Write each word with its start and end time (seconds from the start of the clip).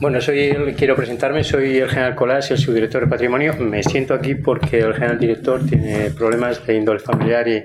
Bueno, 0.00 0.18
soy 0.22 0.74
quiero 0.78 0.96
presentarme, 0.96 1.44
soy 1.44 1.76
el 1.76 1.90
general 1.90 2.14
Colás, 2.14 2.50
el 2.50 2.56
subdirector 2.56 3.02
de 3.04 3.06
patrimonio. 3.06 3.54
Me 3.58 3.82
siento 3.82 4.14
aquí 4.14 4.34
porque 4.34 4.78
el 4.78 4.94
general 4.94 5.18
director 5.18 5.60
tiene 5.66 6.08
problemas 6.08 6.66
de 6.66 6.74
índole 6.74 7.00
familiar 7.00 7.46
y, 7.46 7.62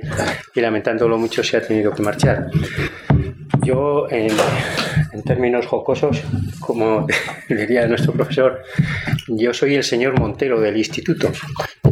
y 0.54 0.60
lamentándolo 0.60 1.18
mucho 1.18 1.42
se 1.46 1.56
ha 1.56 1.62
tenido 1.62 1.94
que 1.94 2.04
marchar. 2.04 2.48
Yo, 3.64 4.08
en, 4.10 4.32
en 5.14 5.24
términos 5.24 5.66
jocosos, 5.66 6.22
como 6.60 7.08
diría 7.50 7.88
nuestro 7.88 8.12
profesor, 8.12 8.62
yo 9.30 9.54
soy 9.54 9.76
el 9.76 9.84
señor 9.86 10.20
Montero 10.20 10.60
del 10.60 10.76
instituto. 10.76 11.32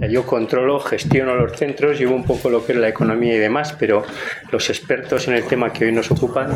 Yo 0.09 0.25
controlo, 0.25 0.79
gestiono 0.79 1.35
los 1.35 1.57
centros, 1.57 1.99
llevo 1.99 2.15
un 2.15 2.23
poco 2.23 2.49
lo 2.49 2.65
que 2.65 2.73
es 2.73 2.77
la 2.77 2.89
economía 2.89 3.35
y 3.35 3.39
demás, 3.39 3.75
pero 3.79 4.03
los 4.51 4.69
expertos 4.69 5.27
en 5.27 5.35
el 5.35 5.43
tema 5.45 5.71
que 5.71 5.85
hoy 5.85 5.91
nos 5.91 6.11
ocupan 6.11 6.51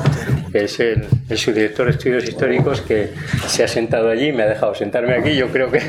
es 0.54 0.80
el, 0.80 1.06
el 1.30 1.38
subdirector 1.38 1.86
de 1.86 1.92
estudios 1.92 2.24
históricos 2.24 2.82
que 2.82 3.10
se 3.48 3.64
ha 3.64 3.68
sentado 3.68 4.10
allí, 4.10 4.32
me 4.32 4.44
ha 4.44 4.48
dejado 4.48 4.76
sentarme 4.76 5.14
aquí. 5.14 5.36
Yo 5.36 5.48
creo 5.50 5.72
que 5.72 5.78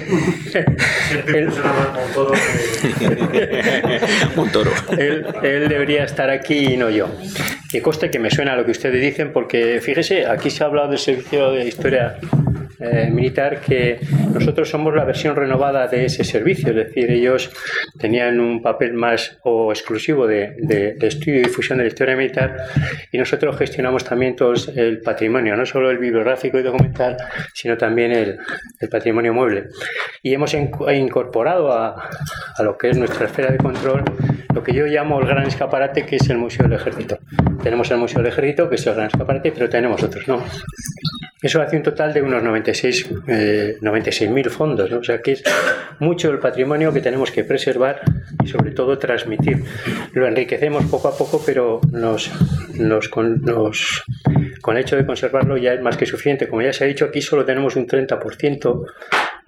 él, 1.27 1.51
él, 4.99 5.27
él 5.43 5.69
debería 5.69 6.05
estar 6.05 6.31
aquí 6.31 6.75
y 6.75 6.77
no 6.77 6.91
yo. 6.91 7.09
Que 7.71 7.83
coste 7.83 8.11
que 8.11 8.19
me 8.19 8.31
suena 8.31 8.57
lo 8.57 8.65
que 8.65 8.71
ustedes 8.71 9.01
dicen, 9.01 9.33
porque 9.33 9.81
fíjese, 9.83 10.27
aquí 10.27 10.51
se 10.51 10.65
ha 10.65 10.67
hablado 10.67 10.89
del 10.89 10.99
servicio 10.99 11.53
de 11.53 11.67
historia 11.67 12.19
eh, 12.81 13.11
militar 13.13 13.61
que 13.61 13.99
nosotros 14.33 14.69
somos 14.69 14.95
la 14.95 15.05
versión 15.05 15.35
renovada 15.37 15.87
de 15.89 16.05
ese 16.07 16.25
servicio, 16.25 16.71
es 16.71 16.77
decir, 16.77 17.11
ellos 17.11 17.51
tenían 17.99 18.39
un 18.41 18.63
papel 18.63 18.93
más 18.95 19.39
o 19.43 19.73
exclusivo 19.73 20.27
de, 20.27 20.55
de- 20.59 20.95
de 20.95 21.07
estudio 21.07 21.37
y 21.41 21.43
difusión 21.45 21.79
de 21.79 21.85
la 21.85 21.89
historia 21.89 22.17
militar 22.17 22.57
y 23.13 23.19
nosotros 23.19 23.57
gestionamos 23.57 24.05
también 24.05 24.37
todo 24.37 24.55
el 24.77 25.01
patrimonio, 25.01 25.57
no 25.57 25.67
solo 25.67 25.91
el 25.91 25.99
bibliográfico 25.99 26.59
y 26.59 26.63
documental, 26.63 27.17
sino 27.55 27.77
también 27.77 28.13
el, 28.13 28.39
el 28.81 28.89
patrimonio 28.89 29.33
mueble. 29.35 29.65
Y 30.23 30.35
hemos 30.35 30.55
inc- 30.55 30.97
incorporado 30.97 31.73
a, 31.73 32.09
a 32.57 32.63
lo 32.63 32.77
que 32.79 32.91
es 32.91 32.97
nuestra 32.99 33.27
esfera 33.27 33.51
de 33.51 33.59
control 33.59 34.05
lo 34.55 34.63
que 34.63 34.73
yo 34.73 34.87
llamo 34.87 35.21
el 35.21 35.27
gran 35.27 35.47
escaparate, 35.47 36.05
que 36.07 36.17
es 36.17 36.29
el 36.31 36.39
Museo 36.39 36.65
del 36.67 36.79
Ejército. 36.81 37.19
Tenemos 37.63 37.91
el 37.91 37.99
Museo 37.99 38.23
del 38.23 38.33
Ejército, 38.33 38.69
que 38.69 38.75
es 38.77 38.87
el 38.87 38.95
gran 38.95 39.07
escaparate, 39.07 39.53
pero 39.53 39.69
tenemos 39.69 40.03
otros, 40.03 40.27
¿no? 40.27 40.43
Eso 41.41 41.63
hace 41.63 41.77
un 41.77 41.85
total 41.85 42.13
de 42.13 42.21
unos 42.23 42.43
96 42.43 43.11
eh, 43.29 43.77
96.000 43.81 44.49
fondos, 44.51 44.91
o 44.91 45.05
sea 45.05 45.23
que 45.23 45.33
es 45.33 45.45
mucho 46.01 46.31
el 46.31 46.41
patrimonio 46.41 46.93
que 46.93 47.01
tenemos 47.01 47.31
que 47.31 47.45
preservar 47.45 48.01
y 48.45 48.49
sobre 48.49 48.73
todo 48.73 48.99
transmitir. 48.99 49.63
Lo 50.15 50.27
enriquecemos 50.27 50.85
poco 50.87 51.07
a 51.09 51.17
poco, 51.17 51.41
pero 51.47 51.81
con, 53.11 53.41
nos- 53.43 54.03
con 54.61 54.77
el 54.77 54.83
hecho 54.83 54.97
de 54.97 55.07
conservarlo 55.07 55.57
ya 55.57 55.75
es 55.75 55.81
más 55.81 55.97
que 55.97 56.07
suficiente. 56.07 56.49
Como 56.49 56.63
ya 56.63 56.73
se 56.73 56.83
ha 56.85 56.87
dicho, 56.89 57.05
aquí 57.05 57.23
solo 57.23 57.45
tenemos 57.45 57.77
un 57.77 57.87
30% 57.87 58.85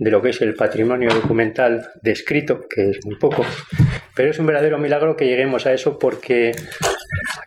de 0.00 0.10
lo 0.10 0.22
que 0.22 0.30
es 0.30 0.40
el 0.40 0.54
patrimonio 0.54 1.10
documental 1.10 1.90
descrito, 2.02 2.66
que 2.68 2.90
es 2.90 3.04
muy 3.04 3.16
poco, 3.16 3.44
pero 4.16 4.30
es 4.30 4.38
un 4.38 4.46
verdadero 4.46 4.78
milagro 4.78 5.14
que 5.14 5.26
lleguemos 5.26 5.66
a 5.66 5.74
eso 5.74 5.98
porque 5.98 6.52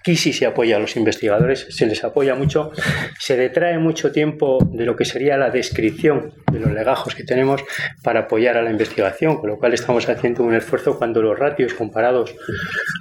Aquí 0.04 0.18
sí 0.18 0.34
se 0.34 0.46
apoya 0.46 0.76
a 0.76 0.80
los 0.80 0.98
investigadores, 0.98 1.68
se 1.70 1.86
les 1.86 2.04
apoya 2.04 2.36
mucho, 2.36 2.72
se 3.18 3.38
detrae 3.38 3.78
mucho 3.78 4.12
tiempo 4.12 4.58
de 4.72 4.86
lo 4.86 4.98
que 4.98 5.06
sería 5.06 5.38
la 5.38 5.50
descripción 5.50 6.34
de 6.52 6.60
los 6.60 6.72
legajos 6.72 7.16
que 7.16 7.24
tenemos 7.24 7.64
para 8.04 8.22
apoyar 8.22 8.58
a 8.58 8.62
la 8.62 8.70
investigación, 8.70 9.38
con 9.38 9.50
lo 9.50 9.58
cual 9.58 9.74
estamos 9.74 10.08
haciendo 10.10 10.44
un 10.44 10.56
esfuerzo 10.56 10.98
cuando 10.98 11.22
los 11.22 11.40
ratios 11.40 11.74
comparados 11.74 12.36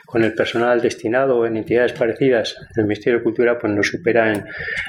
con 0.07 0.23
el 0.23 0.35
personal 0.35 0.81
destinado 0.81 1.45
en 1.45 1.57
entidades 1.57 1.93
parecidas 1.93 2.57
del 2.77 2.85
Ministerio 2.85 3.19
de 3.19 3.25
Cultura 3.25 3.59
pues 3.59 3.73
nos 3.73 3.89
supera 3.89 4.33
en, 4.33 4.45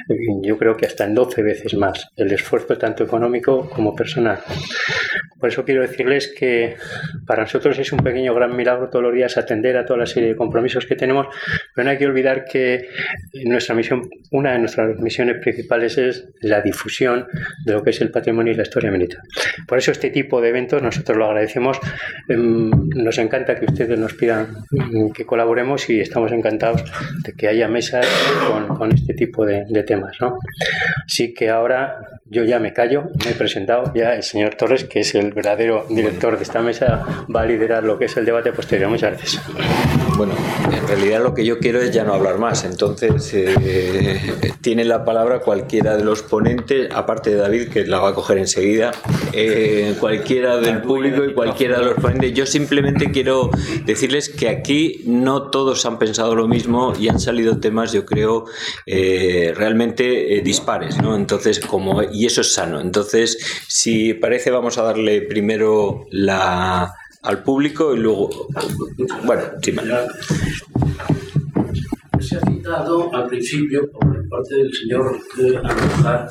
en, 0.10 0.44
yo 0.44 0.58
creo 0.58 0.78
que 0.78 0.86
hasta 0.86 1.06
en 1.06 1.16
12 1.16 1.42
veces 1.42 1.74
más 1.74 2.10
el 2.16 2.32
esfuerzo 2.32 2.78
tanto 2.78 3.04
económico 3.04 3.68
como 3.70 3.96
personal. 3.96 4.40
Por 5.40 5.50
eso 5.50 5.66
quiero 5.66 5.82
decirles 5.82 6.34
que 6.38 6.78
para 7.28 7.44
nosotros 7.44 7.78
es 7.78 7.92
un 7.92 8.00
pequeño 8.00 8.34
gran 8.34 8.56
milagro 8.56 8.90
todos 8.90 9.04
los 9.04 9.14
días 9.14 9.38
atender 9.38 9.76
a 9.76 9.86
toda 9.86 10.00
la 10.00 10.06
serie 10.06 10.30
de 10.30 10.36
compromisos 10.38 10.86
que 10.86 10.96
tenemos, 10.96 11.28
pero 11.76 11.84
no 11.84 11.92
hay 11.92 11.98
que 11.98 12.06
olvidar 12.06 12.46
que 12.46 12.88
nuestra 13.44 13.76
misión, 13.76 14.10
una 14.32 14.54
de 14.54 14.60
nuestras 14.60 14.98
misiones 15.00 15.42
principales 15.42 15.98
es 15.98 16.30
la 16.40 16.62
difusión 16.62 17.28
de 17.66 17.74
lo 17.74 17.84
que 17.84 17.90
es 17.90 18.00
el 18.00 18.10
patrimonio 18.10 18.54
y 18.54 18.56
la 18.56 18.64
historia 18.64 18.90
militar. 18.90 19.20
Por 19.68 19.78
eso 19.78 19.92
este 19.92 20.12
tipo 20.12 20.40
de 20.40 20.50
eventos 20.50 20.82
nosotros 20.82 21.18
lo 21.18 21.26
agradecemos. 21.26 21.78
Em, 22.30 22.72
Nos 22.96 23.18
encanta 23.18 23.60
que 23.60 23.66
ustedes 23.66 24.00
nos 24.00 24.14
pidan 24.14 24.48
mm, 24.72 25.12
que 25.12 25.26
colaboremos 25.26 25.90
y 25.90 26.00
estamos 26.00 26.32
encantados 26.32 26.84
de 27.24 27.34
que 27.34 27.48
haya 27.48 27.68
mesas 27.68 28.08
con, 28.48 28.78
con 28.78 28.92
este 28.94 29.14
tipo 29.14 29.46
de, 29.46 29.84
temas. 29.84 30.16
Así 31.06 31.34
que 31.34 31.50
ahora 31.50 31.98
yo 32.34 32.44
ya 32.44 32.60
me 32.60 32.74
callo, 32.74 33.04
me 33.24 33.32
he 33.32 33.36
presentado, 33.36 33.94
ya 33.94 34.16
el 34.16 34.24
señor 34.24 34.56
Torres, 34.56 34.84
que 34.86 35.02
es 35.02 35.16
el 35.16 35.32
verdadero 35.32 35.86
director 35.90 36.36
de 36.36 36.44
esta 36.44 36.62
mesa, 36.62 37.06
va 37.34 37.42
a 37.42 37.46
liderar 37.46 37.84
lo 37.84 37.98
que 37.98 38.06
es 38.06 38.18
el 38.18 38.26
debate 38.26 38.52
posterior. 38.52 38.90
Muchas 38.90 39.12
gracias. 39.12 39.42
Bueno, 40.18 40.36
en 40.72 40.88
realidad 40.88 41.24
lo 41.24 41.34
que 41.34 41.44
yo 41.44 41.60
quiero 41.60 41.82
es 41.82 41.92
ya 41.92 42.04
no 42.04 42.14
hablar 42.14 42.38
más. 42.38 42.64
Entonces, 42.66 43.32
eh, 43.34 44.54
tiene 44.62 44.86
la 44.86 45.04
palabra 45.04 45.40
cualquiera 45.40 45.98
de 45.98 46.04
los 46.04 46.22
ponentes, 46.22 46.90
aparte 46.94 47.32
de 47.32 47.36
David, 47.36 47.68
que 47.70 47.86
la 47.86 48.00
va 48.00 48.10
a 48.10 48.14
coger 48.14 48.38
enseguida, 48.38 48.92
eh, 49.34 49.96
cualquiera 50.00 50.58
del 50.58 50.82
público 50.82 51.26
y 51.26 51.34
cualquiera 51.34 51.80
de 51.80 51.86
los 51.86 51.96
ponentes. 51.96 52.34
Yo 52.34 52.46
simplemente 52.46 53.12
quiero 53.12 53.50
decirles 53.86 54.30
que 54.30 54.48
aquí 54.48 55.02
no 55.06 55.50
todos 55.50 55.86
han 55.86 56.00
pensado 56.00 56.36
lo 56.36 56.48
mismo 56.48 56.94
y 56.98 57.10
han 57.10 57.20
salido 57.20 57.60
temas, 57.60 57.92
yo 57.92 58.06
creo, 58.06 58.46
eh, 58.86 59.54
realmente 59.56 60.38
eh, 60.38 60.42
dispares, 60.42 61.02
¿no? 61.02 61.16
Entonces, 61.16 61.60
como, 61.60 62.02
y 62.02 62.26
eso 62.26 62.42
es 62.42 62.54
sano. 62.54 62.80
Entonces, 62.80 63.38
si 63.68 64.14
parece, 64.14 64.50
vamos 64.52 64.78
a 64.78 64.84
darle 64.84 65.22
primero 65.22 66.06
la 66.10 66.94
al 67.24 67.42
público 67.42 67.96
y 67.96 68.00
luego 68.00 68.48
bueno 69.24 69.44
sí. 69.62 69.76
Se 72.20 72.38
ha 72.38 72.42
citado 72.42 73.14
al 73.14 73.28
principio 73.28 73.90
por 73.92 74.30
parte 74.30 74.56
del 74.56 74.74
señor 74.74 75.20
Andújar 75.64 76.30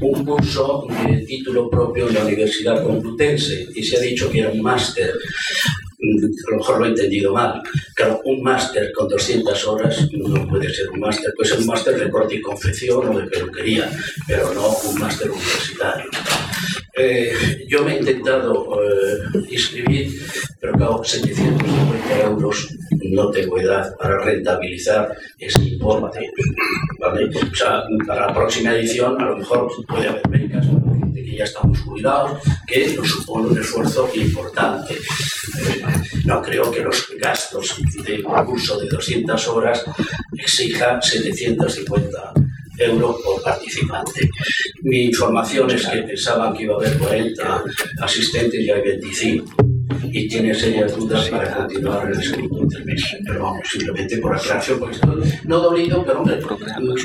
un 0.00 0.24
curso 0.24 0.86
de 0.88 1.18
título 1.24 1.70
propio 1.70 2.08
en 2.08 2.14
la 2.14 2.24
Universidad 2.24 2.82
Complutense 2.82 3.68
y 3.74 3.82
se 3.82 3.96
ha 3.96 4.00
dicho 4.00 4.30
que 4.30 4.40
era 4.40 4.50
un 4.50 4.62
máster. 4.62 5.10
A 5.10 6.50
lo 6.50 6.58
mejor 6.58 6.78
lo 6.78 6.84
he 6.84 6.88
entendido 6.90 7.32
mal. 7.32 7.62
Claro, 7.94 8.20
un 8.24 8.42
máster 8.42 8.92
con 8.92 9.08
200 9.08 9.66
horas 9.66 10.08
no 10.12 10.46
puede 10.46 10.72
ser 10.72 10.90
un 10.90 11.00
máster, 11.00 11.32
puede 11.34 11.50
ser 11.50 11.58
un 11.60 11.66
máster 11.66 11.98
de 11.98 12.10
corte 12.10 12.36
y 12.36 12.42
confección 12.42 13.08
o 13.08 13.18
de 13.18 13.26
peluquería, 13.26 13.90
pero 14.28 14.52
no 14.52 14.68
un 14.68 15.00
máster 15.00 15.30
universitario. 15.30 16.10
Eh, 16.98 17.66
yo 17.68 17.84
me 17.84 17.94
he 17.94 17.98
intentado 17.98 18.80
eh, 18.82 19.18
inscribir, 19.50 20.18
pero 20.58 20.72
claro, 20.72 21.04
750 21.04 22.20
euros 22.22 22.68
no 23.10 23.30
tengo 23.30 23.60
edad 23.60 23.94
para 23.98 24.24
rentabilizar 24.24 25.14
ese 25.38 25.62
importe. 25.62 26.30
O 26.98 27.54
sea, 27.54 27.82
para 28.06 28.28
la 28.28 28.34
próxima 28.34 28.74
edición 28.74 29.20
a 29.20 29.26
lo 29.26 29.36
mejor 29.36 29.70
puede 29.86 30.08
haber 30.08 30.26
becas 30.28 30.66
que 31.14 31.36
ya 31.36 31.44
estamos 31.44 31.80
jubilados, 31.80 32.40
que 32.66 32.94
nos 32.94 33.10
supone 33.10 33.48
un 33.48 33.58
esfuerzo 33.58 34.08
importante. 34.14 34.94
No 36.24 36.40
creo 36.40 36.70
que 36.70 36.80
los 36.80 37.08
gastos 37.18 37.76
de 38.06 38.22
un 38.22 38.44
curso 38.46 38.78
de 38.78 38.88
200 38.88 39.48
horas 39.48 39.84
exijan 40.38 41.02
750 41.02 42.32
euros 42.34 42.45
por 43.24 43.42
participante. 43.42 44.28
Mi 44.82 45.04
información 45.06 45.70
es 45.70 45.86
que 45.86 46.02
pensaban 46.02 46.54
que 46.54 46.64
iba 46.64 46.74
a 46.74 46.78
haber 46.78 46.98
40 46.98 47.64
asistentes 48.02 48.60
y 48.60 48.70
hay 48.70 48.82
25. 48.82 49.54
Y 50.12 50.28
tiene 50.28 50.54
serias 50.54 50.96
dudas 50.96 51.28
para 51.28 51.54
continuar 51.56 52.06
en 52.06 52.18
el 52.18 52.22
segundo 52.22 52.66
trimestre. 52.68 53.18
Pero 53.26 53.42
vamos, 53.42 53.68
simplemente 53.70 54.18
por 54.18 54.34
aclaración, 54.34 54.78
porque 54.78 54.94
estoy 54.94 55.32
no 55.44 55.60
dolido, 55.60 56.04
pero 56.04 56.20
hombre, 56.20 56.38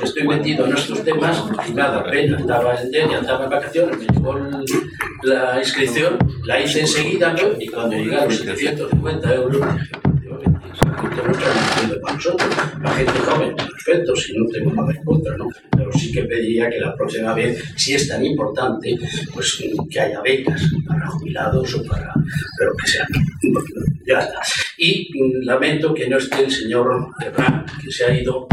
estoy 0.03 0.27
metido 0.27 0.65
en 0.65 0.73
estos 0.73 1.03
temas 1.03 1.43
y 1.67 1.73
nada, 1.73 2.03
pena. 2.03 2.37
Estaba 2.37 2.79
en 2.79 2.91
Denia, 2.91 3.19
estaba 3.19 3.45
en 3.45 3.49
vacaciones, 3.49 3.97
me 3.97 4.05
llegó 4.05 4.37
la 5.23 5.59
inscripción, 5.59 6.17
la 6.45 6.61
hice 6.61 6.81
enseguida 6.81 7.33
¿no? 7.33 7.49
y 7.59 7.67
cuando 7.67 7.95
llegaron 7.95 8.31
750 8.31 9.35
euros, 9.35 9.61
esto 11.21 11.27
no 11.27 11.33
está 11.33 11.53
diciendo 11.53 12.01
para 12.01 12.15
nosotros, 12.15 12.49
la 12.81 12.91
gente 12.91 13.19
joven, 13.19 13.55
perfecto, 13.55 14.15
si 14.15 14.33
no 14.37 14.45
tengo 14.51 14.73
nada 14.73 14.91
en 14.91 15.03
contra, 15.03 15.37
¿no? 15.37 15.47
Pero 15.71 15.91
sí 15.93 16.11
que 16.11 16.23
pediría 16.23 16.69
que 16.69 16.79
la 16.79 16.95
próxima 16.95 17.33
vez, 17.33 17.63
si 17.75 17.93
es 17.93 18.07
tan 18.07 18.25
importante, 18.25 18.97
pues 19.33 19.61
que 19.89 19.99
haya 19.99 20.21
becas 20.21 20.61
para 20.87 21.07
jubilados 21.07 21.73
o 21.75 21.83
para, 21.83 22.13
pero 22.57 22.71
que 22.77 22.87
sea. 22.87 23.07
Ya 24.07 24.19
está. 24.19 24.39
Y 24.77 25.09
lamento 25.45 25.93
que 25.93 26.09
no 26.09 26.17
esté 26.17 26.43
el 26.43 26.51
señor 26.51 27.07
Herrán, 27.21 27.65
que 27.83 27.91
se 27.91 28.05
ha 28.05 28.13
ido. 28.19 28.47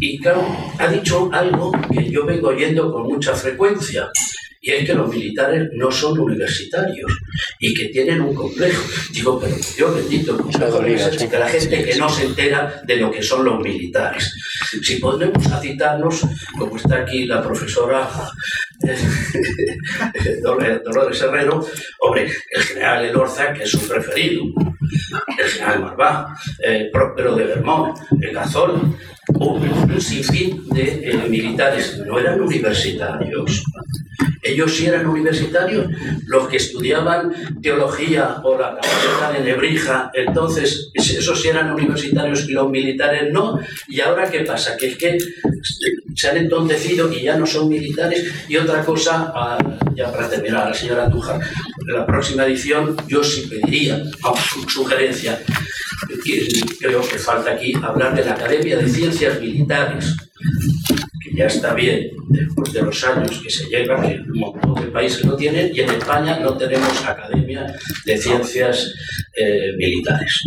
Y 0.00 0.18
claro, 0.18 0.46
ha 0.78 0.88
dicho 0.88 1.28
algo 1.32 1.72
que 1.92 2.10
yo 2.10 2.24
vengo 2.24 2.48
oyendo 2.48 2.92
con 2.92 3.04
mucha 3.04 3.34
frecuencia. 3.34 4.10
Y 4.68 4.72
es 4.72 4.84
que 4.84 4.94
los 4.94 5.08
militares 5.08 5.70
no 5.72 5.90
son 5.90 6.20
universitarios 6.20 7.10
y 7.58 7.72
que 7.72 7.86
tienen 7.86 8.20
un 8.20 8.34
complejo. 8.34 8.82
Digo, 9.12 9.40
pero 9.40 9.56
Dios 9.56 9.94
bendito, 9.94 10.36
de 10.36 11.38
la 11.38 11.48
gente 11.48 11.84
que 11.84 11.96
no 11.96 12.06
se 12.06 12.26
entera 12.26 12.82
de 12.84 12.96
lo 12.96 13.10
que 13.10 13.22
son 13.22 13.46
los 13.46 13.60
militares. 13.60 14.30
Si 14.82 14.96
podemos 14.96 15.42
citarnos, 15.62 16.20
como 16.58 16.76
está 16.76 16.96
aquí 16.96 17.24
la 17.24 17.42
profesora 17.42 18.10
Dolores 20.42 21.22
Herrero, 21.22 21.66
hombre, 22.00 22.30
el 22.50 22.62
general 22.62 23.06
Elorza, 23.06 23.54
que 23.54 23.62
es 23.62 23.70
su 23.70 23.80
preferido, 23.88 24.44
el 25.38 25.48
general 25.48 25.80
Marvá, 25.80 26.38
el 26.58 26.90
Próspero 26.90 27.34
de 27.34 27.44
Vermont, 27.44 27.98
el 28.20 28.32
Cazol, 28.34 28.94
un, 29.28 30.00
sinfín 30.00 30.68
de 30.68 31.10
eh, 31.10 31.26
militares, 31.28 31.98
no 32.06 32.18
eran 32.18 32.40
universitarios. 32.40 33.64
Ellos 34.48 34.74
sí 34.74 34.86
eran 34.86 35.06
universitarios, 35.06 35.86
los 36.26 36.48
que 36.48 36.56
estudiaban 36.56 37.32
teología 37.62 38.40
o 38.42 38.58
la 38.58 38.78
carrera 38.80 39.38
de 39.38 39.44
Nebrija, 39.44 40.10
entonces 40.14 40.90
esos 40.94 41.40
sí 41.40 41.48
eran 41.48 41.72
universitarios 41.72 42.48
y 42.48 42.52
los 42.52 42.70
militares 42.70 43.32
no. 43.32 43.58
¿Y 43.88 44.00
ahora 44.00 44.30
qué 44.30 44.40
pasa? 44.40 44.76
Que 44.76 44.88
es 44.88 44.96
que 44.96 45.18
se 46.14 46.28
han 46.28 46.36
entontecido 46.36 47.12
y 47.12 47.22
ya 47.22 47.36
no 47.36 47.46
son 47.46 47.68
militares. 47.68 48.24
Y 48.48 48.56
otra 48.56 48.84
cosa, 48.84 49.32
ah, 49.34 49.58
ya 49.94 50.10
para 50.10 50.28
terminar, 50.28 50.66
a 50.66 50.70
la 50.70 50.74
señora 50.74 51.04
Andújar, 51.04 51.40
en 51.86 51.94
la 51.94 52.06
próxima 52.06 52.44
edición 52.44 52.96
yo 53.06 53.22
sí 53.22 53.48
pediría, 53.48 54.02
su 54.50 54.68
sugerencia, 54.68 55.38
creo 56.80 57.00
que 57.02 57.18
falta 57.18 57.52
aquí 57.52 57.72
hablar 57.82 58.14
de 58.14 58.24
la 58.24 58.32
Academia 58.32 58.76
de 58.78 58.88
Ciencias 58.88 59.40
Militares, 59.40 60.14
que 61.28 61.36
ya 61.36 61.46
está 61.46 61.74
bien, 61.74 62.10
después 62.28 62.72
de 62.72 62.82
los 62.82 63.04
años 63.04 63.40
que 63.42 63.50
se 63.50 63.66
llevan, 63.68 64.02
que 64.02 64.20
un 64.20 64.38
montón 64.38 64.74
de 64.74 64.90
países 64.90 65.24
lo 65.24 65.36
tienen, 65.36 65.70
y 65.74 65.80
en 65.80 65.90
España 65.90 66.38
no 66.40 66.56
tenemos 66.56 67.04
Academia 67.04 67.66
de 68.04 68.16
Ciencias 68.16 68.94
eh, 69.36 69.72
Militares. 69.76 70.42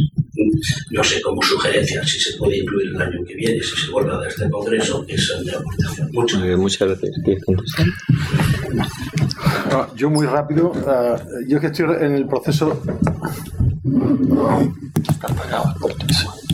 No 0.92 1.04
sé, 1.04 1.22
como 1.22 1.42
sugerencia, 1.42 2.04
si 2.04 2.20
se 2.20 2.38
puede 2.38 2.58
incluir 2.58 2.90
el 2.90 3.02
año 3.02 3.24
que 3.28 3.36
viene, 3.36 3.62
si 3.62 3.86
se 3.86 3.92
vuelve 3.92 4.12
a 4.12 4.18
dar 4.18 4.28
este 4.28 4.50
congreso, 4.50 5.06
esa 5.08 5.38
es 5.38 5.46
mi 5.46 5.52
aportación. 5.52 6.10
Muchas, 6.14 6.58
muchas 6.58 6.88
gracias. 6.88 7.12
yo 9.96 10.10
muy 10.10 10.26
rápido, 10.26 10.72
uh, 10.72 11.48
yo 11.48 11.60
que 11.60 11.68
estoy 11.68 11.96
en 12.00 12.16
el 12.16 12.28
proceso 12.28 12.82
Está 15.10 15.28
apagado. 15.28 15.74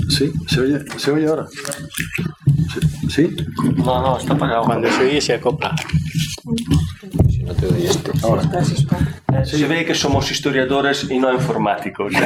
¿Sí? 0.09 0.31
¿Se 0.47 0.62
oye, 0.62 0.80
¿Se 0.97 1.12
oye 1.12 1.27
ahora? 1.27 1.47
¿Sí? 3.10 3.36
No, 3.78 4.02
no, 4.02 4.18
está 4.18 4.34
apagado. 4.34 4.64
Cuando 4.66 4.90
se 4.92 5.04
oye 5.04 5.22
se 5.22 5.34
acopla. 5.36 5.75
No 7.47 7.53
te 7.53 7.65
doy 7.65 7.85
este. 7.85 8.11
Ahora. 8.23 8.44
Se 9.45 9.67
ve 9.67 9.85
que 9.85 9.95
somos 9.95 10.29
historiadores 10.29 11.09
y 11.09 11.17
no 11.17 11.33
informáticos. 11.33 12.11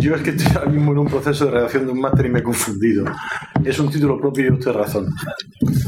Yo 0.00 0.14
es 0.14 0.22
que 0.22 0.30
estoy 0.30 0.46
ahora 0.56 0.70
mismo 0.70 0.92
en 0.92 0.98
un 0.98 1.06
proceso 1.06 1.46
de 1.46 1.50
redacción 1.52 1.86
de 1.86 1.92
un 1.92 2.00
máster 2.00 2.26
y 2.26 2.28
me 2.30 2.40
he 2.40 2.42
confundido. 2.42 3.04
Es 3.64 3.78
un 3.78 3.90
título 3.90 4.18
propio 4.20 4.46
y 4.46 4.50
usted 4.50 4.72
razón. 4.72 5.08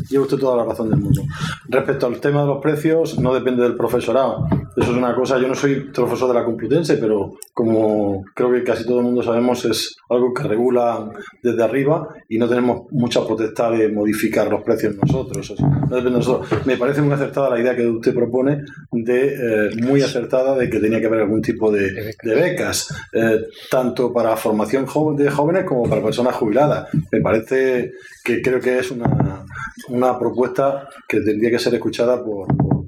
Lleva 0.08 0.24
usted 0.24 0.38
toda 0.38 0.56
la 0.56 0.64
razón 0.64 0.90
del 0.90 0.98
mundo. 0.98 1.22
Respecto 1.68 2.06
al 2.06 2.20
tema 2.20 2.40
de 2.42 2.48
los 2.48 2.60
precios, 2.60 3.18
no 3.18 3.32
depende 3.32 3.62
del 3.62 3.76
profesorado. 3.76 4.46
Eso 4.76 4.92
es 4.92 4.96
una 4.96 5.14
cosa, 5.14 5.38
yo 5.38 5.48
no 5.48 5.54
soy 5.54 5.90
profesor 5.92 6.28
de 6.28 6.34
la 6.34 6.44
Complutense, 6.44 6.96
pero 6.96 7.32
como 7.52 8.24
creo 8.34 8.52
que 8.52 8.64
casi 8.64 8.84
todo 8.84 8.98
el 8.98 9.04
mundo 9.04 9.22
sabemos, 9.22 9.64
es 9.64 9.96
algo 10.08 10.32
que 10.34 10.42
regula 10.44 11.10
desde 11.42 11.62
arriba 11.62 12.08
y 12.28 12.38
no 12.38 12.48
tenemos 12.48 12.82
mucha 12.90 13.22
potestad 13.22 13.72
de 13.72 13.88
modificar 13.90 14.48
los 14.48 14.62
precios 14.62 14.96
nosotros. 14.96 15.54
no 15.60 15.96
depende 15.96 16.10
de 16.10 16.16
nosotros. 16.16 16.29
Me 16.64 16.76
parece 16.76 17.02
muy 17.02 17.12
acertada 17.12 17.50
la 17.50 17.60
idea 17.60 17.76
que 17.76 17.86
usted 17.86 18.14
propone, 18.14 18.64
de 18.92 19.34
eh, 19.34 19.70
muy 19.82 20.02
acertada 20.02 20.56
de 20.56 20.68
que 20.68 20.80
tenía 20.80 21.00
que 21.00 21.06
haber 21.06 21.20
algún 21.20 21.42
tipo 21.42 21.70
de, 21.70 22.14
becas, 22.22 22.94
eh, 23.12 23.46
tanto 23.70 24.12
para 24.12 24.36
formación 24.36 24.86
de 25.16 25.30
jóvenes 25.30 25.64
como 25.64 25.88
para 25.88 26.02
personas 26.02 26.34
jubiladas. 26.34 26.88
Me 27.10 27.20
parece 27.20 27.92
que 28.24 28.42
creo 28.42 28.60
que 28.60 28.78
es 28.78 28.90
una, 28.90 29.44
una 29.88 30.18
propuesta 30.18 30.88
que 31.08 31.20
tendría 31.20 31.50
que 31.50 31.58
ser 31.58 31.74
escuchada 31.74 32.22
por, 32.22 32.46
por, 32.56 32.79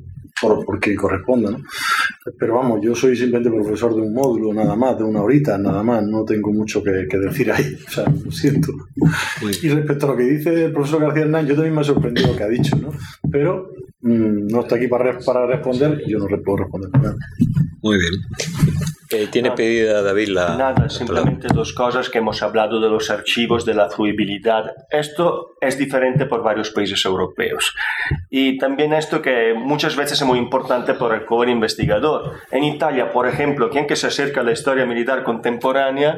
por, 0.43 0.81
quien 0.81 0.97
corresponda. 0.97 1.50
¿no? 1.50 1.59
Pero 2.39 2.56
vamos, 2.56 2.81
yo 2.83 2.94
soy 2.94 3.17
simplemente 3.17 3.50
profesor 3.50 3.94
de 3.94 4.03
un 4.03 4.12
módulo, 4.12 4.53
nada 4.53 4.75
más, 4.75 4.99
de 4.99 5.05
una 5.05 5.23
horita, 5.23 5.56
nada 5.56 5.83
más, 5.83 6.03
no 6.05 6.25
tengo 6.25 6.53
mucho 6.53 6.83
que, 6.83 6.91
decir 6.91 7.53
ahí, 7.53 7.77
o 7.87 7.91
sea, 7.91 8.05
lo 8.05 8.31
siento. 8.31 8.73
Y 9.62 9.69
respecto 9.69 10.06
a 10.06 10.11
lo 10.11 10.17
que 10.17 10.25
dice 10.25 10.65
el 10.65 10.73
profesor 10.73 11.00
García 11.00 11.23
Hernán, 11.23 11.47
yo 11.47 11.55
también 11.55 11.75
me 11.75 11.81
ha 11.81 11.85
sorprendido 11.85 12.29
lo 12.29 12.37
que 12.37 12.44
ha 12.44 12.49
dicho, 12.49 12.77
¿no? 12.77 12.91
Pero 13.31 13.72
mm, 14.02 14.49
no 14.49 14.60
está 14.60 14.76
aquí 14.76 14.88
para, 14.88 15.19
para 15.19 15.46
responder 15.46 16.02
y 16.04 16.12
yo 16.12 16.19
no 16.19 16.28
le 16.28 16.38
puedo 16.38 16.58
responder 16.58 16.90
nada. 16.93 17.16
Muy 17.82 17.99
bien. 17.99 18.14
Eh, 19.12 19.28
tiene 19.31 19.50
pedida 19.50 20.00
David 20.02 20.28
la. 20.28 20.56
Nada, 20.56 20.88
simplemente 20.88 21.49
dos 21.52 21.75
cosas 21.75 22.08
que 22.08 22.19
hemos 22.19 22.43
hablado 22.43 22.81
de 22.81 22.88
los 22.88 23.10
archivos, 23.10 23.66
de 23.66 23.75
la 23.75 23.90
fruibilidad. 23.90 24.72
Esto 24.90 25.56
es 25.60 25.76
diferente 25.76 26.25
por 26.25 26.43
varios 26.43 26.70
países 26.70 27.04
europeos. 27.04 27.75
Y 28.31 28.56
también 28.56 28.94
esto 28.94 29.20
que 29.20 29.52
muchas 29.54 29.96
veces 29.96 30.20
es 30.20 30.26
muy 30.26 30.38
importante 30.38 30.94
por 30.94 31.12
el 31.14 31.26
joven 31.26 31.50
investigador. 31.50 32.37
En 32.50 32.64
Italia, 32.64 33.12
por 33.12 33.28
ejemplo, 33.28 33.69
quien 33.69 33.87
que 33.87 33.96
se 33.96 34.06
acerca 34.06 34.40
a 34.40 34.44
la 34.44 34.52
historia 34.52 34.87
militar 34.87 35.25
contemporánea, 35.25 36.16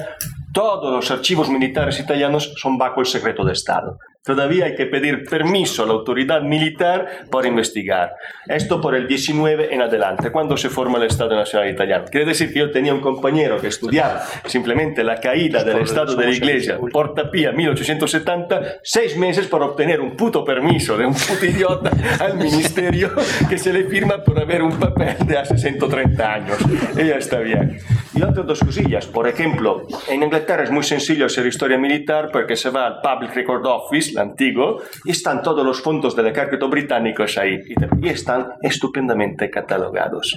todos 0.53 0.93
los 0.93 1.11
archivos 1.11 1.49
militares 1.51 1.99
italianos 1.99 2.55
son 2.57 2.79
bajo 2.79 3.01
el 3.01 3.07
secreto 3.07 3.45
de 3.45 3.55
Estado. 3.55 3.99
Todavía 4.25 4.65
hay 4.65 4.75
que 4.75 4.87
pedir 4.87 5.25
permiso 5.29 5.83
a 5.83 5.87
la 5.87 5.93
autoridad 5.93 6.41
militar 6.41 7.27
para 7.31 7.47
investigar. 7.47 8.15
Esto 8.47 8.81
por 8.81 8.95
el 8.95 9.07
19 9.07 9.75
en 9.75 9.83
adelante, 9.83 10.33
cuando 10.33 10.57
se 10.57 10.71
forma 10.71 10.97
el 10.97 11.05
Estado 11.05 11.37
Nacional 11.37 11.69
Italiano. 11.69 12.07
Quiere 12.11 12.25
decir 12.25 12.51
que 12.51 12.61
yo 12.61 12.71
tenía 12.71 12.95
un 12.95 13.03
compañero 13.03 13.61
que 13.61 13.67
estudiaba 13.67 14.23
simplemente 14.47 15.05
la 15.05 15.21
caída 15.21 15.63
del 15.63 15.81
Estado 15.81 16.17
de 16.17 16.25
la 16.25 16.31
Iglesia, 16.31 16.79
Porta 16.91 17.31
Pía, 17.31 17.53
1870, 17.53 18.79
seis 18.83 19.15
meses 19.19 19.47
para 19.47 19.67
obtener 19.67 20.01
un 20.01 20.17
puto 20.17 20.43
permiso 20.43 20.97
de 20.97 21.05
un 21.05 21.13
puto 21.13 21.45
idiota 21.45 21.91
al 22.19 22.39
ministerio 22.39 23.11
que 23.47 23.59
se 23.59 23.75
le 23.75 23.85
firma 23.85 24.25
por 24.25 24.41
haber 24.41 24.63
un 24.63 24.79
papel 24.79 25.17
de 25.27 25.37
hace 25.37 25.59
130 25.59 26.33
años. 26.33 26.57
Y 26.97 27.09
ya 27.09 27.17
está 27.17 27.41
bien. 27.41 27.79
Y 28.15 28.23
otras 28.23 28.47
dos 28.47 28.61
cosillas. 28.61 29.07
Por 29.07 29.29
ejemplo, 29.29 29.87
en 30.09 30.23
Inglaterra 30.23 30.63
es 30.63 30.71
muy 30.71 30.85
sencillo 30.85 31.27
hacer 31.27 31.47
historia 31.47 31.77
militar 31.77 32.31
porque 32.33 32.57
se 32.57 32.71
va 32.71 32.87
al 32.87 33.01
Public 33.03 33.35
Record 33.35 33.67
Office, 33.67 34.14
antiguo, 34.17 34.83
y 35.05 35.11
están 35.11 35.43
todos 35.43 35.65
los 35.65 35.81
fondos 35.81 36.17
del 36.17 36.29
ejército 36.29 36.69
británicos 36.69 37.39
ahí, 37.39 37.59
y 38.01 38.09
están 38.09 38.55
estupendamente 38.63 39.51
catalogados. 39.51 40.37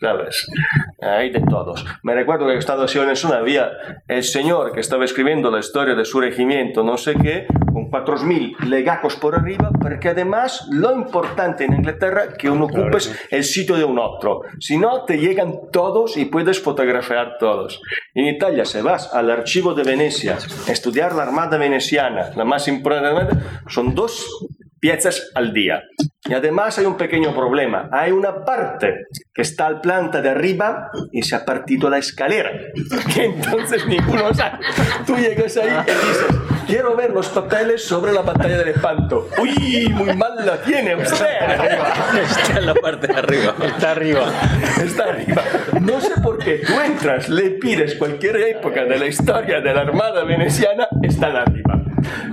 ¿Sabes? 0.00 0.50
Hay 1.00 1.30
de 1.30 1.40
todos. 1.40 1.84
Me 2.02 2.14
recuerdo 2.14 2.46
que 2.46 2.52
en 2.52 2.58
Estados 2.58 2.94
Unidos 2.94 3.24
había 3.24 3.70
el 4.06 4.22
señor 4.22 4.72
que 4.72 4.80
estaba 4.80 5.04
escribiendo 5.04 5.50
la 5.50 5.60
historia 5.60 5.94
de 5.94 6.04
su 6.04 6.20
regimiento, 6.20 6.82
no 6.82 6.98
sé 6.98 7.14
qué, 7.14 7.46
4.000 7.94 8.58
legacos 8.66 9.14
por 9.14 9.36
arriba, 9.36 9.70
porque 9.80 10.08
además 10.08 10.66
lo 10.70 10.92
importante 10.92 11.64
en 11.64 11.74
Inglaterra 11.74 12.24
es 12.24 12.34
que 12.38 12.50
uno 12.50 12.64
ocupes 12.64 13.14
el 13.30 13.44
sitio 13.44 13.76
de 13.76 13.84
un 13.84 14.00
otro. 14.00 14.40
Si 14.58 14.76
no, 14.76 15.04
te 15.04 15.18
llegan 15.18 15.70
todos 15.70 16.16
y 16.16 16.24
puedes 16.24 16.60
fotografiar 16.60 17.38
todos. 17.38 17.80
En 18.14 18.26
Italia, 18.26 18.64
si 18.64 18.80
vas 18.80 19.14
al 19.14 19.30
archivo 19.30 19.74
de 19.74 19.84
Venecia, 19.84 20.38
estudiar 20.66 21.14
la 21.14 21.22
Armada 21.22 21.56
Veneciana, 21.56 22.30
la 22.34 22.44
más 22.44 22.66
importante, 22.66 23.36
son 23.68 23.94
dos 23.94 24.48
piezas 24.84 25.30
al 25.34 25.54
día. 25.54 25.82
Y 26.26 26.34
además 26.34 26.78
hay 26.78 26.84
un 26.84 26.98
pequeño 26.98 27.34
problema. 27.34 27.88
Hay 27.90 28.12
una 28.12 28.44
parte 28.44 29.06
que 29.32 29.40
está 29.40 29.66
al 29.66 29.80
planta 29.80 30.20
de 30.20 30.28
arriba 30.28 30.90
y 31.10 31.22
se 31.22 31.34
ha 31.36 31.46
partido 31.46 31.88
la 31.88 31.96
escalera. 31.96 32.50
Que 33.14 33.24
entonces 33.24 33.86
ninguno 33.86 34.34
sabe. 34.34 34.58
Tú 35.06 35.16
llegas 35.16 35.56
ahí 35.56 35.70
y 35.70 35.90
dices, 35.90 36.26
quiero 36.66 36.94
ver 36.96 37.12
los 37.12 37.28
papeles 37.30 37.82
sobre 37.82 38.12
la 38.12 38.20
batalla 38.20 38.58
del 38.58 38.68
espanto. 38.68 39.30
Uy, 39.40 39.88
muy 39.88 40.14
mal 40.14 40.44
la 40.44 40.60
tiene 40.60 40.96
usted. 40.96 41.26
Está 42.22 42.58
en 42.58 42.66
la 42.66 42.74
parte 42.74 43.06
de 43.06 43.14
arriba. 43.14 43.54
Está 43.64 43.92
arriba. 43.92 44.32
Está 44.82 45.04
arriba. 45.04 45.42
No 45.80 45.98
sé 45.98 46.20
por 46.20 46.36
qué. 46.44 46.58
Tú 46.58 46.78
entras, 46.78 47.30
le 47.30 47.52
pides 47.52 47.94
cualquier 47.94 48.36
época 48.36 48.84
de 48.84 48.98
la 48.98 49.06
historia 49.06 49.62
de 49.62 49.72
la 49.72 49.80
Armada 49.80 50.24
Veneciana, 50.24 50.88
están 51.02 51.36
arriba. 51.36 51.80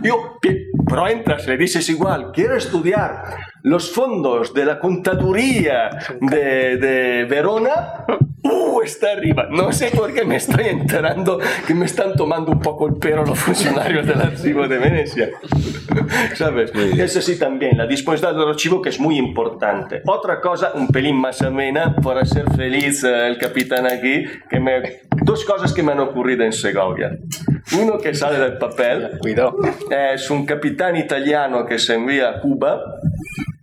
Yo, 0.01 0.39
pero 0.87 1.07
entras, 1.07 1.47
le 1.47 1.57
dices 1.57 1.87
igual, 1.89 2.31
quiero 2.33 2.55
estudiar 2.55 3.23
los 3.63 3.91
fondos 3.91 4.53
de 4.53 4.65
la 4.65 4.79
contaduría 4.79 5.89
de, 6.19 6.77
de 6.77 7.25
Verona, 7.25 8.05
¡uh! 8.43 8.81
está 8.81 9.11
arriba. 9.11 9.47
No 9.51 9.71
sé 9.71 9.91
por 9.91 10.13
qué 10.13 10.25
me 10.25 10.37
estoy 10.37 10.65
enterando 10.65 11.39
que 11.67 11.73
me 11.75 11.85
están 11.85 12.15
tomando 12.15 12.51
un 12.51 12.59
poco 12.59 12.87
el 12.87 12.95
pelo 12.95 13.23
los 13.23 13.37
funcionarios 13.37 14.05
del 14.05 14.19
archivo 14.19 14.67
de 14.67 14.77
Venecia. 14.79 15.29
¿Sabes? 16.35 16.71
Eso 16.97 17.21
sí 17.21 17.37
también, 17.37 17.77
la 17.77 17.85
disponibilidad 17.85 18.33
del 18.33 18.49
archivo 18.49 18.81
que 18.81 18.89
es 18.89 18.99
muy 18.99 19.17
importante. 19.17 20.01
Otra 20.07 20.41
cosa, 20.41 20.71
un 20.73 20.87
pelín 20.87 21.17
más 21.17 21.41
amena, 21.41 21.95
para 21.95 22.21
hacer 22.21 22.45
feliz 22.55 23.03
el 23.03 23.37
capitán 23.37 23.85
aquí, 23.85 24.25
que 24.49 24.59
me... 24.59 25.01
dos 25.23 25.45
cosas 25.45 25.73
que 25.73 25.83
me 25.83 25.91
han 25.91 25.99
ocurrido 25.99 26.43
en 26.43 26.53
Segovia. 26.53 27.11
Uno 27.79 27.97
que 27.97 28.13
sale 28.13 28.39
del 28.39 28.57
papel, 28.57 29.17
Cuidado. 29.19 29.57
es 29.89 30.29
un 30.29 30.45
capitán 30.45 30.97
italiano 30.97 31.65
que 31.65 31.79
se 31.79 31.95
envía 31.95 32.29
a 32.29 32.39
Cuba 32.41 32.81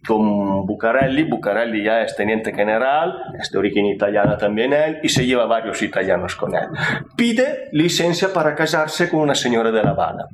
con 0.07 0.67
Bucarelli. 0.67 1.25
Bucarelli 1.25 1.85
ya 1.85 2.01
es 2.01 2.17
teniente 2.17 2.55
general, 2.55 3.15
es 3.39 3.51
de 3.51 3.59
origen 3.59 3.85
italiana 3.85 4.39
también 4.39 4.73
él, 4.73 4.99
y 5.03 5.11
se 5.11 5.27
lleva 5.27 5.45
varios 5.45 5.83
italianos 5.83 6.35
con 6.37 6.55
él. 6.55 6.69
Pide 7.17 7.69
licencia 7.73 8.33
para 8.33 8.55
casarse 8.55 9.11
con 9.11 9.21
una 9.21 9.35
señora 9.35 9.71
de 9.71 9.83
La 9.83 9.91
Habana. 9.91 10.25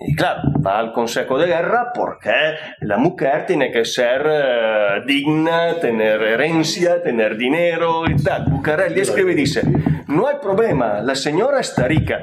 Y 0.00 0.16
claro, 0.16 0.42
va 0.66 0.80
al 0.80 0.92
Consejo 0.92 1.38
de 1.38 1.46
Guerra 1.46 1.92
porque 1.94 2.32
la 2.80 2.96
mujer 2.96 3.46
tiene 3.46 3.70
que 3.70 3.84
ser 3.84 4.26
eh, 4.26 5.02
digna, 5.06 5.78
tener 5.80 6.20
herencia, 6.20 7.00
tener 7.00 7.36
dinero 7.36 8.02
y 8.10 8.20
tal. 8.20 8.46
Bucarelli 8.46 9.00
escribe 9.00 9.32
y 9.32 9.36
dice, 9.36 9.62
no 10.08 10.26
hay 10.26 10.36
problema, 10.42 11.00
la 11.00 11.14
señora 11.14 11.60
está 11.60 11.86
rica, 11.86 12.18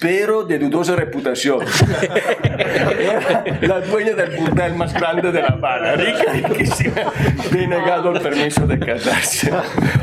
pero 0.00 0.44
de 0.44 0.58
dudosa 0.58 0.94
reputación. 0.94 1.60
Era 2.58 3.44
la 3.60 3.80
dueña 3.80 4.14
del 4.14 4.36
burdel 4.36 4.74
más 4.74 4.94
grande 4.94 5.32
de 5.32 5.42
La 5.42 5.48
Habana, 5.48 5.92
rica, 5.94 6.32
riquísima, 6.32 7.12
denegado 7.50 8.12
el 8.12 8.20
permiso 8.20 8.66
de 8.66 8.78
casarse. 8.78 9.50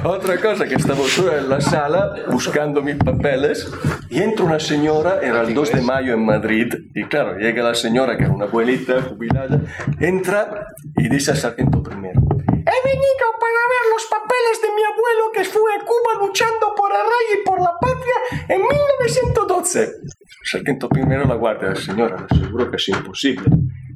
Otra 0.04 0.38
cosa, 0.38 0.66
que 0.66 0.75
estaba 0.75 1.02
yo 1.16 1.38
en 1.38 1.50
la 1.50 1.62
sala 1.62 2.16
buscando 2.30 2.82
mis 2.82 2.96
papeles 2.96 3.72
y 4.10 4.22
entra 4.22 4.46
una 4.46 4.60
señora, 4.60 5.20
era 5.22 5.42
el 5.42 5.54
2 5.54 5.72
de 5.72 5.82
mayo 5.82 6.14
en 6.14 6.25
Madrid, 6.25 6.74
y 6.94 7.04
claro, 7.06 7.38
llega 7.38 7.64
la 7.64 7.75
señora, 7.75 8.18
que 8.18 8.24
era 8.24 8.34
una 8.34 8.46
abuelita 8.46 9.02
jubilada, 9.02 9.62
entra 10.00 10.68
y 10.98 11.10
dice 11.10 11.32
al 11.32 11.38
sargento 11.38 11.82
primero, 11.82 12.22
He 12.68 12.88
venido 12.88 13.26
para 13.40 13.62
ver 13.74 13.86
los 13.94 14.06
papeles 14.10 14.60
de 14.60 14.70
mi 14.74 14.82
abuelo 14.82 15.32
que 15.34 15.44
fue 15.44 15.72
a 15.76 15.86
Cuba 15.86 16.26
luchando 16.26 16.74
por 16.76 16.92
el 16.92 16.98
rey 16.98 17.40
y 17.40 17.46
por 17.46 17.62
la 17.62 17.78
patria 17.80 18.16
en 18.50 18.62
1912. 18.62 19.84
El 19.84 20.10
sargento 20.44 20.90
primero 20.90 21.26
la 21.26 21.36
guardia, 21.36 21.76
señora, 21.76 22.26
le 22.28 22.38
aseguro 22.38 22.72
que 22.72 22.78
es 22.78 22.88
imposible. 22.90 23.46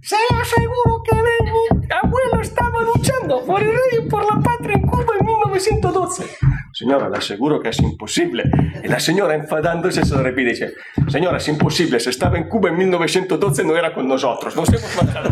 Se 0.03 0.15
aseguro 0.39 1.01
que 1.03 1.15
mi 1.15 1.89
abuelo 1.89 2.41
estaba 2.41 2.81
luchando 2.81 3.43
por 3.43 3.59
el 3.59 3.71
rey 3.71 4.05
y 4.05 4.07
por 4.07 4.23
la 4.23 4.39
patria 4.39 4.75
en 4.75 4.81
Cuba 4.83 5.13
en 5.19 5.25
1912. 5.25 6.37
Señora, 6.71 7.09
le 7.09 7.17
aseguro 7.17 7.59
que 7.59 7.69
es 7.69 7.79
imposible. 7.79 8.43
Y 8.83 8.87
la 8.87 8.99
señora 8.99 9.33
enfadándose 9.33 10.05
se 10.05 10.15
repite 10.21 10.51
dice, 10.51 10.73
señora, 11.07 11.37
es 11.37 11.47
imposible, 11.47 11.99
se 11.99 12.11
estaba 12.11 12.37
en 12.37 12.47
Cuba 12.47 12.69
en 12.69 12.77
1912 12.77 13.63
no 13.63 13.75
era 13.75 13.93
con 13.93 14.07
nosotros, 14.07 14.55
nos 14.55 14.69
hemos 14.69 14.95
marchado. 14.95 15.29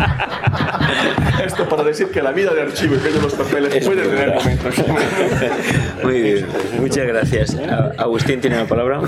Esto 1.44 1.68
para 1.68 1.84
decir 1.84 2.08
que 2.08 2.22
la 2.22 2.32
vida 2.32 2.52
de 2.52 2.62
archivo 2.62 2.96
y 2.96 2.98
que 2.98 3.10
de 3.10 3.20
los 3.20 3.34
papeles 3.34 3.84
puede 3.84 4.02
tener 4.02 4.34
momentos. 4.34 4.74
Muy 6.04 6.22
bien, 6.22 6.46
muchas 6.78 7.06
gracias. 7.06 7.56
Agustín 7.96 8.40
tiene 8.40 8.56
la 8.56 8.66
palabra. 8.66 9.00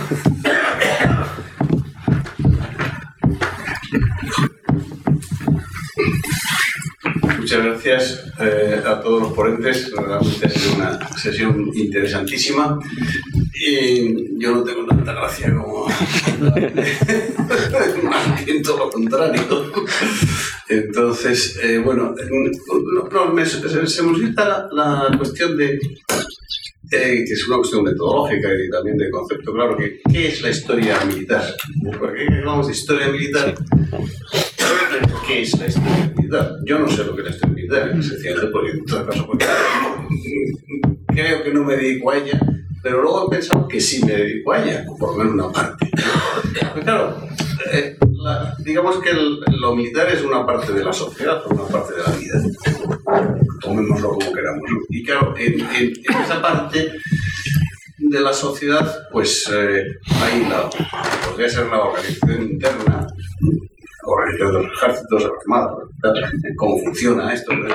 Muchas 7.39 7.65
gracias 7.65 8.25
eh, 8.41 8.83
a 8.87 9.01
todos 9.01 9.23
los 9.23 9.33
ponentes. 9.33 9.91
Realmente 9.93 10.47
ha 10.47 10.51
sido 10.51 10.77
una 10.77 11.09
sesión 11.19 11.71
interesantísima. 11.75 12.79
Y 13.55 14.41
yo 14.41 14.55
no 14.55 14.65
tengo 14.65 14.87
tanta 14.87 15.13
gracia 15.13 15.55
como. 15.55 15.87
Más 18.05 18.45
bien 18.45 18.63
todo 18.63 18.79
lo 18.79 18.91
contrario. 18.91 19.43
Entonces, 20.79 21.59
eh, 21.63 21.79
bueno, 21.79 22.15
no, 23.13 23.33
me- 23.33 23.45
se, 23.47 23.69
se 23.69 23.81
me 23.81 23.87
suscita 23.87 24.69
la, 24.73 25.09
la 25.11 25.19
cuestión 25.19 25.57
de. 25.57 25.75
eh, 25.75 27.25
que 27.27 27.33
es 27.33 27.47
una 27.49 27.57
cuestión 27.59 27.83
metodológica 27.85 28.49
y 28.55 28.71
también 28.71 28.97
de 28.99 29.11
concepto, 29.11 29.53
claro, 29.53 29.77
que 29.77 30.01
¿qué 30.13 30.29
es 30.29 30.43
la 30.43 30.51
historia 30.51 31.05
militar? 31.05 31.43
Porque 31.99 32.27
hablamos 32.27 32.67
de 32.67 32.73
historia 32.75 33.09
militar, 33.09 33.55
¿qué 35.27 35.43
es 35.43 35.59
la 35.59 35.67
historia 35.67 36.13
militar? 36.17 36.53
Yo 36.67 36.79
no 36.79 36.89
sé 36.89 37.05
lo 37.05 37.15
que 37.15 37.23
es 37.23 37.29
la 37.29 37.35
historia 37.35 37.55
militar, 37.55 38.03
sencillamente 38.03 38.53
todo 38.87 39.07
caso 39.07 39.27
porque 39.27 39.47
creo 41.09 41.43
que 41.43 41.53
no 41.55 41.65
me 41.65 41.77
dedico 41.77 42.11
a 42.11 42.19
ella, 42.19 42.41
pero 42.83 43.03
luego 43.03 43.27
he 43.27 43.31
pensado 43.37 43.69
que 43.69 43.81
sí 43.81 44.05
me 44.05 44.13
dedico 44.13 44.53
a 44.53 44.63
ella, 44.63 44.85
por 44.99 45.13
lo 45.13 45.19
menos 45.25 45.35
una 45.35 45.53
parte. 45.53 45.91
Claro, 46.83 47.17
eh, 47.73 47.97
digamos 48.59 48.99
que 49.01 49.11
el- 49.11 49.41
lo 49.61 49.75
militar 49.77 50.09
es 50.09 50.23
una 50.23 50.45
parte 50.45 50.73
de 50.73 50.85
la 50.85 50.93
sociedad, 50.93 51.43
una 51.49 51.65
parte 51.65 51.95
de 51.95 52.03
la 52.03 52.11
vida. 52.17 52.43
Tomémoslo 53.61 54.11
como 54.11 54.33
queramos. 54.33 54.63
Y 54.91 55.05
claro, 55.05 55.35
en, 55.39 55.61
esa 56.25 56.43
parte 56.43 56.93
de 57.99 58.21
la 58.21 58.33
sociedad, 58.33 59.09
pues 59.13 59.49
eh, 59.53 59.85
hay 60.21 60.45
la, 60.49 60.69
podría 61.25 61.49
ser 61.49 61.67
la 61.67 61.85
organización 61.85 62.43
interna, 62.43 63.07
organización 64.05 64.53
de 64.55 64.69
los 64.69 64.73
ejércitos, 64.83 65.31
armadas, 65.41 65.77
cómo 66.57 66.79
funciona 66.79 67.33
esto, 67.33 67.53
¿no? 67.55 67.75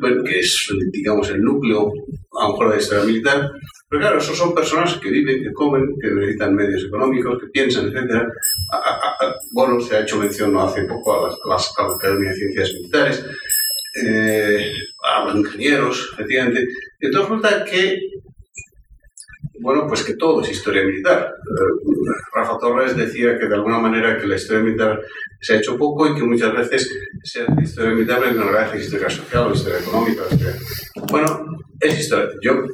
bueno, 0.00 0.22
que 0.24 0.38
es, 0.38 0.68
digamos, 0.92 1.28
el 1.30 1.42
núcleo, 1.42 1.92
a 2.40 2.44
lo 2.44 2.50
mejor, 2.52 2.68
de 2.70 2.76
la 2.76 2.82
historia 2.82 3.04
militar. 3.04 3.50
Pero 3.94 4.06
claro, 4.06 4.18
esos 4.18 4.36
son 4.36 4.52
personas 4.52 4.98
que 4.98 5.08
viven, 5.08 5.44
que 5.44 5.52
comen, 5.52 5.94
que 6.02 6.10
necesitan 6.10 6.56
medios 6.56 6.82
económicos, 6.82 7.40
que 7.40 7.46
piensan, 7.46 7.86
etc. 7.86 8.24
Bueno, 9.52 9.80
se 9.80 9.94
ha 9.94 10.00
hecho 10.00 10.18
mención 10.18 10.56
hace 10.58 10.82
poco 10.82 11.14
a 11.14 11.28
las, 11.48 11.72
a 11.78 11.82
la 11.84 11.94
Academia 11.94 12.30
de 12.30 12.34
Ciencias 12.34 12.72
Militares, 12.72 13.24
eh, 14.04 14.72
a 15.04 15.26
los 15.26 15.36
ingenieros, 15.36 16.10
efectivamente. 16.12 16.66
Entonces 16.98 17.30
resulta 17.30 17.64
que 17.64 18.00
bueno, 19.60 19.86
pues 19.86 20.02
que 20.02 20.14
todo 20.14 20.42
es 20.42 20.50
historia 20.50 20.84
militar. 20.84 21.32
Eh, 21.42 22.14
Rafa 22.34 22.58
Torres 22.58 22.96
decía 22.96 23.38
que 23.38 23.46
de 23.46 23.54
alguna 23.54 23.78
manera 23.78 24.18
que 24.18 24.26
la 24.26 24.36
historia 24.36 24.62
militar 24.62 25.00
se 25.40 25.54
ha 25.54 25.56
hecho 25.58 25.76
poco 25.76 26.08
y 26.08 26.14
que 26.14 26.22
muchas 26.22 26.54
veces 26.54 26.90
se 27.22 27.44
historia 27.62 27.92
militar 27.92 28.22
en 28.24 28.36
realidad 28.36 28.74
es 28.74 28.84
historia 28.84 29.10
social, 29.10 29.52
historia 29.54 29.80
económica. 29.80 30.22
Bueno, 31.10 31.46
es 31.80 32.00
historia. 32.00 32.28
Yo, 32.42 32.64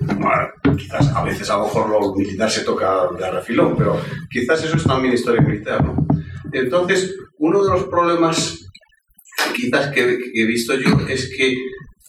quizás 0.77 1.15
a 1.15 1.25
veces 1.25 1.51
a 1.51 1.59
lo 1.59 1.65
mejor 1.65 1.91
lo 1.91 2.15
militar 2.15 2.51
se 2.51 2.65
toca 2.65 3.09
de 3.19 3.31
refilón, 3.31 3.77
pero 3.77 4.01
quizás 4.31 4.65
eso 4.65 4.77
es 4.77 4.85
también 4.85 5.15
historia 5.15 5.43
militar, 5.43 5.85
¿no? 5.85 6.07
Entonces, 6.53 7.15
uno 7.39 7.63
de 7.63 7.71
los 7.71 7.85
problemas 7.85 8.59
quizás 9.55 9.89
que, 9.89 10.19
que 10.19 10.43
he 10.43 10.47
visto 10.47 10.75
yo 10.75 10.99
es 11.09 11.31
que 11.37 11.55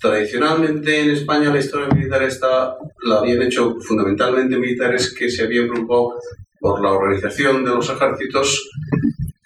tradicionalmente 0.01 0.99
en 1.01 1.11
España 1.11 1.51
la 1.53 1.59
historia 1.59 1.87
militar 1.95 2.23
está, 2.23 2.75
la 3.03 3.19
habían 3.19 3.41
hecho 3.43 3.75
fundamentalmente 3.81 4.57
militares 4.57 5.13
que 5.17 5.29
se 5.29 5.43
habían 5.43 5.67
preocupado 5.69 6.15
por 6.59 6.81
la 6.81 6.91
organización 6.91 7.63
de 7.63 7.71
los 7.71 7.89
ejércitos 7.89 8.69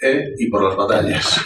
eh, 0.02 0.34
y 0.38 0.50
por 0.50 0.64
las 0.64 0.76
batallas. 0.76 1.40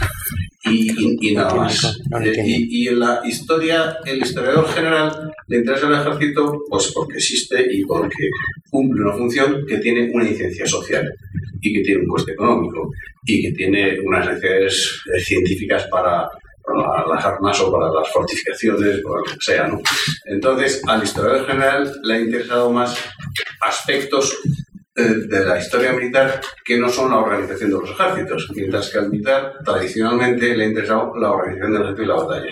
Y, 0.65 0.91
y- 0.91 1.17
y 1.29 1.35
nada 1.35 1.55
más. 1.55 1.99
Eh, 2.23 2.33
y, 2.45 2.83
y 2.83 2.87
en 2.89 2.99
la 2.99 3.21
historia, 3.25 3.97
el 4.05 4.19
historiador 4.21 4.67
general 4.69 5.31
le 5.47 5.57
interesa 5.57 5.87
el 5.87 5.93
ejército 5.93 6.61
pues 6.69 6.91
porque 6.93 7.17
existe 7.17 7.65
y 7.71 7.83
porque 7.85 8.29
cumple 8.69 9.01
una 9.03 9.13
función 9.13 9.65
que 9.65 9.77
tiene 9.77 10.11
una 10.13 10.27
incidencia 10.27 10.65
social 10.67 11.11
y 11.61 11.73
que 11.73 11.81
tiene 11.81 12.01
un 12.01 12.07
coste 12.07 12.33
económico 12.33 12.91
y 13.25 13.41
que 13.41 13.51
tiene 13.53 13.99
unas 14.01 14.27
necesidades 14.27 15.01
eh, 15.15 15.19
científicas 15.21 15.87
para, 15.89 16.27
para 16.73 17.07
las 17.07 17.25
armas 17.25 17.59
o 17.61 17.71
para 17.71 17.91
las 17.91 18.09
fortificaciones, 18.11 19.01
o 19.05 19.17
lo 19.17 19.23
que 19.23 19.35
sea. 19.39 19.67
¿no? 19.67 19.79
Entonces, 20.25 20.81
al 20.87 21.03
historiador 21.03 21.45
general 21.45 21.91
le 22.03 22.13
ha 22.13 22.19
interesado 22.19 22.71
más 22.71 22.97
aspectos 23.61 24.37
eh, 24.95 25.27
de 25.27 25.45
la 25.45 25.57
historia 25.57 25.93
militar 25.93 26.41
que 26.63 26.77
no 26.77 26.89
son 26.89 27.11
la 27.11 27.19
organización 27.19 27.69
de 27.69 27.77
los 27.79 27.89
ejércitos, 27.91 28.51
mientras 28.55 28.89
que 28.89 28.97
al 28.97 29.09
militar 29.09 29.53
tradicionalmente 29.63 30.55
le 30.55 30.65
ha 30.65 30.67
interesado 30.67 31.13
la 31.17 31.31
organización 31.31 31.73
del 31.73 31.81
ejército 31.81 32.03
y 32.03 32.07
la 32.07 32.15
batalla. 32.15 32.51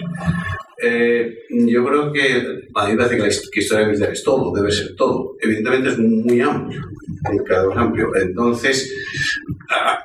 Eh, 0.80 1.40
yo 1.50 1.84
creo 1.86 2.14
que 2.14 2.62
a 2.76 2.86
mí 2.86 2.92
me 2.92 2.98
parece 2.98 3.16
que 3.16 3.22
la 3.24 3.28
historia 3.28 3.88
militar 3.88 4.12
es 4.12 4.24
todo, 4.24 4.54
debe 4.54 4.72
ser 4.72 4.96
todo. 4.96 5.36
Evidentemente 5.42 5.90
es 5.90 5.98
muy 5.98 6.40
amplio, 6.40 6.82
muy 7.30 7.44
cada 7.46 7.68
vez 7.68 7.76
más 7.76 7.86
amplio. 7.86 8.16
Entonces, 8.16 8.94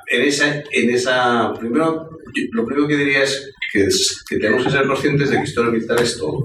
en 0.07 0.21
esa, 0.21 0.63
en 0.71 0.89
esa, 0.89 1.53
primero, 1.59 2.09
lo 2.51 2.65
primero 2.65 2.87
que 2.87 2.97
diría 2.97 3.23
es 3.23 3.51
que, 3.71 3.87
tenemos 4.37 4.63
que 4.63 4.71
ser 4.71 4.87
conscientes 4.87 5.29
de 5.29 5.37
que 5.37 5.43
historia 5.43 5.71
militar 5.71 6.01
es 6.01 6.17
todo. 6.17 6.43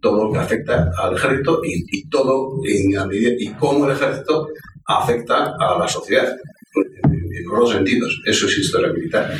Todo 0.00 0.26
lo 0.26 0.32
que 0.32 0.38
afecta 0.38 0.90
al 0.98 1.16
ejército 1.16 1.60
y, 1.64 2.08
todo 2.08 2.60
en 2.64 2.94
la 2.94 3.06
medida, 3.06 3.30
y 3.38 3.52
cómo 3.54 3.86
el 3.86 3.92
ejército 3.92 4.48
afecta 4.86 5.54
a 5.58 5.78
la 5.78 5.88
sociedad. 5.88 6.36
En, 6.74 7.14
en 7.36 7.44
los 7.48 7.58
dos 7.58 7.70
sentidos. 7.72 8.22
Eso 8.24 8.46
es 8.46 8.58
historia 8.58 8.92
militar. 8.92 9.32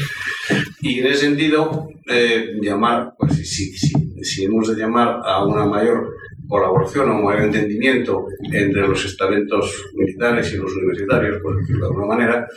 Y 0.80 1.00
en 1.00 1.06
ese 1.06 1.20
sentido, 1.20 1.88
eh, 2.06 2.54
llamar, 2.60 3.14
pues 3.18 3.34
si, 3.36 3.72
si, 3.76 3.92
si 4.22 4.44
hemos 4.44 4.68
de 4.68 4.80
llamar 4.80 5.20
a 5.24 5.44
una 5.44 5.64
mayor 5.64 6.13
colaboración, 6.48 7.10
a 7.10 7.14
un 7.14 7.24
mayor 7.24 7.44
entendimiento 7.44 8.26
entre 8.52 8.86
los 8.86 9.04
estamentos 9.04 9.84
militares 9.94 10.52
y 10.52 10.56
los 10.56 10.74
universitarios, 10.74 11.40
por 11.42 11.58
decirlo 11.58 11.86
de 11.86 11.86
alguna 11.86 12.06
manera, 12.06 12.48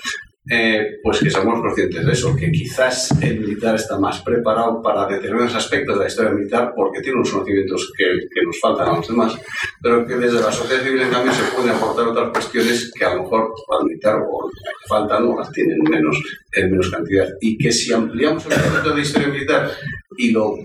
eh, 0.50 1.00
pues 1.03 1.20
que 1.20 1.29
seamos 1.29 1.60
conscientes 1.60 2.06
de 2.06 2.12
eso, 2.13 2.34
que 2.34 2.50
quizás 2.50 3.12
el 3.22 3.41
militar 3.41 3.75
está 3.75 4.00
más 4.00 4.22
preparado 4.22 4.82
para 4.82 5.06
determinados 5.06 5.56
aspectos 5.56 5.98
de 5.98 6.03
la 6.03 6.08
historia 6.08 6.32
militar 6.32 6.72
porque 6.74 7.01
tiene 7.01 7.17
unos 7.17 7.32
conocimientos 7.32 7.91
que, 7.98 8.06
que 8.34 8.46
nos 8.46 8.58
faltan 8.62 8.88
a 8.88 8.96
los 8.96 9.08
demás, 9.10 9.38
pero 9.82 10.06
que 10.06 10.15
desde 10.15 10.39
la 10.39 10.51
sociedad 10.51 10.84
civil 10.84 11.01
en 11.01 11.10
cambio 11.10 11.34
se 11.34 11.53
pueden 11.53 11.72
aportar 11.72 12.08
otras 12.08 12.29
cuestiones 12.29 12.94
que 12.98 13.03
a 13.03 13.15
lo 13.15 13.24
mejor 13.24 13.53
al 13.77 13.86
militar 13.88 14.22
o 14.22 14.50
faltan 14.88 15.27
o 15.27 15.38
las 15.38 15.51
tienen 15.51 15.79
menos, 15.84 16.17
en 16.53 16.72
menos 16.72 16.89
cantidad. 16.91 17.27
Y 17.41 17.58
que 17.58 17.72
si 17.72 17.91
ampliamos 17.91 18.46
el 18.46 18.53
concepto 18.53 18.96
de 18.96 19.01
historia 19.01 19.27
militar 19.27 19.70
y 20.17 20.32
lo... 20.32 20.56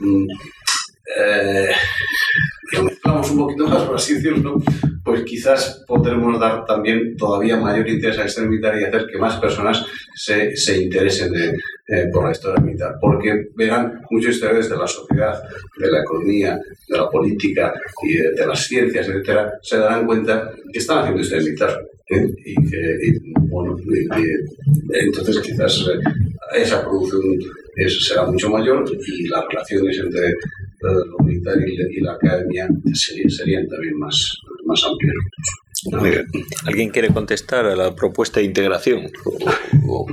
Eh, 1.18 1.68
lo 2.72 2.84
mezclamos 2.84 3.30
un 3.30 3.38
poquito 3.38 3.66
más, 3.66 3.82
por 3.82 3.96
así 3.96 4.14
decirlo, 4.14 4.62
pues 5.04 5.22
quizás 5.24 5.84
podremos 5.86 6.40
dar 6.40 6.64
también 6.64 7.16
todavía 7.16 7.56
mayor 7.58 7.86
interés 7.88 8.18
a 8.18 8.24
historia 8.24 8.48
militar 8.48 8.80
y 8.80 8.84
hacer 8.84 9.06
que 9.10 9.18
más 9.18 9.36
personas 9.38 9.84
se, 10.14 10.56
se 10.56 10.82
interesen 10.82 11.30
de, 11.32 11.48
eh, 11.88 12.06
por 12.10 12.24
la 12.24 12.32
historia 12.32 12.62
militar, 12.62 12.94
porque 13.00 13.48
verán 13.54 14.00
muchos 14.10 14.34
historiadores 14.34 14.70
de 14.70 14.76
la 14.78 14.86
sociedad, 14.86 15.42
de 15.78 15.90
la 15.90 16.00
economía, 16.00 16.58
de 16.88 16.96
la 16.96 17.08
política 17.10 17.74
y 18.04 18.14
de, 18.14 18.30
de 18.32 18.46
las 18.46 18.60
ciencias, 18.64 19.06
etcétera, 19.06 19.52
se 19.60 19.76
darán 19.78 20.06
cuenta 20.06 20.50
que 20.72 20.78
están 20.78 21.00
haciendo 21.00 21.20
historia 21.20 21.44
militar. 21.44 21.80
¿eh? 22.08 22.26
Y 22.46 22.54
que, 22.70 22.78
y, 23.06 23.32
bueno, 23.48 23.76
y- 23.86 24.98
entonces 24.98 25.40
quizás 25.40 25.78
eh, 25.88 25.98
esa 26.54 26.82
producción 26.82 27.20
es- 27.76 28.06
será 28.06 28.24
mucho 28.26 28.48
mayor 28.50 28.84
y 29.06 29.28
las 29.28 29.44
relaciones 29.48 29.98
entre 29.98 30.34
lo 30.90 31.24
militar 31.24 31.54
y, 31.66 31.76
la- 31.76 31.92
y 31.92 32.00
la 32.00 32.12
academia 32.12 32.68
serían, 32.94 33.30
serían 33.30 33.68
también 33.68 33.98
más, 33.98 34.36
más. 34.64 34.84
Muy 35.90 36.10
bien. 36.10 36.26
¿Alguien 36.66 36.90
quiere 36.90 37.08
contestar 37.08 37.66
a 37.66 37.74
la 37.74 37.94
propuesta 37.94 38.38
de 38.38 38.46
integración? 38.46 39.10
O- 39.24 39.38
o- 39.88 40.06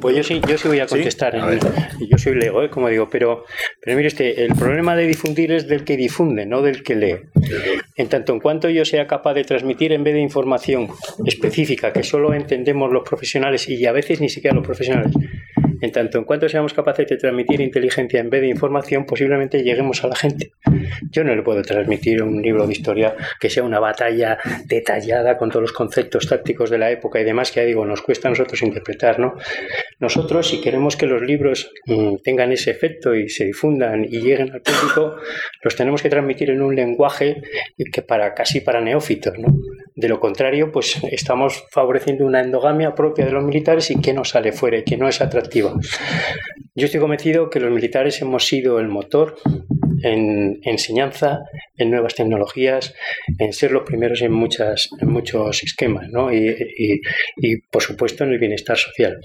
Pues 0.00 0.16
yo 0.16 0.22
sí, 0.22 0.40
yo 0.48 0.56
sí 0.56 0.66
voy 0.68 0.80
a 0.80 0.88
¿Sí? 0.88 0.94
contestar. 0.94 1.36
A 1.36 1.54
y 1.54 2.08
Yo 2.10 2.16
soy 2.18 2.34
lego, 2.36 2.62
¿eh? 2.62 2.70
como 2.70 2.88
digo, 2.88 3.08
pero, 3.10 3.44
pero 3.82 3.96
mire 3.96 4.08
usted, 4.08 4.38
el 4.38 4.54
problema 4.54 4.96
de 4.96 5.06
difundir 5.06 5.52
es 5.52 5.68
del 5.68 5.84
que 5.84 5.96
difunde, 5.98 6.46
no 6.46 6.62
del 6.62 6.82
que 6.82 6.94
lee. 6.94 7.16
En 7.96 8.08
tanto 8.08 8.32
en 8.32 8.40
cuanto 8.40 8.70
yo 8.70 8.84
sea 8.86 9.06
capaz 9.06 9.34
de 9.34 9.44
transmitir 9.44 9.92
en 9.92 10.04
vez 10.04 10.14
de 10.14 10.20
información 10.20 10.88
específica 11.26 11.92
que 11.92 12.02
solo 12.02 12.32
entendemos 12.32 12.90
los 12.90 13.06
profesionales 13.06 13.68
y 13.68 13.84
a 13.84 13.92
veces 13.92 14.20
ni 14.22 14.28
siquiera 14.30 14.56
los 14.56 14.64
profesionales, 14.64 15.12
en 15.84 15.92
tanto 15.92 16.18
en 16.18 16.24
cuanto 16.24 16.48
seamos 16.48 16.72
capaces 16.74 17.06
de 17.08 17.16
transmitir 17.16 17.60
inteligencia 17.60 18.20
en 18.20 18.30
vez 18.30 18.40
de 18.40 18.48
información, 18.48 19.04
posiblemente 19.06 19.62
lleguemos 19.62 20.02
a 20.04 20.08
la 20.08 20.16
gente. 20.16 20.52
Yo 21.10 21.24
no 21.24 21.34
le 21.34 21.42
puedo 21.42 21.62
transmitir 21.62 22.22
un 22.22 22.40
libro 22.42 22.66
de 22.66 22.72
historia 22.72 23.14
que 23.38 23.50
sea 23.50 23.62
una 23.62 23.80
batalla 23.80 24.38
detallada 24.66 25.36
con 25.36 25.50
todos 25.50 25.62
los 25.62 25.72
conceptos 25.72 26.26
tácticos 26.28 26.70
de 26.70 26.78
la 26.78 26.90
época 26.90 27.20
y 27.20 27.24
demás 27.24 27.50
que 27.50 27.60
ya 27.60 27.66
digo, 27.66 27.84
nos 27.84 28.02
cuesta 28.02 28.28
a 28.28 28.30
nosotros 28.30 28.62
interpretar, 28.62 29.18
¿no? 29.18 29.36
Nosotros, 30.00 30.48
si 30.48 30.60
queremos 30.60 30.96
que 30.96 31.06
los 31.06 31.22
libros 31.22 31.70
mm, 31.86 32.16
tengan 32.22 32.52
ese 32.52 32.70
efecto 32.70 33.14
y 33.14 33.28
se 33.28 33.44
difundan 33.44 34.04
y 34.04 34.20
lleguen 34.20 34.52
al 34.52 34.62
público, 34.62 35.16
los 35.62 35.76
tenemos 35.76 36.02
que 36.02 36.08
transmitir 36.08 36.50
en 36.50 36.62
un 36.62 36.74
lenguaje 36.74 37.42
que 37.92 38.02
para 38.02 38.34
casi 38.34 38.60
para 38.60 38.80
neófitos, 38.80 39.38
¿no? 39.38 39.48
De 39.96 40.08
lo 40.08 40.18
contrario, 40.18 40.72
pues 40.72 40.98
estamos 41.10 41.64
favoreciendo 41.70 42.26
una 42.26 42.40
endogamia 42.40 42.94
propia 42.94 43.24
de 43.26 43.30
los 43.32 43.44
militares 43.44 43.90
y 43.92 44.00
que 44.00 44.12
no 44.12 44.24
sale 44.24 44.50
fuera 44.52 44.78
y 44.78 44.84
que 44.84 44.96
no 44.96 45.08
es 45.08 45.20
atractiva. 45.20 45.72
Yo 46.74 46.86
estoy 46.86 47.00
convencido 47.00 47.48
que 47.48 47.60
los 47.60 47.70
militares 47.70 48.20
hemos 48.20 48.44
sido 48.46 48.80
el 48.80 48.88
motor 48.88 49.36
en 50.02 50.58
enseñanza, 50.64 51.44
en 51.76 51.90
nuevas 51.90 52.14
tecnologías, 52.16 52.92
en 53.38 53.52
ser 53.52 53.70
los 53.70 53.84
primeros 53.84 54.20
en, 54.22 54.32
muchas, 54.32 54.88
en 55.00 55.08
muchos 55.10 55.62
esquemas, 55.62 56.08
¿no? 56.10 56.32
y, 56.32 56.48
y- 56.76 57.00
y, 57.36 57.56
por 57.70 57.80
supuesto 57.80 58.24
en 58.24 58.32
el 58.32 58.38
bienestar 58.38 58.76
social. 58.76 59.18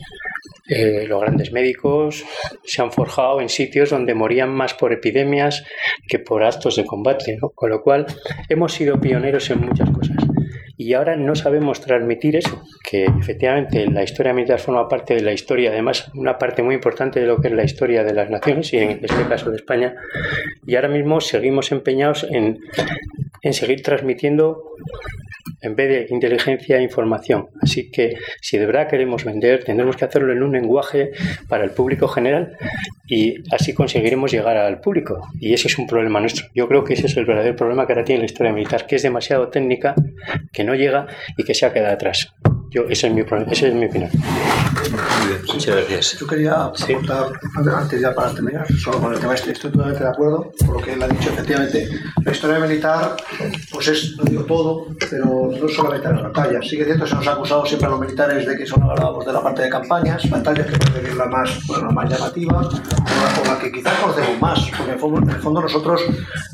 Eh, 0.69 1.05
los 1.07 1.19
grandes 1.19 1.51
médicos 1.51 2.23
se 2.63 2.81
han 2.83 2.91
forjado 2.91 3.41
en 3.41 3.49
sitios 3.49 3.89
donde 3.89 4.13
morían 4.13 4.51
más 4.51 4.75
por 4.75 4.93
epidemias 4.93 5.63
que 6.07 6.19
por 6.19 6.43
actos 6.43 6.75
de 6.75 6.85
combate, 6.85 7.37
¿no? 7.41 7.49
con 7.49 7.71
lo 7.71 7.81
cual 7.81 8.05
hemos 8.47 8.71
sido 8.73 9.01
pioneros 9.01 9.49
en 9.49 9.61
muchas 9.61 9.89
cosas. 9.89 10.15
Y 10.81 10.93
ahora 10.93 11.17
no 11.17 11.35
sabemos 11.35 11.81
transmitir 11.81 12.37
eso, 12.37 12.63
que 12.89 13.03
efectivamente 13.03 13.85
la 13.87 14.01
historia 14.01 14.33
militar 14.33 14.61
forma 14.61 14.87
parte 14.87 15.13
de 15.13 15.21
la 15.21 15.33
historia, 15.33 15.71
además 15.71 16.09
una 16.15 16.37
parte 16.37 16.63
muy 16.63 16.73
importante 16.73 17.19
de 17.19 17.27
lo 17.27 17.41
que 17.41 17.49
es 17.49 17.53
la 17.53 17.65
historia 17.65 18.05
de 18.05 18.13
las 18.13 18.29
naciones 18.29 18.71
y 18.71 18.77
en 18.77 18.91
este 19.03 19.27
caso 19.27 19.49
de 19.49 19.57
España. 19.57 19.93
Y 20.65 20.75
ahora 20.75 20.87
mismo 20.87 21.19
seguimos 21.19 21.73
empeñados 21.73 22.25
en, 22.31 22.59
en 23.41 23.53
seguir 23.53 23.83
transmitiendo 23.83 24.63
en 25.61 25.75
vez 25.75 25.89
de 25.89 26.13
inteligencia 26.13 26.77
e 26.77 26.81
información. 26.81 27.47
Así 27.61 27.89
que 27.91 28.17
si 28.41 28.57
de 28.57 28.65
verdad 28.65 28.87
queremos 28.87 29.23
vender, 29.23 29.63
tendremos 29.63 29.95
que 29.95 30.05
hacerlo 30.05 30.33
en 30.33 30.43
un 30.43 30.51
lenguaje 30.53 31.11
para 31.47 31.63
el 31.63 31.71
público 31.71 32.07
general 32.07 32.57
y 33.07 33.35
así 33.51 33.73
conseguiremos 33.73 34.31
llegar 34.31 34.57
al 34.57 34.79
público. 34.81 35.27
Y 35.39 35.53
ese 35.53 35.67
es 35.67 35.77
un 35.77 35.87
problema 35.87 36.19
nuestro. 36.19 36.47
Yo 36.53 36.67
creo 36.67 36.83
que 36.83 36.93
ese 36.93 37.07
es 37.07 37.17
el 37.17 37.25
verdadero 37.25 37.55
problema 37.55 37.85
que 37.85 37.93
ahora 37.93 38.05
tiene 38.05 38.19
la 38.19 38.25
historia 38.25 38.53
militar, 38.53 38.85
que 38.85 38.95
es 38.95 39.03
demasiado 39.03 39.49
técnica, 39.49 39.95
que 40.51 40.63
no 40.63 40.75
llega 40.75 41.07
y 41.37 41.43
que 41.43 41.53
se 41.53 41.65
ha 41.65 41.73
quedado 41.73 41.93
atrás. 41.93 42.33
Yo, 42.71 42.83
ese 42.87 43.07
es 43.07 43.13
mi 43.13 43.21
esa 43.21 43.67
es 43.67 43.73
mi 43.73 43.85
opinión. 43.85 44.11
Muy 44.13 45.27
bien, 45.27 45.41
muchas 45.47 45.75
gracias. 45.75 46.19
Yo 46.19 46.27
quería 46.27 46.65
aportar, 46.65 47.31
antes 47.75 47.99
ya 47.99 48.13
para 48.13 48.31
terminar, 48.31 48.67
solo 48.73 48.99
con 48.99 49.13
el 49.13 49.19
tema 49.19 49.33
este, 49.33 49.53
estoy 49.53 49.71
totalmente 49.71 50.03
de 50.03 50.09
acuerdo 50.09 50.51
con 50.59 50.75
lo 50.75 50.79
que 50.79 50.93
él 50.93 51.01
ha 51.01 51.07
dicho, 51.07 51.29
efectivamente. 51.29 51.89
La 52.23 52.31
historia 52.31 52.59
militar, 52.59 53.17
pues 53.71 53.87
es, 53.87 54.15
no 54.17 54.23
digo 54.23 54.43
todo, 54.43 54.87
pero 55.09 55.51
no 55.59 55.67
solamente 55.67 56.09
en 56.09 56.15
las 56.17 56.23
batallas. 56.25 56.67
Sí 56.67 56.75
que 56.75 56.83
es 56.83 56.87
cierto, 56.89 57.07
se 57.07 57.15
nos 57.15 57.27
ha 57.27 57.33
acusado 57.33 57.65
siempre 57.65 57.87
a 57.87 57.89
los 57.89 57.99
militares 57.99 58.45
de 58.45 58.55
que 58.55 58.65
son 58.67 58.83
hablábamos 58.83 59.25
de 59.25 59.33
la 59.33 59.41
parte 59.41 59.63
de 59.63 59.69
campañas, 59.69 60.29
batallas 60.29 60.67
que 60.67 60.77
que 60.79 61.09
es 61.09 61.15
la 61.15 61.25
más, 61.25 61.65
bueno, 61.65 61.87
la 61.87 61.91
más 61.91 62.09
llamativa, 62.09 62.59
o 62.59 62.61
la, 62.61 63.41
o 63.41 63.53
la 63.53 63.59
que 63.59 63.71
quizás 63.71 63.97
conocemos 63.99 64.39
más, 64.39 64.59
porque 64.69 64.83
en 64.83 64.89
el 64.91 64.99
fondo, 64.99 65.21
en 65.21 65.29
el 65.29 65.41
fondo 65.41 65.61
nosotros, 65.61 66.01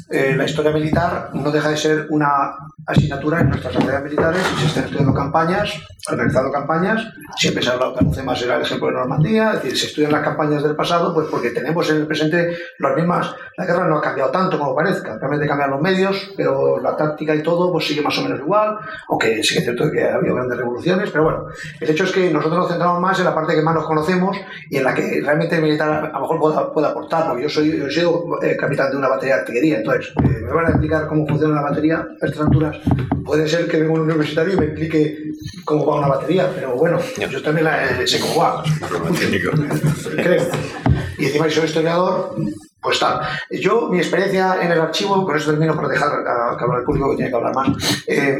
eh, 0.09 0.35
la 0.35 0.45
historia 0.45 0.71
militar 0.71 1.29
no 1.33 1.51
deja 1.51 1.69
de 1.69 1.77
ser 1.77 2.07
una 2.09 2.55
asignatura 2.85 3.41
en 3.41 3.49
nuestras 3.49 3.75
actividades 3.75 4.03
militares 4.03 4.41
y 4.55 4.59
se 4.59 4.67
están 4.67 4.83
estudiando 4.83 5.13
campañas, 5.13 5.73
organizando 6.07 6.51
campañas, 6.51 7.07
siempre 7.35 7.63
se 7.63 7.69
ha 7.69 7.73
hablado 7.73 7.95
que 7.95 8.21
más 8.21 8.41
era 8.41 8.57
el 8.57 8.61
ejemplo 8.61 8.87
de 8.87 8.93
Normandía, 8.93 9.53
es 9.53 9.63
decir, 9.63 9.77
se 9.77 9.87
estudian 9.87 10.11
las 10.11 10.21
campañas 10.21 10.61
del 10.61 10.75
pasado, 10.75 11.13
pues 11.13 11.27
porque 11.29 11.49
tenemos 11.49 11.89
en 11.89 11.97
el 11.97 12.07
presente 12.07 12.55
las 12.77 12.95
mismas, 12.95 13.33
la 13.57 13.65
guerra 13.65 13.87
no 13.87 13.97
ha 13.97 14.01
cambiado 14.01 14.29
tanto 14.29 14.59
como 14.59 14.75
parezca, 14.75 15.17
realmente 15.17 15.47
cambian 15.47 15.71
los 15.71 15.81
medios, 15.81 16.33
pero 16.37 16.79
la 16.79 16.95
táctica 16.95 17.33
y 17.33 17.41
todo 17.41 17.71
pues 17.71 17.87
sigue 17.87 18.03
más 18.03 18.17
o 18.19 18.21
menos 18.21 18.39
igual, 18.39 18.77
aunque 19.09 19.41
sí 19.41 19.55
que 19.55 19.59
es 19.59 19.63
cierto 19.63 19.89
que 19.91 20.03
ha 20.03 20.15
habido 20.15 20.35
grandes 20.35 20.57
revoluciones, 20.59 21.09
pero 21.09 21.23
bueno, 21.23 21.45
el 21.79 21.89
hecho 21.89 22.03
es 22.03 22.11
que 22.11 22.29
nosotros 22.29 22.59
nos 22.59 22.69
centramos 22.69 23.01
más 23.01 23.17
en 23.17 23.25
la 23.25 23.33
parte 23.33 23.55
que 23.55 23.63
más 23.63 23.73
nos 23.73 23.85
conocemos 23.85 24.37
y 24.69 24.77
en 24.77 24.83
la 24.83 24.93
que 24.93 25.21
realmente 25.23 25.55
el 25.55 25.63
militar 25.63 26.11
a 26.13 26.19
lo 26.19 26.21
mejor 26.21 26.39
pueda, 26.39 26.71
pueda 26.71 26.89
aportar, 26.89 27.27
porque 27.27 27.43
yo 27.43 27.49
soy, 27.49 27.75
yo 27.75 27.89
sido 27.89 28.39
eh, 28.43 28.55
capitán 28.55 28.91
de 28.91 28.97
una 28.97 29.07
batería 29.07 29.35
de 29.35 29.41
artillería, 29.41 29.77
entonces 29.77 29.94
eh, 30.01 30.41
me 30.43 30.51
van 30.51 30.65
a 30.65 30.69
explicar 30.69 31.07
cómo 31.07 31.27
funciona 31.27 31.55
la 31.55 31.69
batería 31.69 32.07
a 32.21 32.25
estas 32.25 32.41
alturas, 32.41 32.77
puede 33.23 33.47
ser 33.47 33.67
que 33.67 33.77
venga 33.77 33.93
un 33.93 34.01
universitario 34.01 34.53
y 34.53 34.57
me 34.57 34.65
explique 34.65 35.31
cómo 35.63 35.85
va 35.85 35.99
una 35.99 36.07
batería, 36.07 36.49
pero 36.53 36.75
bueno, 36.75 36.99
yo 37.29 37.41
también 37.41 37.65
la, 37.65 38.05
sé 38.05 38.19
cómo 38.19 38.37
va. 38.37 38.63
Creo. 40.15 40.43
Y 41.17 41.25
encima, 41.25 41.49
si 41.49 41.55
soy 41.55 41.65
historiador, 41.65 42.35
pues 42.85 42.99
tal. 42.99 43.19
Yo, 43.49 43.89
mi 43.89 43.97
experiencia 43.97 44.57
en 44.61 44.71
el 44.71 44.79
archivo, 44.79 45.25
con 45.25 45.35
eso 45.35 45.49
termino 45.51 45.75
por 45.75 45.87
dejar 45.89 46.07
a, 46.09 46.55
que 46.57 46.63
hablar 46.63 46.79
el 46.79 46.85
público 46.85 47.09
que 47.11 47.15
tiene 47.17 47.31
que 47.31 47.35
hablar 47.37 47.53
más. 47.55 47.69
eh, 48.07 48.37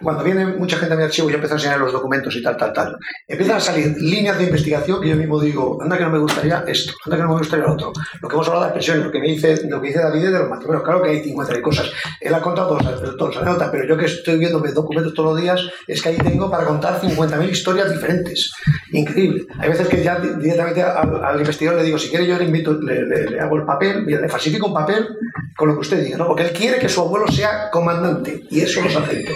cuando 0.00 0.22
viene 0.24 0.46
mucha 0.46 0.76
gente 0.76 0.94
a 0.94 0.96
mi 0.96 1.02
archivo, 1.02 1.28
yo 1.28 1.34
empiezo 1.34 1.54
a 1.54 1.58
enseñar 1.58 1.80
los 1.80 1.92
documentos 1.92 2.34
y 2.36 2.42
tal, 2.42 2.56
tal, 2.56 2.72
tal. 2.72 2.96
Empiezan 3.26 3.56
a 3.56 3.60
salir 3.60 3.96
líneas 4.00 4.38
de 4.38 4.44
investigación 4.44 5.00
que 5.00 5.08
yo 5.08 5.16
mismo 5.16 5.40
digo, 5.40 5.78
anda 5.82 5.98
que 5.98 6.04
no 6.04 6.10
me 6.10 6.18
gustaría 6.18 6.64
esto, 6.66 6.92
anda 7.04 7.16
que 7.16 7.22
no 7.24 7.28
me 7.30 7.38
gustaría 7.38 7.66
lo 7.66 7.72
otro. 7.74 7.92
Lo 8.22 8.28
que 8.28 8.34
hemos 8.34 8.46
hablado 8.46 8.64
de 8.66 8.68
expresiones, 8.70 9.04
lo 9.06 9.10
que 9.12 9.18
me 9.20 9.26
dice, 9.28 9.68
lo 9.68 9.80
que 9.80 9.88
dice 9.88 10.00
David 10.00 10.22
de 10.24 10.38
los 10.38 10.48
matrimonios. 10.48 10.84
Claro 10.84 11.02
que 11.02 11.10
hay 11.10 11.22
50 11.24 11.60
cosas. 11.62 11.90
Él 12.20 12.34
ha 12.34 12.40
contado 12.40 12.68
todas, 12.76 12.84
las 12.84 13.36
anécdotas, 13.36 13.68
pero 13.70 13.84
yo 13.86 13.96
que 13.96 14.06
estoy 14.06 14.38
viendo 14.38 14.60
mis 14.60 14.74
documentos 14.74 15.12
todos 15.14 15.34
los 15.34 15.42
días, 15.42 15.60
es 15.86 16.00
que 16.02 16.10
ahí 16.10 16.16
tengo 16.18 16.50
para 16.50 16.64
contar 16.64 17.00
50.000 17.00 17.48
historias 17.50 17.90
diferentes. 17.90 18.52
Increíble. 18.92 19.46
Hay 19.58 19.68
veces 19.70 19.88
que 19.88 20.02
ya 20.02 20.18
di- 20.20 20.34
directamente 20.40 20.82
al, 20.82 21.24
al 21.24 21.38
investigador 21.38 21.80
le 21.80 21.86
digo, 21.86 21.98
si 21.98 22.08
quiere 22.10 22.26
yo 22.26 22.38
le 22.38 22.44
invito, 22.44 22.72
le, 22.74 23.02
le- 23.06 23.30
le 23.30 23.40
hago 23.40 23.55
el 23.56 23.64
papel, 23.64 24.04
mira, 24.04 24.20
le 24.20 24.28
falsifico 24.28 24.66
un 24.66 24.74
papel 24.74 25.08
con 25.56 25.68
lo 25.68 25.74
que 25.74 25.80
usted 25.80 26.04
diga, 26.04 26.18
¿no? 26.18 26.26
Porque 26.26 26.44
él 26.44 26.52
quiere 26.52 26.78
que 26.78 26.88
su 26.88 27.00
abuelo 27.00 27.26
sea 27.28 27.70
comandante 27.70 28.44
y 28.50 28.60
eso 28.60 28.80
lo 28.82 28.88
acepto. 28.88 29.32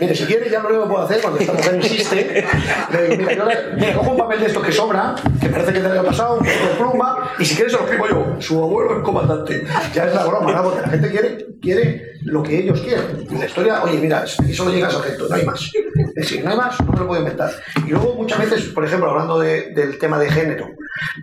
Mire, 0.00 0.14
si 0.14 0.24
quiere 0.24 0.50
ya 0.50 0.60
lo 0.60 0.68
único 0.68 0.88
puedo 0.88 1.04
hacer 1.04 1.20
cuando 1.20 1.40
esta 1.40 1.52
mujer 1.52 1.76
insiste, 1.76 2.44
le 2.92 3.02
digo, 3.02 3.16
mira, 3.16 3.34
yo 3.34 3.44
le, 3.44 3.94
cojo 3.94 4.10
un 4.10 4.18
papel 4.18 4.40
de 4.40 4.46
estos 4.46 4.64
que 4.64 4.72
sobra, 4.72 5.14
que 5.40 5.48
parece 5.48 5.72
que 5.72 5.80
te 5.80 5.88
le 5.88 5.98
ha 5.98 6.02
pasado, 6.02 6.38
un 6.38 6.44
poco 6.44 6.68
de 6.68 6.74
pluma, 6.76 7.30
y 7.38 7.44
si 7.44 7.54
quiere 7.54 7.70
se 7.70 7.76
lo 7.76 7.84
escribo 7.84 8.08
yo, 8.08 8.36
su 8.40 8.62
abuelo 8.62 8.98
es 8.98 9.04
comandante. 9.04 9.64
Ya 9.94 10.04
es 10.06 10.14
la 10.14 10.24
broma, 10.24 10.52
¿no? 10.52 10.62
Porque 10.64 10.80
la 10.80 10.88
gente 10.88 11.10
quiere, 11.10 11.46
quiere 11.60 12.13
lo 12.24 12.42
que 12.42 12.58
ellos 12.60 12.80
quieren. 12.80 13.26
La 13.38 13.46
historia, 13.46 13.82
oye, 13.82 13.98
mira, 13.98 14.24
y 14.48 14.52
solo 14.52 14.70
llega 14.72 14.88
a 14.88 14.90
sargento, 14.90 15.28
no 15.28 15.34
hay 15.36 15.44
más. 15.44 15.70
Es 15.74 16.14
decir, 16.14 16.44
no 16.44 16.50
hay 16.50 16.56
más, 16.56 16.80
no 16.80 16.92
lo 16.92 17.06
puedo 17.06 17.20
inventar. 17.20 17.50
Y 17.86 17.90
luego 17.90 18.14
muchas 18.14 18.38
veces, 18.38 18.64
por 18.72 18.84
ejemplo, 18.84 19.10
hablando 19.10 19.38
de- 19.38 19.70
del 19.72 19.98
tema 19.98 20.18
de 20.18 20.28
género, 20.30 20.68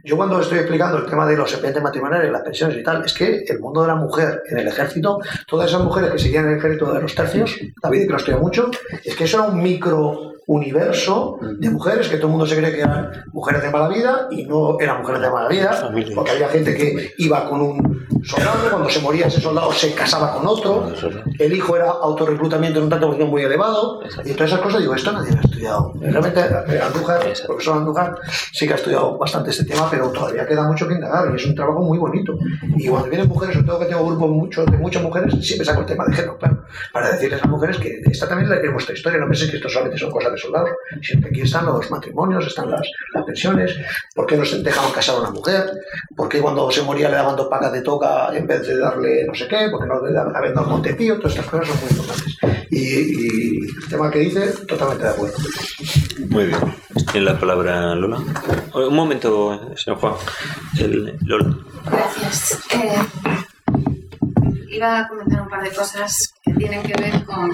Yo 0.04 0.18
cuando 0.18 0.42
estoy 0.42 0.58
explicando 0.60 0.98
el 0.98 1.06
tema 1.06 1.26
de 1.26 1.38
los 1.38 1.50
expedientes 1.50 1.82
matrimoniales, 1.82 2.30
las 2.30 2.42
pensiones 2.42 2.76
y 2.78 2.84
tal, 2.84 3.06
es 3.06 3.14
que 3.14 3.46
el 3.48 3.60
mundo 3.60 3.82
de 3.82 3.88
la 3.88 3.96
mujer 3.96 4.42
en 4.50 4.58
el 4.58 4.68
ejército, 4.68 5.20
todas 5.48 5.70
esas 5.70 5.82
mujeres 5.82 6.12
que 6.12 6.20
seguían 6.20 6.46
en 6.46 6.52
el 6.52 6.58
ejército 6.58 6.92
de 6.94 7.02
los 7.02 7.16
tercios, 7.16 7.58
David 7.82 8.02
que 8.06 8.10
lo 8.12 8.18
estudia 8.18 8.38
mucho, 8.38 8.70
es 9.04 9.16
que 9.16 9.24
eso 9.24 9.38
era 9.38 9.48
un 9.48 9.64
micro 9.64 10.34
universo 10.52 11.38
de 11.42 11.70
mujeres 11.70 12.10
que 12.10 12.18
todo 12.18 12.28
el 12.28 12.32
mundo 12.32 12.46
se 12.46 12.58
cree 12.58 12.72
que 12.72 12.82
eran 12.82 13.10
mujeres 13.32 13.62
de 13.64 13.70
mala 13.70 13.88
vida 13.88 14.28
y 14.32 14.44
no 14.46 14.78
eran 14.80 15.00
mujeres 15.00 15.22
de 15.22 15.30
mala 15.30 15.48
vida, 15.48 15.92
porque 16.16 16.32
había 16.32 16.50
gente 16.50 16.76
que 16.76 17.14
iba 17.18 17.48
con 17.48 17.62
un 17.62 18.08
soldado, 18.24 18.70
cuando 18.70 18.90
se 18.90 19.00
moría 19.00 19.28
ese 19.28 19.42
soldado 19.42 19.72
se 19.72 19.94
casaba 19.94 20.34
con 20.34 20.46
otro, 20.46 20.92
el 21.40 21.54
hijo 21.54 21.76
era 21.76 21.90
autorreclutamiento 21.90 22.80
en 22.80 22.86
un 22.86 22.90
tanto 22.90 23.12
muy 23.12 23.44
elevado, 23.44 24.02
y 24.26 24.34
todas 24.34 24.52
esas 24.52 24.62
cosas, 24.62 24.82
digo, 24.82 24.94
esto 24.94 25.12
nadie 25.12 25.32
lo 25.32 25.38
ha 25.38 25.42
estudiado. 25.42 25.94
Realmente 26.00 26.40
eh, 26.40 26.82
Andújar, 26.82 27.28
el 27.28 27.34
profesor 27.46 27.78
Andújar, 27.78 28.16
sí 28.52 28.68
que 28.68 28.74
ha 28.74 28.76
estudiado 28.76 29.18
bastante 29.18 29.52
este 29.52 29.66
tema, 29.66 29.88
pero 29.90 30.10
todavía 30.12 30.46
queda 30.46 30.64
mucho 30.68 30.88
que 30.88 30.96
indagar 30.96 31.32
y 31.32 31.36
es 31.36 31.46
un 31.46 31.56
trabajo 31.56 31.82
muy 31.82 31.98
bonito. 31.98 32.38
Y 32.76 32.88
cuando 32.88 33.10
vienen 33.10 33.28
mujeres, 33.28 33.56
sobre 33.56 33.68
todo 33.68 33.80
que 33.80 33.86
tengo 33.86 34.06
grupos 34.06 34.30
mucho, 34.30 34.66
de 34.66 34.78
muchas 34.78 35.02
mujeres, 35.02 35.34
siempre 35.46 35.66
saco 35.66 35.82
el 35.82 35.88
tema 35.88 36.06
de 36.06 36.14
género, 36.14 36.38
claro, 36.38 36.64
para 36.92 37.12
decirles 37.12 37.40
a 37.42 37.46
las 37.46 37.52
mujeres 37.52 37.78
que 37.78 38.02
esta 38.06 38.28
también 38.28 38.52
es 38.52 38.74
vuestra 38.74 38.94
historia, 38.94 39.20
no 39.20 39.28
penséis 39.28 39.52
que 39.52 39.58
esto 39.58 39.70
solamente 39.70 39.98
son 39.98 40.12
cosas 40.12 40.32
de 40.32 40.38
soldados, 40.42 40.72
sino 41.02 41.22
que 41.22 41.30
aquí 41.30 41.42
están 41.42 41.66
los 41.66 41.90
matrimonios, 41.92 42.48
están 42.48 42.70
las, 42.70 42.88
las 43.14 43.26
pensiones, 43.26 43.76
por 44.16 44.26
qué 44.26 44.38
no 44.38 44.46
se 44.46 44.62
dejaban 44.62 44.92
casar 44.92 45.16
a 45.16 45.20
una 45.20 45.32
mujer, 45.32 45.72
por 46.16 46.28
qué 46.28 46.42
cuando 46.42 46.70
se 46.72 46.82
moría 46.82 47.10
le 47.10 47.16
daban 47.16 47.36
dos 47.36 47.48
pacas 47.48 47.72
de 47.72 47.82
toca 47.82 48.36
en 48.36 48.48
vez 48.48 48.66
de 48.66 48.78
darle 48.78 49.26
no 49.26 49.34
sé 49.34 49.48
qué, 49.48 49.68
porque 49.72 49.88
no 49.88 50.06
le 50.06 50.14
daban 50.14 50.34
dado 50.34 50.68
Montepío, 50.68 51.18
todas 51.18 51.34
estas 51.34 51.48
cosas 51.48 51.68
son 51.68 51.80
muy 51.80 51.90
importantes. 51.90 52.38
Y, 52.70 52.78
y, 52.78 53.58
el 53.60 53.90
tema 53.90 54.10
que 54.10 54.20
dice, 54.20 54.54
totalmente 54.66 55.04
de 55.04 55.10
acuerdo. 55.10 55.38
Muy 56.30 56.46
bien. 56.46 56.60
Tiene 57.12 57.26
la 57.26 57.40
palabra 57.40 57.96
Lola. 57.96 58.20
Un 58.74 58.96
momento, 58.96 59.76
señor 59.76 60.00
Juan. 60.00 60.14
El, 60.80 61.18
Lola. 61.22 61.58
Gracias. 61.86 62.60
Eh, 62.74 62.96
iba 64.70 65.00
a 65.00 65.08
comentar 65.08 65.42
un 65.42 65.50
par 65.50 65.64
de 65.64 65.72
cosas 65.72 66.34
que 66.44 66.54
tienen 66.54 66.82
que 66.84 66.94
ver 67.02 67.24
con 67.26 67.52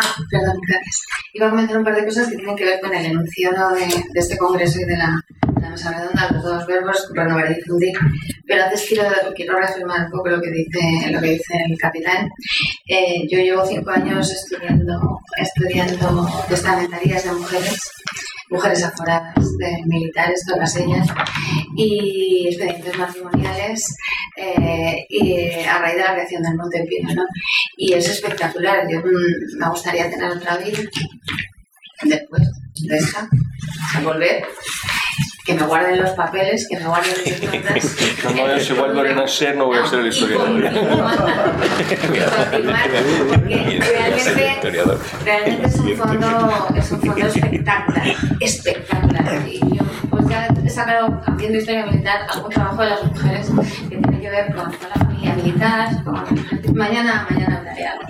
Ah, 0.00 0.14
perdón, 0.30 0.56
gracias. 0.66 1.02
Iba 1.34 1.48
a 1.48 1.50
comentar 1.50 1.76
un 1.76 1.84
par 1.84 1.96
de 1.96 2.04
cosas 2.04 2.28
que 2.28 2.36
tienen 2.36 2.54
que 2.54 2.64
ver 2.64 2.80
con 2.80 2.94
el 2.94 3.06
enunciado 3.06 3.74
de, 3.74 3.86
este 4.14 4.36
congreso 4.36 4.78
y 4.80 4.84
de 4.84 4.96
la, 4.96 5.20
de 5.54 5.60
la, 5.60 5.70
mesa 5.70 5.90
redonda, 5.90 6.30
los 6.30 6.42
dos 6.44 6.66
verbos, 6.66 7.08
renovar 7.14 7.50
y 7.50 7.54
difundir. 7.56 7.98
Pero 8.46 8.62
antes 8.62 8.86
quiero, 8.88 9.04
quiero 9.34 9.58
reafirmar 9.58 10.06
un 10.06 10.12
poco 10.12 10.28
lo 10.28 10.40
que 10.40 10.50
dice, 10.50 11.10
lo 11.10 11.20
que 11.20 11.30
dice 11.30 11.54
el 11.68 11.76
capitán. 11.76 12.28
Eh, 12.86 13.26
yo 13.28 13.38
llevo 13.38 13.66
cinco 13.66 13.90
años 13.90 14.30
estudiando, 14.30 15.20
estudiando 15.36 16.28
testamentarías 16.48 17.24
de 17.24 17.32
mujeres 17.32 17.78
mujeres 18.50 18.82
aforadas 18.84 19.56
de 19.58 19.82
militares, 19.86 20.44
todas 20.46 20.76
ellas, 20.76 21.06
y 21.76 22.48
expedientes 22.48 22.96
matrimoniales 22.98 23.96
eh, 24.36 25.06
y 25.08 25.64
a 25.64 25.78
raíz 25.78 25.96
de 25.96 26.02
la 26.02 26.14
creación 26.14 26.42
del 26.42 26.56
Monte 26.56 26.84
Pino, 26.88 27.14
¿no? 27.14 27.24
Y 27.76 27.92
es 27.92 28.08
espectacular. 28.08 28.86
Yo 28.90 29.00
mm, 29.00 29.58
me 29.58 29.68
gustaría 29.68 30.10
tener 30.10 30.30
otra 30.30 30.56
vida 30.56 30.78
después 32.02 32.42
de 32.86 32.96
esta, 32.96 33.28
a 33.94 34.00
volver 34.00 34.46
que 35.48 35.54
me 35.54 35.62
guarden 35.62 35.98
los 35.98 36.10
papeles, 36.10 36.68
que 36.68 36.76
me 36.78 36.86
guarden 36.86 37.14
mis 37.24 37.42
notas. 37.42 37.96
No, 38.36 38.46
no, 38.46 38.58
si 38.60 38.74
vuelvo 38.74 39.00
a 39.00 39.02
renacer 39.02 39.56
no 39.56 39.64
voy 39.66 39.78
a 39.78 39.86
ser 39.86 40.00
el 40.00 40.08
historiador. 40.08 40.60
realmente, 40.60 40.78
realmente 45.24 45.66
es 45.66 45.76
un 45.76 45.96
fondo, 45.96 46.68
es 46.76 46.92
un 46.92 47.00
fondo 47.00 47.26
espectacular, 47.26 48.14
espectacular. 48.40 49.48
Y 49.48 49.58
yo 49.58 49.84
pues 50.10 50.28
ya 50.28 50.48
he 50.62 50.68
sacado, 50.68 51.18
haciendo 51.26 51.58
historia 51.58 51.86
militar, 51.86 52.26
algún 52.30 52.50
trabajo 52.50 52.82
de 52.82 52.90
las 52.90 53.04
mujeres 53.04 53.50
que 53.88 53.96
tiene 53.96 54.20
que 54.20 54.28
ver 54.28 54.54
con 54.54 54.70
toda 54.70 54.88
la 54.90 55.04
familia 55.06 55.32
militar, 55.34 56.04
con... 56.04 56.76
Mañana, 56.76 57.26
mañana 57.30 57.56
hablaré 57.56 57.86
algo. 57.86 58.04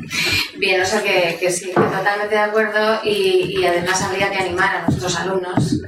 Bien, 0.58 0.80
o 0.82 0.84
sea 0.84 1.00
que, 1.02 1.36
que 1.38 1.52
sí, 1.52 1.66
que 1.66 1.80
totalmente 1.80 2.34
de 2.34 2.40
acuerdo 2.40 3.00
y, 3.04 3.60
y 3.60 3.64
además 3.64 4.02
habría 4.02 4.28
que 4.30 4.38
animar 4.38 4.76
a 4.76 4.82
nuestros 4.86 5.16
alumnos 5.16 5.78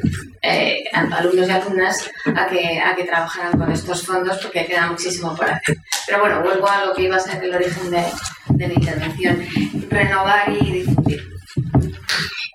eh, 0.43 0.85
alumnos 0.93 1.49
y 1.49 1.51
alumnas 1.51 2.11
a 2.35 2.47
que, 2.47 2.81
a 2.81 2.95
que 2.95 3.05
trabajaran 3.05 3.59
con 3.59 3.71
estos 3.71 4.05
fondos 4.07 4.39
porque 4.39 4.67
queda 4.67 4.87
muchísimo 4.87 5.35
por 5.37 5.51
hacer. 5.51 5.77
Pero 6.07 6.21
bueno, 6.21 6.43
vuelvo 6.43 6.69
a 6.69 6.87
lo 6.87 6.95
que 6.95 7.05
iba 7.05 7.17
a 7.17 7.21
ser 7.21 7.43
el 7.45 7.55
origen 7.55 7.91
de, 7.91 8.05
de 8.49 8.69
mi 8.69 8.75
intervención. 8.75 9.39
Renovar 9.89 10.51
y 10.51 10.73
difundir. 10.73 11.21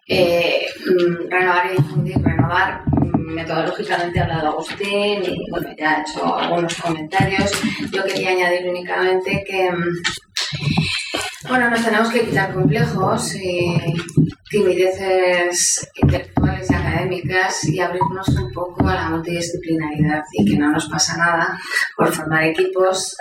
Eh, 0.08 0.68
mm, 0.86 1.32
renovar 1.32 1.66
y 1.72 1.78
difundir, 1.78 2.18
renovar 2.22 2.82
mm, 2.88 3.34
metodológicamente 3.34 4.20
ha 4.20 4.24
hablado 4.24 4.50
Agustín 4.50 5.24
y 5.24 5.50
bueno, 5.50 5.70
ya 5.78 5.92
ha 5.92 6.02
hecho 6.02 6.38
algunos 6.38 6.76
comentarios. 6.76 7.52
Yo 7.92 8.04
quería 8.04 8.32
añadir 8.32 8.70
únicamente 8.70 9.44
que 9.48 9.72
mm, 9.72 11.48
bueno, 11.48 11.70
nos 11.70 11.84
tenemos 11.84 12.10
que 12.10 12.26
quitar 12.26 12.54
complejos 12.54 13.36
y 13.36 13.78
timideces 14.50 15.90
intelectuales 15.96 16.70
y 16.70 16.74
académicas 16.74 17.64
y 17.66 17.80
abrirnos 17.80 18.28
un 18.30 18.52
poco 18.52 18.88
a 18.88 18.96
la 18.96 19.10
multidisciplinaridad 19.10 20.24
y 20.34 20.46
que 20.46 20.58
no 20.58 20.72
nos 20.72 20.88
pasa 20.88 21.18
nada 21.18 21.60
por 21.98 22.12
formar 22.12 22.44
equipos 22.44 23.16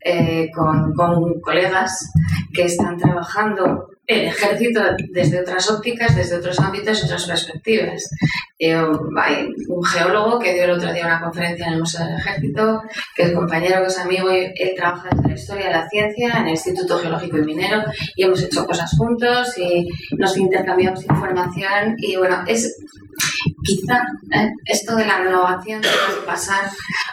eh, 0.00 0.48
con, 0.54 0.94
con 0.94 1.40
colegas 1.40 2.10
que 2.52 2.64
están 2.64 2.96
trabajando 2.96 3.88
el 4.10 4.26
ejército 4.26 4.80
desde 5.10 5.40
otras 5.40 5.70
ópticas, 5.70 6.16
desde 6.16 6.36
otros 6.36 6.58
ámbitos 6.58 7.04
otras 7.04 7.26
perspectivas. 7.26 8.10
Eh, 8.58 8.74
hay 8.74 9.48
un 9.68 9.84
geólogo 9.84 10.38
que 10.38 10.52
dio 10.52 10.64
el 10.64 10.72
otro 10.72 10.92
día 10.92 11.06
una 11.06 11.20
conferencia 11.20 11.66
en 11.66 11.74
el 11.74 11.78
Museo 11.80 12.04
del 12.04 12.16
Ejército, 12.16 12.82
que 13.14 13.22
es 13.22 13.32
compañero, 13.32 13.80
que 13.80 13.86
es 13.86 13.98
amigo, 13.98 14.30
y 14.32 14.52
él 14.54 14.72
trabaja 14.76 15.10
desde 15.12 15.28
la 15.28 15.34
historia 15.34 15.66
de 15.66 15.72
la 15.72 15.88
ciencia 15.88 16.38
en 16.38 16.44
el 16.44 16.50
Instituto 16.50 16.98
Geológico 16.98 17.38
y 17.38 17.42
Minero 17.42 17.84
y 18.16 18.24
hemos 18.24 18.42
hecho 18.42 18.66
cosas 18.66 18.90
juntos 18.96 19.56
y 19.56 19.88
nos 20.18 20.36
intercambiamos 20.36 21.02
información 21.04 21.94
y 21.98 22.16
bueno, 22.16 22.42
es 22.46 22.76
quizá 23.62 24.02
¿eh? 24.32 24.52
esto 24.64 24.96
de 24.96 25.06
la 25.06 25.18
renovación 25.18 25.80
tiene 25.80 25.96
que 26.20 26.26
pasar 26.26 26.70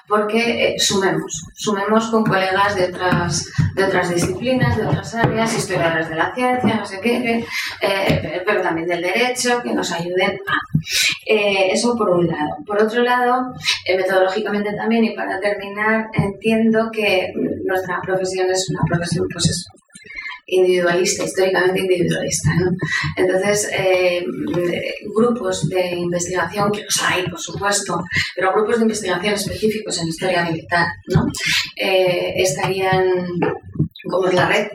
porque 0.08 0.76
eh, 0.76 0.80
sumemos, 0.80 1.46
sumemos 1.56 2.08
con 2.08 2.24
colegas 2.24 2.76
de 2.76 2.86
otras, 2.86 3.50
de 3.76 3.84
otras 3.84 4.14
disciplinas, 4.14 4.78
de 4.78 4.86
otras 4.86 5.14
áreas, 5.16 5.56
historiadores 5.56 6.10
de 6.10 6.16
la 6.16 6.34
ciencia, 6.34 6.76
no 6.76 6.86
sé 6.86 7.00
qué, 7.02 7.46
eh, 7.82 8.44
pero 8.46 8.62
también 8.62 8.88
del 8.88 9.02
derecho, 9.02 9.62
que 9.62 9.74
nos 9.74 9.92
ayuden 9.92 10.40
a... 10.48 10.58
eso 11.26 11.96
por 11.98 12.10
un 12.12 12.28
lado. 12.28 12.58
Por 12.66 12.82
otro 12.82 13.04
lado, 13.04 13.54
metodológicamente 13.88 14.74
también, 14.74 15.04
y 15.04 15.16
para 15.16 15.40
terminar, 15.40 16.08
entiendo 16.14 16.90
que 16.92 17.34
nuestra 17.66 18.00
profesión 18.02 18.50
es 18.50 18.70
una 18.70 18.82
profesión, 18.88 19.28
pues 19.32 19.68
individualista, 20.48 21.26
históricamente 21.26 21.82
individualista. 21.82 22.50
¿no? 22.56 22.72
Entonces, 23.18 23.70
eh, 23.74 24.26
grupos 25.16 25.68
de 25.70 25.90
investigación, 25.96 26.72
que 26.72 26.84
los 26.84 27.04
hay, 27.04 27.28
por 27.28 27.40
supuesto, 27.40 28.02
pero 28.36 28.54
grupos 28.54 28.78
de 28.78 28.84
investigación 28.84 29.34
específicos 29.34 30.02
en 30.02 30.08
historia 30.08 30.44
militar, 30.44 30.88
¿no? 31.08 31.26
Eh, 31.76 32.34
estarían 32.38 33.04
como 34.10 34.28
es 34.28 34.34
la 34.34 34.48
red, 34.48 34.68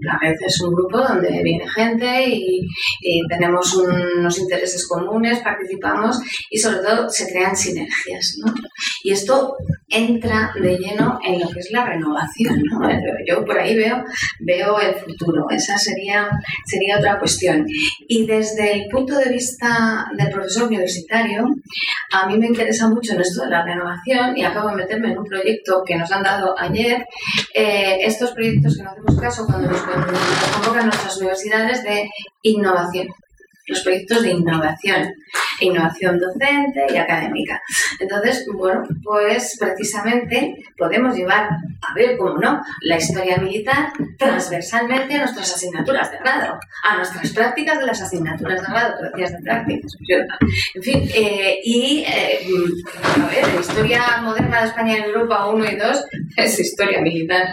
la 0.00 0.18
red 0.20 0.36
es 0.46 0.60
un 0.60 0.74
grupo 0.74 0.98
donde 0.98 1.42
viene 1.42 1.68
gente 1.68 2.28
y, 2.28 2.66
y, 3.00 3.26
tenemos 3.28 3.74
unos 3.74 4.38
intereses 4.38 4.86
comunes, 4.86 5.40
participamos 5.40 6.20
y 6.50 6.58
sobre 6.58 6.78
todo 6.78 7.08
se 7.10 7.30
crean 7.30 7.56
sinergias. 7.56 8.36
¿no? 8.38 8.52
Y 9.04 9.12
esto 9.12 9.56
entra 9.88 10.52
de 10.60 10.78
lleno 10.78 11.18
en 11.24 11.40
lo 11.40 11.48
que 11.48 11.60
es 11.60 11.70
la 11.70 11.84
renovación. 11.84 12.62
¿no? 12.70 12.80
Yo 13.26 13.44
por 13.44 13.58
ahí 13.58 13.76
veo, 13.76 14.02
veo 14.40 14.80
el 14.80 14.94
futuro, 14.94 15.46
esa 15.50 15.76
sería, 15.78 16.30
sería 16.66 16.98
otra 16.98 17.18
cuestión. 17.18 17.66
Y 18.08 18.26
desde 18.26 18.72
el 18.74 18.88
punto 18.88 19.16
de 19.16 19.30
vista 19.30 20.06
del 20.16 20.30
profesor 20.30 20.68
universitario, 20.68 21.44
a 22.12 22.26
mí 22.26 22.38
me 22.38 22.46
interesa 22.46 22.88
mucho 22.88 23.14
en 23.14 23.20
esto 23.20 23.44
de 23.44 23.50
la 23.50 23.64
renovación 23.64 24.36
y 24.36 24.44
acabo 24.44 24.68
de 24.70 24.76
meterme 24.76 25.12
en 25.12 25.18
un 25.18 25.24
proyecto 25.24 25.82
que 25.84 25.96
nos 25.96 26.10
han 26.12 26.22
dado 26.22 26.54
ayer, 26.58 27.04
eh, 27.54 27.98
estos 28.02 28.32
proyectos 28.32 28.76
que 28.76 28.82
no 28.82 28.90
hacemos 28.90 29.20
caso 29.20 29.46
cuando 29.46 29.70
nos 29.70 29.80
convocan 30.54 30.86
nuestras 30.86 31.16
universidades 31.18 31.82
de 31.82 32.08
innovación 32.42 33.08
los 33.70 33.80
proyectos 33.80 34.22
de 34.22 34.32
innovación, 34.32 35.14
innovación 35.60 36.18
docente 36.18 36.86
y 36.92 36.96
académica. 36.96 37.62
Entonces, 38.00 38.44
bueno, 38.52 38.82
pues 39.02 39.56
precisamente 39.58 40.56
podemos 40.76 41.14
llevar, 41.14 41.48
a 41.80 41.94
ver 41.94 42.16
cómo 42.18 42.36
no, 42.38 42.60
la 42.82 42.96
historia 42.96 43.38
militar 43.38 43.92
transversalmente 44.18 45.14
a 45.14 45.18
nuestras 45.18 45.54
asignaturas 45.54 46.10
de 46.10 46.18
grado, 46.18 46.58
a 46.82 46.96
nuestras 46.96 47.30
prácticas 47.30 47.78
de 47.78 47.86
las 47.86 48.02
asignaturas 48.02 48.60
de 48.60 48.68
grado, 48.68 48.94
decías 49.02 49.32
de 49.32 49.42
prácticas, 49.42 49.92
en 50.74 50.82
fin, 50.82 51.08
eh, 51.14 51.58
y 51.62 52.04
eh, 52.06 52.40
a 53.22 53.26
ver, 53.28 53.54
la 53.54 53.60
historia 53.60 54.02
moderna 54.22 54.62
de 54.62 54.66
España 54.68 54.96
en 54.96 55.04
Europa 55.04 55.48
1 55.48 55.64
y 55.64 55.76
2 55.76 56.04
es 56.36 56.58
historia 56.58 57.00
militar 57.00 57.46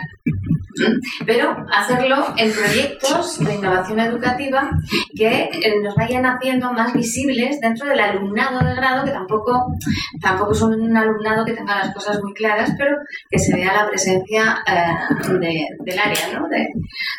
pero 1.25 1.55
hacerlo 1.71 2.33
en 2.37 2.51
proyectos 2.51 3.39
de 3.39 3.55
innovación 3.55 3.99
educativa 3.99 4.69
que 5.15 5.49
eh, 5.51 5.73
nos 5.83 5.95
vayan 5.95 6.25
haciendo 6.25 6.71
más 6.73 6.93
visibles 6.93 7.59
dentro 7.59 7.87
del 7.87 7.99
alumnado 7.99 8.65
de 8.65 8.75
grado, 8.75 9.05
que 9.05 9.11
tampoco, 9.11 9.73
tampoco 10.21 10.51
es 10.53 10.61
un 10.61 10.95
alumnado 10.95 11.45
que 11.45 11.53
tenga 11.53 11.77
las 11.77 11.93
cosas 11.93 12.21
muy 12.21 12.33
claras, 12.33 12.71
pero 12.77 12.97
que 13.29 13.39
se 13.39 13.55
vea 13.55 13.73
la 13.73 13.87
presencia 13.87 14.63
eh, 14.67 15.65
del 15.85 15.99
área, 15.99 16.39
¿no? 16.39 16.47
de, 16.47 16.67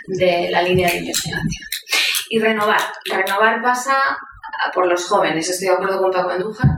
de 0.09 0.51
la 0.51 0.63
línea 0.63 0.91
de 0.91 0.99
investigación. 0.99 1.41
Y 2.31 2.39
renovar. 2.39 2.81
Renovar 3.11 3.63
pasa 3.63 3.97
por 4.75 4.87
los 4.87 5.07
jóvenes. 5.07 5.49
Estoy 5.49 5.69
de 5.69 5.75
acuerdo 5.75 6.01
con 6.01 6.11
Paco 6.11 6.31
Andújar 6.31 6.71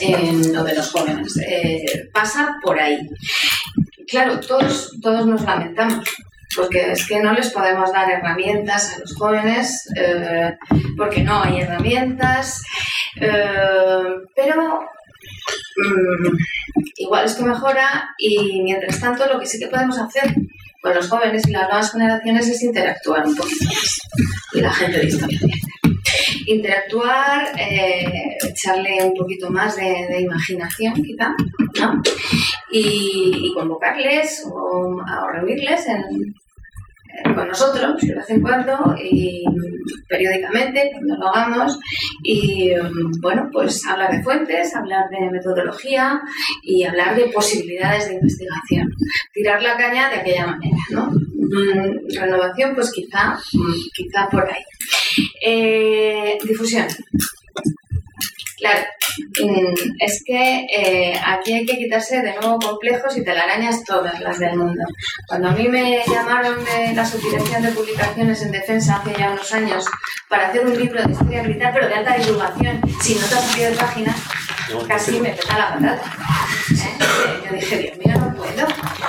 en 0.00 0.52
lo 0.52 0.64
de 0.64 0.74
los 0.74 0.90
jóvenes. 0.90 1.36
Eh, 1.38 2.08
pasa 2.12 2.56
por 2.62 2.78
ahí. 2.78 2.98
Claro, 4.08 4.40
todos, 4.40 4.98
todos 5.02 5.26
nos 5.26 5.42
lamentamos, 5.42 6.08
porque 6.56 6.92
es 6.92 7.06
que 7.06 7.20
no 7.20 7.32
les 7.32 7.50
podemos 7.50 7.92
dar 7.92 8.10
herramientas 8.10 8.94
a 8.94 9.00
los 9.00 9.14
jóvenes, 9.14 9.86
eh, 9.96 10.56
porque 10.96 11.22
no 11.22 11.42
hay 11.42 11.60
herramientas, 11.60 12.62
eh, 13.20 14.14
pero 14.34 14.80
mm, 15.76 16.36
igual 16.96 17.26
esto 17.26 17.44
mejora 17.44 18.14
y 18.18 18.62
mientras 18.62 18.98
tanto 18.98 19.26
lo 19.26 19.38
que 19.38 19.46
sí 19.46 19.58
que 19.58 19.68
podemos 19.68 19.98
hacer 19.98 20.34
con 20.80 20.94
los 20.94 21.08
jóvenes 21.08 21.46
y 21.46 21.50
las 21.50 21.68
nuevas 21.68 21.92
generaciones 21.92 22.48
es 22.48 22.62
interactuar 22.62 23.26
un 23.26 23.36
poquito 23.36 23.64
más 23.66 23.98
y 24.54 24.60
la 24.60 24.72
gente 24.72 24.98
de 25.00 25.10
interactuar, 26.46 27.52
eh, 27.58 28.36
echarle 28.48 29.04
un 29.04 29.14
poquito 29.14 29.50
más 29.50 29.76
de, 29.76 30.20
imaginación, 30.20 30.94
quizá, 30.94 31.34
¿no? 31.80 32.02
Y, 32.70 33.52
convocarles 33.54 34.46
o, 34.52 35.02
reunirles 35.32 35.86
eh, 35.88 37.34
con 37.34 37.48
nosotros 37.48 38.00
de 38.00 38.14
vez 38.14 38.30
en 38.30 38.40
cuando 38.40 38.94
y 39.02 39.42
periódicamente 40.08 40.90
cuando 40.92 41.16
lo 41.16 41.28
hagamos. 41.28 41.78
Y 42.22 42.72
bueno 43.20 43.48
pues 43.52 43.84
hablar 43.86 44.12
de 44.12 44.22
fuentes 44.22 44.74
hablar 44.76 45.08
de 45.10 45.30
metodología 45.30 46.20
y 46.62 46.84
hablar 46.84 47.16
de 47.16 47.26
posibilidades 47.28 48.08
de 48.08 48.14
investigación. 48.14 48.92
Tirar 49.32 49.62
la 49.62 49.76
caña 49.76 50.08
de 50.10 50.16
aquella 50.16 50.46
manera 50.46 50.76
no 50.90 51.27
mm, 51.48 52.20
renovación 52.20 52.74
pues 52.74 52.90
quizá 52.92 53.34
mm, 53.52 53.74
quizá 53.94 54.28
por 54.30 54.44
ahí 54.48 54.62
eh, 55.44 56.38
difusión. 56.44 56.86
Claro, 58.58 58.84
es 60.00 60.22
que 60.24 60.66
eh, 60.74 61.20
aquí 61.24 61.52
hay 61.52 61.66
que 61.66 61.78
quitarse 61.78 62.22
de 62.22 62.34
nuevo 62.34 62.58
complejos 62.58 63.16
y 63.16 63.24
telarañas 63.24 63.84
todas 63.84 64.20
las 64.20 64.38
del 64.38 64.56
mundo. 64.56 64.82
Cuando 65.26 65.48
a 65.48 65.52
mí 65.52 65.68
me 65.68 66.02
llamaron 66.06 66.64
de 66.64 66.92
la 66.94 67.04
subdirección 67.04 67.62
de 67.62 67.70
publicaciones 67.70 68.42
en 68.42 68.52
defensa 68.52 68.96
hace 68.96 69.14
ya 69.18 69.32
unos 69.32 69.52
años 69.52 69.84
para 70.28 70.48
hacer 70.48 70.66
un 70.66 70.78
libro 70.78 71.02
de 71.02 71.12
historia 71.12 71.42
militar, 71.42 71.72
pero 71.74 71.88
de 71.88 71.94
alta 71.94 72.16
divulgación, 72.16 72.80
sin 73.00 73.20
notas 73.20 73.56
de 73.56 73.70
página, 73.72 74.14
casi 74.86 75.20
me 75.20 75.30
peta 75.30 75.58
la 75.58 75.74
patata. 75.74 76.02
¿Eh? 76.70 77.44
Yo 77.44 77.54
dije, 77.54 77.78
Dios 77.78 77.98
mío, 77.98 78.14
no 78.18 78.34
puedo, 78.34 78.66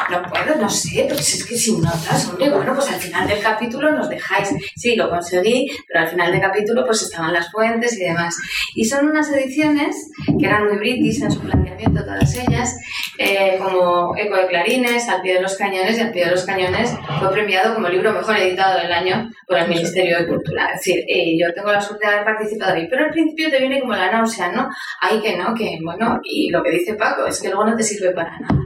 no 0.10 0.30
puedo, 0.30 0.56
no 0.56 0.69
sé, 0.69 1.08
si 1.22 1.38
es 1.38 1.45
que 1.45 1.58
sin 1.58 1.82
notas, 1.82 2.28
hombre, 2.28 2.50
bueno, 2.50 2.74
pues 2.74 2.89
al 2.89 3.00
final 3.00 3.28
del 3.28 3.41
capítulo 3.41 3.91
nos 3.91 4.10
dejáis. 4.10 4.50
Sí, 4.76 4.95
lo 4.95 5.10
conseguí, 5.10 5.67
pero 5.88 6.02
al 6.02 6.10
final 6.10 6.32
del 6.32 6.41
capítulo 6.41 6.86
pues 6.86 7.02
estaban 7.02 7.34
las 7.34 7.52
fuentes 7.52 7.93
y 7.98 8.06
demás. 8.06 8.36
Y 8.76 8.86
son 8.86 9.08
unas 9.08 9.30
ediciones 9.32 9.98
que 10.39 10.45
eran 10.45 10.67
muy 10.67 10.77
british 10.77 11.23
en 11.23 11.31
su 11.31 11.39
planteamiento, 11.41 12.03
todas 12.03 12.35
ellas, 12.38 12.77
eh, 13.17 13.57
como 13.62 14.15
Eco 14.17 14.38
de 14.38 14.47
Clarines, 14.47 15.07
Al 15.09 15.21
pie 15.21 15.35
de 15.35 15.41
los 15.41 15.55
cañones, 15.57 15.97
y 15.97 16.01
Al 16.01 16.12
pie 16.12 16.25
de 16.25 16.31
los 16.31 16.45
cañones 16.45 16.95
fue 17.19 17.31
premiado 17.31 17.75
como 17.75 17.89
libro 17.89 18.13
mejor 18.13 18.38
editado 18.38 18.79
del 18.79 18.91
año 18.91 19.29
por 19.47 19.57
el 19.57 19.67
Ministerio 19.67 20.19
de 20.19 20.27
Cultura. 20.27 20.67
Es 20.73 20.81
decir, 20.81 21.03
eh, 21.07 21.38
yo 21.39 21.53
tengo 21.53 21.71
la 21.71 21.81
suerte 21.81 22.07
de 22.07 22.13
haber 22.13 22.25
participado 22.25 22.73
ahí, 22.73 22.88
pero 22.89 23.05
al 23.05 23.12
principio 23.12 23.49
te 23.49 23.59
viene 23.59 23.79
como 23.79 23.93
la 23.93 24.12
náusea, 24.12 24.51
¿no? 24.51 24.69
Hay 25.01 25.19
que 25.21 25.38
no, 25.38 25.53
que 25.53 25.77
bueno, 25.83 26.19
y 26.23 26.49
lo 26.49 26.63
que 26.63 26.71
dice 26.71 26.95
Paco 26.95 27.25
es 27.25 27.41
que 27.41 27.49
luego 27.49 27.65
no 27.65 27.75
te 27.75 27.83
sirve 27.83 28.12
para 28.12 28.39
nada. 28.39 28.59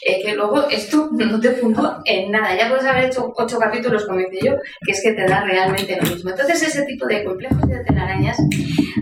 Es 0.00 0.24
que 0.24 0.34
luego 0.34 0.68
esto 0.70 1.08
no 1.12 1.40
te 1.40 1.50
fundó 1.52 2.00
en 2.04 2.30
nada. 2.30 2.56
Ya 2.56 2.68
puedes 2.68 2.84
haber 2.84 3.06
hecho 3.06 3.32
ocho 3.36 3.58
capítulos, 3.58 4.04
como 4.04 4.20
hice 4.20 4.38
yo, 4.44 4.52
que 4.84 4.92
es 4.92 5.02
que 5.02 5.12
te 5.12 5.26
da 5.26 5.42
realmente 5.42 5.98
lo 6.00 6.08
mismo. 6.08 6.30
Entonces, 6.30 6.62
ese 6.62 6.84
tipo 6.84 7.06
de 7.06 7.24
complejos 7.24 7.68
de 7.68 7.84
telarañas 7.84 8.38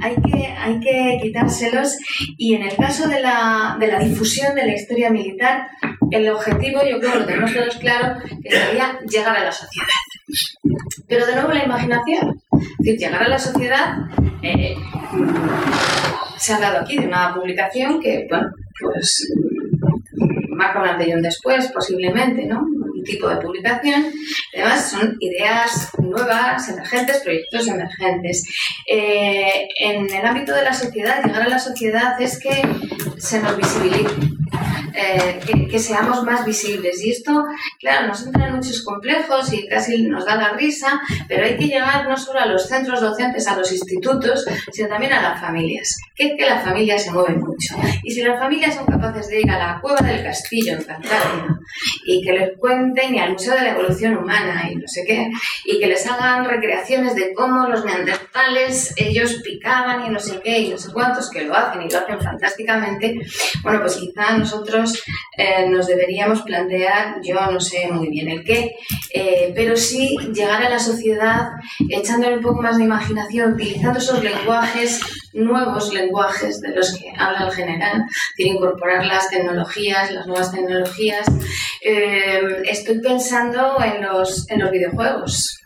hay 0.04 0.16
que, 0.16 0.46
hay 0.46 0.80
que 0.80 1.18
quitárselos. 1.22 1.96
Y 2.36 2.54
en 2.54 2.62
el 2.62 2.76
caso 2.76 3.08
de 3.08 3.20
la, 3.20 3.76
de 3.80 3.86
la 3.86 3.98
difusión 3.98 4.54
de 4.54 4.66
la 4.66 4.74
historia 4.74 5.10
militar, 5.10 5.68
el 6.10 6.28
objetivo, 6.28 6.80
yo 6.82 7.00
creo 7.00 7.12
que 7.12 7.18
lo 7.20 7.26
tenemos 7.26 7.54
todos 7.54 7.76
claro, 7.76 8.20
que 8.42 8.50
sería 8.50 8.98
llegar 9.08 9.36
a 9.36 9.44
la 9.44 9.52
sociedad. 9.52 9.86
Pero 11.08 11.26
de 11.26 11.34
nuevo 11.34 11.52
la 11.52 11.64
imaginación. 11.64 12.40
Es 12.52 12.78
decir, 12.78 12.98
llegar 12.98 13.22
a 13.22 13.28
la 13.28 13.38
sociedad 13.38 13.96
eh, 14.42 14.74
se 16.36 16.52
ha 16.52 16.56
hablado 16.56 16.80
aquí 16.80 16.98
de 16.98 17.06
una 17.06 17.34
publicación 17.34 18.00
que, 18.00 18.26
bueno, 18.28 18.48
pues 18.80 19.32
marca 20.50 20.82
un 20.82 20.88
antes 20.88 21.14
un 21.14 21.22
después, 21.22 21.70
posiblemente, 21.72 22.44
¿no? 22.44 22.62
Tipo 23.04 23.28
de 23.28 23.36
publicación. 23.36 24.12
Además, 24.54 24.90
son 24.90 25.16
ideas 25.20 25.90
nuevas, 25.98 26.68
emergentes, 26.68 27.20
proyectos 27.22 27.68
emergentes. 27.68 28.44
Eh, 28.90 29.68
en 29.78 30.12
el 30.12 30.26
ámbito 30.26 30.54
de 30.54 30.62
la 30.62 30.72
sociedad, 30.72 31.22
llegar 31.22 31.42
a 31.42 31.48
la 31.48 31.58
sociedad 31.58 32.20
es 32.20 32.38
que 32.38 32.62
se 33.18 33.40
nos 33.40 33.56
visibilice 33.56 34.34
eh, 34.96 35.40
que, 35.68 35.78
seamos 35.78 36.22
más 36.24 36.44
visibles. 36.44 37.02
Y 37.04 37.10
esto, 37.10 37.44
claro, 37.80 38.06
nos 38.06 38.24
entra 38.24 38.46
en 38.46 38.54
muchos 38.54 38.82
complejos 38.84 39.52
y 39.52 39.66
casi 39.66 40.02
nos 40.04 40.24
da 40.24 40.36
la 40.36 40.52
risa, 40.52 41.00
pero 41.26 41.44
hay 41.44 41.56
que 41.56 41.66
llegar 41.66 42.08
no 42.08 42.16
solo 42.16 42.38
a 42.40 42.46
los 42.46 42.68
centros 42.68 43.00
docentes, 43.00 43.48
a 43.48 43.56
los 43.56 43.72
institutos, 43.72 44.44
sino 44.72 44.88
también 44.88 45.12
a 45.12 45.22
las 45.22 45.40
familias. 45.40 45.96
Que 46.14 46.28
es 46.28 46.32
que 46.38 46.46
las 46.46 46.62
familias 46.62 47.02
se 47.02 47.10
mueven 47.10 47.40
mucho. 47.40 47.74
Y 48.04 48.12
si 48.12 48.22
las 48.22 48.38
familias 48.38 48.76
son 48.76 48.86
capaces 48.86 49.28
de 49.28 49.40
ir 49.40 49.50
a 49.50 49.58
la 49.58 49.80
cueva 49.80 50.00
del 50.00 50.22
castillo 50.22 50.74
en 50.74 50.84
Cantabria 50.84 51.58
y 52.06 52.22
que 52.22 52.32
les 52.32 52.58
cuenten 52.94 53.14
y 53.14 53.18
al 53.18 53.32
Museo 53.32 53.54
de 53.54 53.62
la 53.62 53.70
Evolución 53.70 54.16
Humana 54.16 54.68
y 54.70 54.76
no 54.76 54.86
sé 54.86 55.04
qué, 55.06 55.30
y 55.64 55.78
que 55.78 55.86
les 55.86 56.06
hagan 56.06 56.44
recreaciones 56.44 57.14
de 57.14 57.32
cómo 57.34 57.66
los 57.68 57.84
neandertales 57.84 58.94
ellos 58.96 59.40
picaban 59.42 60.06
y 60.06 60.10
no 60.10 60.18
sé 60.18 60.40
qué 60.42 60.60
y 60.60 60.70
no 60.70 60.78
sé 60.78 60.92
cuántos, 60.92 61.30
que 61.30 61.44
lo 61.44 61.54
hacen 61.54 61.82
y 61.82 61.90
lo 61.90 61.98
hacen 61.98 62.20
fantásticamente, 62.20 63.20
bueno, 63.62 63.80
pues 63.80 63.96
quizá 63.96 64.36
nosotros 64.36 65.02
eh, 65.36 65.68
nos 65.68 65.86
deberíamos 65.86 66.42
plantear, 66.42 67.20
yo 67.22 67.34
no 67.50 67.60
sé 67.60 67.90
muy 67.90 68.08
bien 68.08 68.28
el 68.28 68.44
qué, 68.44 68.72
eh, 69.12 69.52
pero 69.54 69.76
sí 69.76 70.16
llegar 70.32 70.62
a 70.62 70.70
la 70.70 70.78
sociedad 70.78 71.50
echándole 71.88 72.36
un 72.36 72.42
poco 72.42 72.62
más 72.62 72.78
de 72.78 72.84
imaginación, 72.84 73.54
utilizando 73.54 73.98
esos 73.98 74.22
lenguajes, 74.22 75.00
nuevos 75.34 75.92
lenguajes 75.92 76.60
de 76.60 76.74
los 76.74 76.96
que 76.96 77.12
habla 77.18 77.46
el 77.48 77.52
general, 77.52 78.04
tiene 78.36 78.56
incorporar 78.56 79.04
las 79.04 79.28
tecnologías, 79.28 80.10
las 80.10 80.26
nuevas 80.26 80.52
tecnologías. 80.52 81.26
Eh, 81.82 82.40
estoy 82.64 83.00
pensando 83.00 83.76
en 83.82 84.02
los, 84.02 84.48
en 84.50 84.60
los 84.60 84.70
videojuegos 84.70 85.63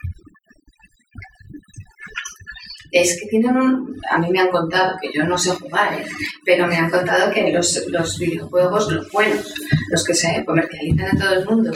es 2.91 3.21
que 3.21 3.29
tienen 3.29 3.57
un... 3.57 3.97
A 4.11 4.19
mí 4.19 4.29
me 4.31 4.41
han 4.41 4.49
contado, 4.49 4.97
que 5.01 5.11
yo 5.13 5.25
no 5.25 5.37
sé 5.37 5.51
jugar, 5.51 5.95
¿eh? 5.95 6.07
pero 6.45 6.67
me 6.67 6.77
han 6.77 6.91
contado 6.91 7.31
que 7.33 7.53
los, 7.53 7.87
los, 7.89 8.19
videojuegos, 8.19 8.91
los 8.93 9.11
buenos, 9.11 9.55
los 9.91 10.05
que 10.05 10.15
se 10.15 10.45
comercializan 10.45 11.09
en 11.13 11.19
todo 11.19 11.33
el 11.33 11.45
mundo, 11.45 11.73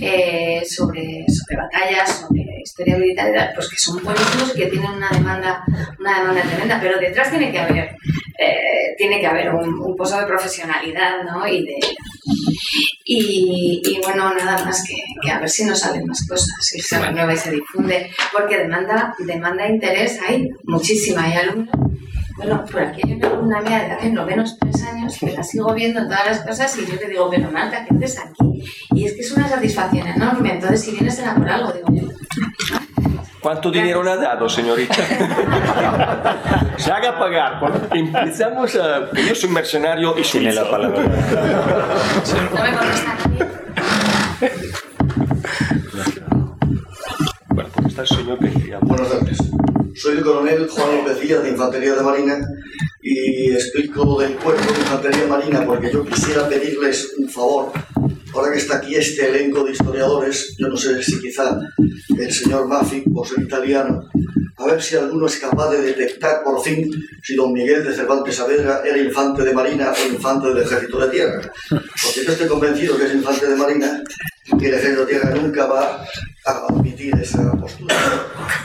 eh, 0.00 0.62
sobre, 0.68 1.24
sobre 1.28 1.56
batallas, 1.56 2.20
sobre 2.20 2.62
historia 2.62 2.96
militar, 2.98 3.52
pues 3.54 3.68
que 3.68 3.76
son 3.78 4.02
buenísimos 4.02 4.52
y 4.54 4.58
que 4.58 4.66
tienen 4.66 4.90
una 4.90 5.08
demanda, 5.10 5.64
una 5.98 6.18
demanda 6.18 6.42
tremenda, 6.42 6.80
pero 6.80 6.98
detrás 6.98 7.30
tiene 7.30 7.52
que 7.52 7.58
haber, 7.58 7.96
eh, 8.38 8.94
tiene 8.96 9.20
que 9.20 9.26
haber 9.26 9.54
un, 9.54 9.78
un 9.80 9.96
pozo 9.96 10.18
de 10.20 10.26
profesionalidad, 10.26 11.22
¿no? 11.24 11.46
Y 11.46 11.64
de, 11.64 11.78
y, 13.08 14.00
bueno, 14.02 14.34
nada 14.34 14.64
más 14.64 14.84
que, 14.84 15.30
a 15.30 15.38
ver 15.38 15.48
si 15.48 15.64
nos 15.64 15.78
salen 15.78 16.06
más 16.06 16.26
cosas, 16.26 16.54
si 16.60 16.80
se 16.80 16.98
renueva 16.98 17.32
y 17.32 17.36
se 17.36 17.52
difunde, 17.52 18.10
porque 18.32 18.58
demanda, 18.58 19.14
demanda 19.20 19.68
interés 19.68 20.18
hay 20.26 20.50
muchísima. 20.64 21.22
Hay 21.22 21.34
alumnos, 21.34 21.68
bueno, 22.36 22.64
por 22.70 22.82
aquí 22.82 23.02
hay 23.04 23.12
una 23.14 23.28
alumna 23.28 23.62
mía 23.62 23.84
de 23.84 23.92
hace 23.92 24.10
no 24.10 24.26
menos 24.26 24.58
tres 24.58 24.82
años 24.82 25.16
que 25.18 25.30
la 25.30 25.42
sigo 25.44 25.72
viendo 25.72 26.00
en 26.00 26.06
todas 26.06 26.26
las 26.26 26.40
cosas 26.40 26.76
y 26.78 26.86
yo 26.86 26.96
le 27.00 27.08
digo, 27.08 27.30
pero 27.30 27.50
Marta, 27.50 27.84
¿qué 27.84 27.94
haces 27.94 28.18
aquí? 28.18 28.64
Y 28.92 29.04
es 29.06 29.14
que 29.14 29.20
es 29.20 29.30
una 29.32 29.48
satisfacción 29.48 30.06
enorme. 30.08 30.54
Entonces, 30.54 30.82
si 30.82 30.90
vienes 30.90 31.20
a 31.20 31.34
por 31.36 31.48
algo, 31.48 31.72
digo 31.72 31.86
yo. 31.92 32.08
¿Cuánto 33.46 33.70
dinero 33.70 34.02
le 34.02 34.10
ha 34.10 34.16
dado, 34.16 34.48
señorita? 34.48 34.96
Se 36.78 36.90
haga 36.90 37.16
pagar. 37.16 37.60
Empezamos 37.94 38.74
a... 38.74 39.08
Yo 39.12 39.36
soy 39.36 39.50
mercenario 39.50 40.18
y 40.18 40.22
Tiene 40.22 40.52
la 40.52 40.68
palabra. 40.68 41.00
No 41.00 41.08
me 41.08 41.18
Bueno, 47.50 47.70
pues 47.72 47.86
está 47.86 48.02
el 48.02 48.08
señor 48.08 48.36
que 48.40 48.50
quería... 48.50 48.80
Buenas 48.80 49.10
tardes. 49.10 49.38
Soy 49.94 50.16
el 50.16 50.24
coronel 50.24 50.68
Juan 50.68 50.96
López 50.96 51.20
Díaz 51.20 51.44
de 51.44 51.50
Infantería 51.50 51.94
de 51.94 52.02
Marina 52.02 52.38
y 53.00 53.52
explico 53.52 54.18
del 54.18 54.34
cuerpo 54.38 54.72
de 54.72 54.80
Infantería 54.80 55.26
Marina 55.28 55.64
porque 55.64 55.92
yo 55.92 56.04
quisiera 56.04 56.48
pedirles 56.48 57.14
un 57.16 57.28
favor 57.28 57.70
ahora 58.36 58.52
que 58.52 58.58
está 58.58 58.76
aquí 58.76 58.94
este 58.94 59.28
elenco 59.28 59.64
de 59.64 59.72
historiadores, 59.72 60.54
yo 60.58 60.68
no 60.68 60.76
sé 60.76 61.02
si 61.02 61.18
quizá 61.20 61.58
el 62.18 62.32
señor 62.32 62.68
Maffi, 62.68 63.00
por 63.00 63.26
ser 63.26 63.40
italiano, 63.40 64.08
a 64.58 64.66
ver 64.66 64.82
si 64.82 64.96
alguno 64.96 65.26
es 65.26 65.36
capaz 65.36 65.70
de 65.70 65.82
detectar 65.82 66.42
por 66.42 66.62
fin 66.62 66.90
si 67.22 67.34
don 67.34 67.52
Miguel 67.52 67.84
de 67.84 67.94
Cervantes 67.94 68.36
Saavedra 68.36 68.82
era 68.84 68.98
infante 68.98 69.42
de 69.42 69.52
Marina 69.52 69.92
o 69.92 70.12
infante 70.12 70.48
del 70.48 70.58
ejército 70.58 70.98
de 70.98 71.08
tierra. 71.08 71.52
Porque 71.68 72.24
yo 72.24 72.32
estoy 72.32 72.48
convencido 72.48 72.96
que 72.96 73.04
es 73.04 73.14
infante 73.14 73.46
de 73.46 73.56
Marina 73.56 74.02
y 74.58 74.64
el 74.64 74.74
ejército 74.74 75.00
de 75.04 75.06
tierra 75.06 75.30
nunca 75.34 75.66
va 75.66 76.06
a 76.46 76.66
admitir 76.68 77.14
esa 77.20 77.50
postura. 77.52 77.94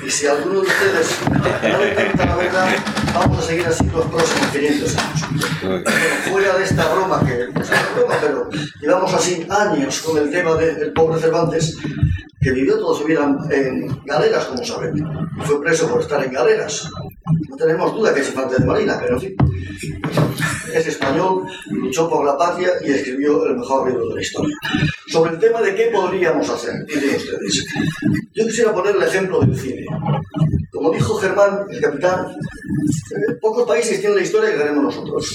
Y 0.05 0.09
si 0.09 0.27
alguno 0.27 0.61
de 0.61 0.67
ustedes 0.67 1.19
no 1.63 1.79
detecta 1.79 2.25
la 2.25 2.35
verdad, 2.35 2.75
vamos 3.13 3.39
a 3.39 3.41
seguir 3.41 3.65
así 3.65 3.83
los 3.85 4.05
próximos 4.05 4.47
500 4.51 4.97
años. 4.97 5.45
Fuera 6.29 6.57
de 6.57 6.63
esta 6.63 6.93
broma, 6.93 7.25
que 7.25 7.41
es 7.41 7.69
una 7.69 7.89
broma, 7.95 8.15
pero 8.21 8.49
llevamos 8.79 9.13
así 9.13 9.45
años 9.49 10.01
con 10.01 10.17
el 10.17 10.29
tema 10.29 10.55
del 10.55 10.93
pobre 10.93 11.19
Cervantes, 11.19 11.77
que 12.39 12.51
vivió 12.51 12.79
toda 12.79 12.97
su 12.97 13.05
vida 13.05 13.37
en 13.51 13.87
galeras, 14.05 14.45
como 14.45 14.65
saben, 14.65 14.95
fue 15.43 15.61
preso 15.61 15.87
por 15.87 16.01
estar 16.01 16.23
en 16.23 16.31
galeras. 16.31 16.89
No 17.49 17.55
tenemos 17.55 17.93
duda 17.93 18.13
que 18.13 18.21
es 18.21 18.29
infante 18.29 18.55
de 18.59 18.65
Marina, 18.65 18.97
pero 18.99 19.19
fin. 19.19 19.35
Es 20.73 20.87
español, 20.87 21.45
luchó 21.69 22.09
por 22.09 22.25
la 22.25 22.37
patria 22.37 22.71
y 22.83 22.91
escribió 22.91 23.45
el 23.45 23.57
mejor 23.57 23.89
libro 23.89 24.07
de 24.09 24.15
la 24.15 24.21
historia. 24.21 24.55
Sobre 25.07 25.31
el 25.31 25.39
tema 25.39 25.61
de 25.61 25.75
qué 25.75 25.91
podríamos 25.93 26.49
hacer, 26.49 26.85
dicen 26.85 27.15
ustedes. 27.15 27.65
Yo 28.33 28.45
quisiera 28.45 28.73
poner 28.73 28.95
el 28.95 29.03
ejemplo 29.03 29.41
del 29.41 29.57
cine. 29.57 29.85
Como 30.71 30.91
dijo 30.91 31.15
Germán, 31.15 31.65
el 31.69 31.81
capitán, 31.81 32.35
pocos 33.41 33.67
países 33.67 33.99
tienen 33.99 34.17
la 34.17 34.23
historia 34.23 34.51
que 34.51 34.57
tenemos 34.57 34.83
nosotros. 34.83 35.33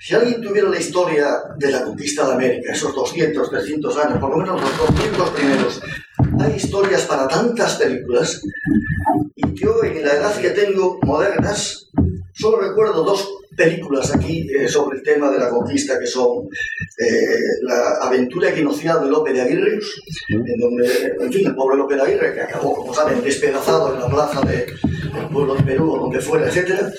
Si 0.00 0.14
alguien 0.14 0.40
tuviera 0.40 0.68
la 0.68 0.78
historia 0.78 1.26
de 1.56 1.70
la 1.70 1.84
conquista 1.84 2.26
de 2.26 2.32
América, 2.34 2.72
esos 2.72 2.94
200, 2.94 3.50
300 3.50 3.96
años, 3.98 4.18
por 4.18 4.30
lo 4.30 4.38
menos 4.38 4.60
los 4.60 4.78
200 4.78 5.30
primeros, 5.30 5.80
hay 6.40 6.56
historias 6.56 7.02
para 7.02 7.28
tantas 7.28 7.76
películas. 7.76 8.42
Y 9.36 9.54
yo, 9.54 9.82
en 9.84 10.04
la 10.04 10.12
edad 10.14 10.40
que 10.40 10.50
tengo 10.50 10.98
modernas, 11.02 11.90
solo 12.38 12.60
recuerdo 12.60 13.02
dos 13.02 13.28
películas 13.56 14.14
aquí 14.14 14.46
eh, 14.54 14.68
sobre 14.68 14.98
el 14.98 15.02
tema 15.02 15.30
de 15.30 15.38
la 15.38 15.48
conquista 15.50 15.98
que 15.98 16.06
son 16.06 16.44
eh, 16.98 17.38
la 17.62 17.96
aventura 18.06 18.50
equinoccial 18.50 19.02
de 19.02 19.10
Lope 19.10 19.32
de 19.32 19.40
Aguirre, 19.40 19.78
en 20.28 20.60
donde, 20.60 21.14
en 21.20 21.32
fin, 21.32 21.46
el 21.48 21.54
pobre 21.56 21.76
Lope 21.76 21.96
de 21.96 22.02
Aguirre, 22.02 22.34
que 22.34 22.40
acabó, 22.42 22.74
como 22.76 22.94
saben, 22.94 23.22
despedazado 23.22 23.94
en 23.94 24.00
la 24.00 24.08
plaza 24.08 24.40
de- 24.42 24.66
del 25.12 25.28
pueblo 25.32 25.54
de 25.56 25.62
Perú 25.64 25.92
o 25.94 25.98
donde 26.02 26.20
fuera, 26.20 26.48
etc. 26.48 26.92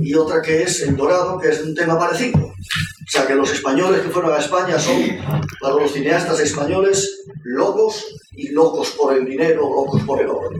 Y 0.00 0.14
otra 0.14 0.40
que 0.40 0.62
es 0.62 0.82
El 0.82 0.96
Dorado, 0.96 1.38
que 1.40 1.48
es 1.48 1.60
un 1.62 1.74
tema 1.74 1.98
parecido. 1.98 2.38
O 2.44 3.10
sea, 3.10 3.26
que 3.26 3.34
los 3.34 3.52
españoles 3.52 4.00
que 4.02 4.10
fueron 4.10 4.32
a 4.32 4.38
España 4.38 4.78
son, 4.78 5.02
para 5.60 5.74
los 5.74 5.92
cineastas 5.92 6.38
españoles, 6.40 7.24
locos 7.42 8.04
y 8.36 8.48
locos 8.50 8.90
por 8.90 9.16
el 9.16 9.24
dinero, 9.24 9.62
locos 9.62 10.02
por 10.02 10.20
el 10.20 10.28
oro. 10.28 10.50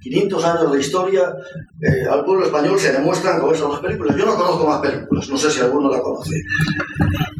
500 0.00 0.44
años 0.44 0.72
de 0.72 0.80
historia 0.80 1.34
eh, 1.80 2.06
al 2.10 2.24
pueblo 2.24 2.46
español 2.46 2.78
se 2.78 2.92
demuestran 2.92 3.40
con 3.40 3.54
esas 3.54 3.80
películas. 3.80 4.16
Yo 4.16 4.26
no 4.26 4.36
conozco 4.36 4.66
más 4.66 4.80
películas, 4.80 5.28
no 5.28 5.36
sé 5.36 5.50
si 5.50 5.60
alguno 5.60 5.90
la 5.90 6.00
conoce. 6.00 6.42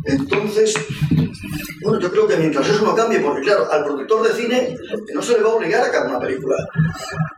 Entonces, 0.05 0.75
bueno, 1.83 1.99
yo 1.99 2.11
creo 2.11 2.29
que 2.29 2.37
mientras 2.37 2.68
eso 2.68 2.85
no 2.85 2.94
cambie, 2.94 3.20
porque 3.20 3.42
claro, 3.42 3.70
al 3.70 3.85
productor 3.85 4.29
de 4.29 4.35
cine 4.35 4.77
no 5.14 5.23
se 5.23 5.33
le 5.35 5.42
va 5.42 5.51
a 5.51 5.55
obligar 5.55 5.83
a 5.83 5.87
acabar 5.87 6.09
una 6.11 6.20
película, 6.20 6.57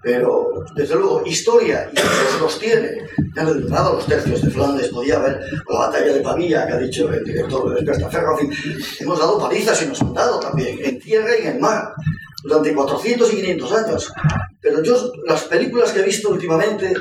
pero 0.02 0.64
desde 0.74 0.96
luego 0.96 1.22
historia 1.24 1.88
y 1.92 1.96
esos 1.96 2.40
los 2.40 2.58
tiene. 2.58 3.08
Ya 3.37 3.44
no 3.44 3.54
nada, 3.54 3.92
los 3.92 4.06
tercios 4.06 4.42
de 4.42 4.50
Flandes, 4.50 4.88
podía 4.88 5.16
haber 5.16 5.40
la 5.68 5.78
batalla 5.78 6.12
de 6.12 6.20
Pavía, 6.20 6.66
que 6.66 6.72
ha 6.72 6.78
dicho 6.78 7.12
el 7.12 7.24
director 7.24 7.70
de 7.70 7.76
Despertaferro, 7.76 8.38
en 8.38 8.50
fin, 8.50 8.85
hemos 9.00 9.18
dado 9.18 9.38
palizas 9.38 9.80
y 9.82 9.87
nos 9.87 10.02
han 10.02 10.12
dado 10.12 10.40
también, 10.40 10.78
en 10.82 10.98
tierra 10.98 11.30
y 11.42 11.46
en 11.46 11.61
mar, 11.61 11.94
durante 12.42 12.74
400 12.74 13.33
y 13.33 13.37
500 13.37 13.72
años. 13.72 14.12
Pero 14.61 14.83
yo, 14.83 15.12
las 15.26 15.44
películas 15.44 15.92
que 15.92 16.00
he 16.00 16.05
visto 16.05 16.31
últimamente, 16.31 16.92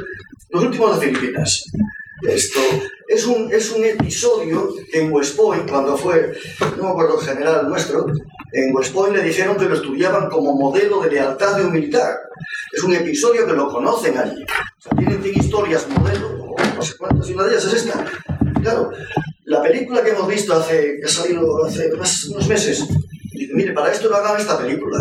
los 0.50 0.64
últimos 0.64 1.00
de 1.00 1.08
Filipinas, 1.08 1.64
esto 2.28 2.60
es 3.08 3.26
un, 3.26 3.52
es 3.52 3.72
un 3.72 3.84
episodio 3.84 4.74
que 4.92 5.02
en 5.02 5.12
West 5.12 5.36
Point, 5.36 5.70
cuando 5.70 5.98
fue, 5.98 6.34
no 6.78 6.84
me 6.84 6.90
acuerdo 6.90 7.20
el 7.20 7.26
general 7.26 7.68
nuestro, 7.68 8.06
en 8.54 8.76
West 8.76 8.94
Point 8.94 9.16
le 9.16 9.24
dijeron 9.24 9.58
que 9.58 9.66
lo 9.66 9.76
estudiaban 9.76 10.30
como 10.30 10.56
modelo 10.56 11.02
de 11.02 11.12
lealtad 11.12 11.58
de 11.58 11.66
un 11.66 11.74
militar. 11.74 12.16
Es 12.72 12.84
un 12.84 12.94
episodio 12.94 13.46
que 13.46 13.54
lo 13.54 13.70
conocen 13.70 14.18
allí. 14.18 14.44
O 14.44 14.82
sea, 14.82 14.98
tienen 14.98 15.22
100 15.22 15.40
historias 15.40 15.88
modelo, 15.90 16.56
no 16.76 16.82
sé 16.82 16.96
cuántas, 16.98 17.30
y 17.30 17.34
una 17.34 17.44
de 17.46 17.52
ellas 17.52 17.66
es 17.66 17.74
esta. 17.74 18.06
Claro, 18.62 18.92
la 19.46 19.62
película 19.62 20.04
que 20.04 20.12
hemos 20.12 20.28
visto 20.28 20.54
hace, 20.54 20.98
que 21.00 21.06
ha 21.06 21.10
salido 21.10 21.66
hace 21.66 21.90
unos 22.30 22.48
meses, 22.48 22.88
dice, 23.34 23.54
mire, 23.54 23.74
para 23.74 23.92
esto 23.92 24.10
no 24.10 24.16
hagan 24.16 24.40
esta 24.40 24.58
película. 24.58 25.00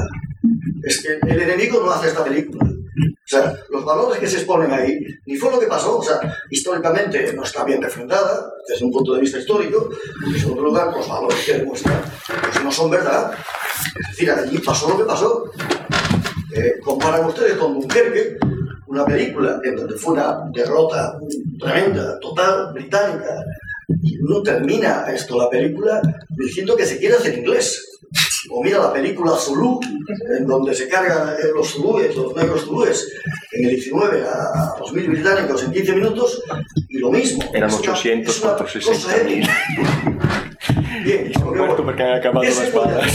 Es 0.83 1.03
que 1.03 1.19
el 1.29 1.43
enemigo 1.43 1.81
no 1.81 1.91
hace 1.91 2.09
esta 2.09 2.25
película. 2.25 2.65
O 2.65 3.29
sea, 3.31 3.55
los 3.71 3.85
valores 3.85 4.19
que 4.19 4.27
se 4.27 4.39
exponen 4.39 4.73
ahí, 4.73 4.99
ni 5.27 5.37
fue 5.37 5.53
lo 5.53 5.61
que 5.61 5.67
pasó, 5.67 5.99
o 5.99 6.03
sea, 6.03 6.19
históricamente 6.51 7.33
no 7.33 7.45
está 7.45 7.65
bien 7.65 7.81
refrendada, 7.81 8.53
desde 8.67 8.85
un 8.85 8.91
punto 8.91 9.15
de 9.15 9.21
vista 9.21 9.39
histórico, 9.39 9.89
y 10.27 10.35
en 10.35 10.41
segundo 10.41 10.63
lugar, 10.63 10.93
los 10.93 11.09
valores 11.09 11.39
que 11.47 11.59
demuestran, 11.59 12.03
pues 12.43 12.65
no 12.65 12.73
son 12.73 12.91
verdad. 12.91 13.33
Es 14.01 14.09
decir, 14.11 14.31
allí 14.31 14.59
pasó 14.59 14.89
lo 14.89 14.99
que 14.99 15.05
pasó. 15.05 15.45
Eh, 16.53 16.81
comparan 16.83 17.27
ustedes 17.27 17.55
con 17.55 17.75
Dunkerque, 17.75 18.37
una 18.89 19.05
película 19.05 19.61
en 19.63 19.77
donde 19.77 19.97
fue 19.97 20.15
una 20.15 20.41
derrota 20.53 21.17
tremenda, 21.61 22.19
total, 22.19 22.73
británica, 22.73 23.45
y 24.03 24.19
uno 24.19 24.43
termina 24.43 25.05
esto, 25.09 25.39
la 25.39 25.49
película, 25.49 26.03
diciendo 26.31 26.77
que 26.77 26.87
se 26.87 26.99
quiere 26.99 27.15
hacer 27.15 27.39
inglés. 27.39 27.87
O 28.53 28.63
mira 28.63 28.79
la 28.79 28.93
película 28.93 29.33
Zulu, 29.37 29.81
en 30.39 30.47
donde 30.47 30.75
se 30.75 30.89
cargan 30.89 31.29
eh, 31.31 31.49
los 31.55 31.69
zulúes, 31.71 32.15
los 32.17 32.35
negros 32.35 32.63
zulúes, 32.65 33.13
en 33.53 33.65
el 33.65 33.71
19 33.77 34.23
a 34.23 34.75
2.000 34.79 35.09
británicos 35.09 35.63
en 35.65 35.73
15 35.73 35.93
minutos, 35.95 36.43
y 36.89 36.99
lo 36.99 37.11
mismo. 37.11 37.45
Eran 37.55 37.71
Es 37.71 37.79
una- 37.79 37.93
800, 37.93 38.37
es 38.37 38.43
una 38.43 38.53
460 38.57 39.13
cosa 39.13 39.25
mil. 39.25 39.49
Bien, 41.05 41.33
porque 41.77 42.03
han 42.03 42.15
acabado 42.19 42.43
las 42.45 42.73
balas. 42.73 43.13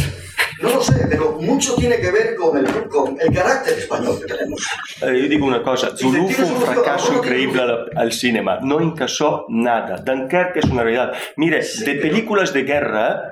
No 0.61 0.69
lo 0.69 0.81
sé, 0.81 1.05
pero 1.09 1.33
mucho 1.41 1.75
tiene 1.75 1.97
que 1.99 2.09
ver 2.11 2.33
con 2.35 2.57
el, 2.57 2.65
con 2.87 3.17
el 3.19 3.33
carácter 3.33 3.77
español 3.77 4.17
que 4.21 4.33
tenemos. 4.33 4.65
Eh, 5.01 5.19
io 5.23 5.27
dico 5.29 5.45
una 5.45 5.61
cosa, 5.61 5.91
Zulu 5.97 6.29
fu 6.29 6.43
un 6.43 6.61
fracasso 6.61 7.13
increíble 7.13 7.61
al, 7.61 7.89
al 7.93 8.11
cinema, 8.13 8.59
no 8.63 8.79
encasó 8.79 9.45
nada. 9.49 9.97
Dunkerque 9.97 10.59
es 10.59 10.65
una 10.65 10.83
realidad. 10.83 11.11
Mire, 11.35 11.61
de 11.61 11.95
películas 11.95 12.53
de 12.53 12.63
guerra, 12.63 13.31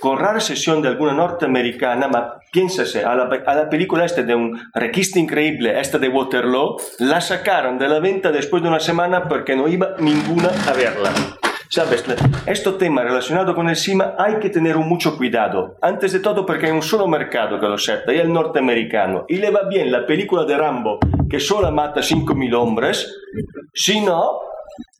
con 0.00 0.18
rara 0.18 0.38
excepción 0.38 0.82
de 0.82 0.88
alguna 0.88 1.12
norteamericana, 1.12 2.08
ma 2.08 2.40
piénsase, 2.52 3.04
a 3.04 3.14
la, 3.14 3.24
a 3.24 3.54
la 3.54 3.68
película 3.68 4.04
esta 4.04 4.22
de 4.22 4.34
un 4.34 4.58
requista 4.74 5.18
increíble, 5.18 5.78
esta 5.78 5.98
de 5.98 6.08
Waterloo, 6.08 6.76
la 7.00 7.20
sacaron 7.20 7.78
de 7.78 7.88
la 7.88 8.00
venta 8.00 8.30
después 8.30 8.62
de 8.62 8.68
una 8.68 8.80
semana 8.80 9.28
porque 9.28 9.56
no 9.56 9.68
iba 9.68 9.94
ninguna 9.98 10.50
a 10.68 10.72
verla. 10.72 11.12
Sabes, 11.68 12.04
este 12.46 12.72
tema 12.72 13.02
relacionado 13.02 13.54
con 13.54 13.68
el 13.68 13.76
CIMA 13.76 14.14
hay 14.16 14.36
que 14.36 14.50
tener 14.50 14.76
mucho 14.76 15.16
cuidado. 15.16 15.76
Antes 15.82 16.12
de 16.12 16.20
todo 16.20 16.46
porque 16.46 16.66
hay 16.66 16.72
un 16.72 16.82
solo 16.82 17.08
mercado 17.08 17.58
que 17.58 17.66
lo 17.66 17.74
acepta, 17.74 18.14
y 18.14 18.18
el 18.18 18.32
norteamericano. 18.32 19.24
Y 19.28 19.36
le 19.38 19.50
va 19.50 19.68
bien 19.68 19.90
la 19.90 20.06
película 20.06 20.44
de 20.44 20.56
Rambo, 20.56 21.00
que 21.28 21.40
solo 21.40 21.70
mata 21.72 22.00
5.000 22.00 22.54
hombres. 22.54 23.12
Si 23.74 24.00
no, 24.00 24.38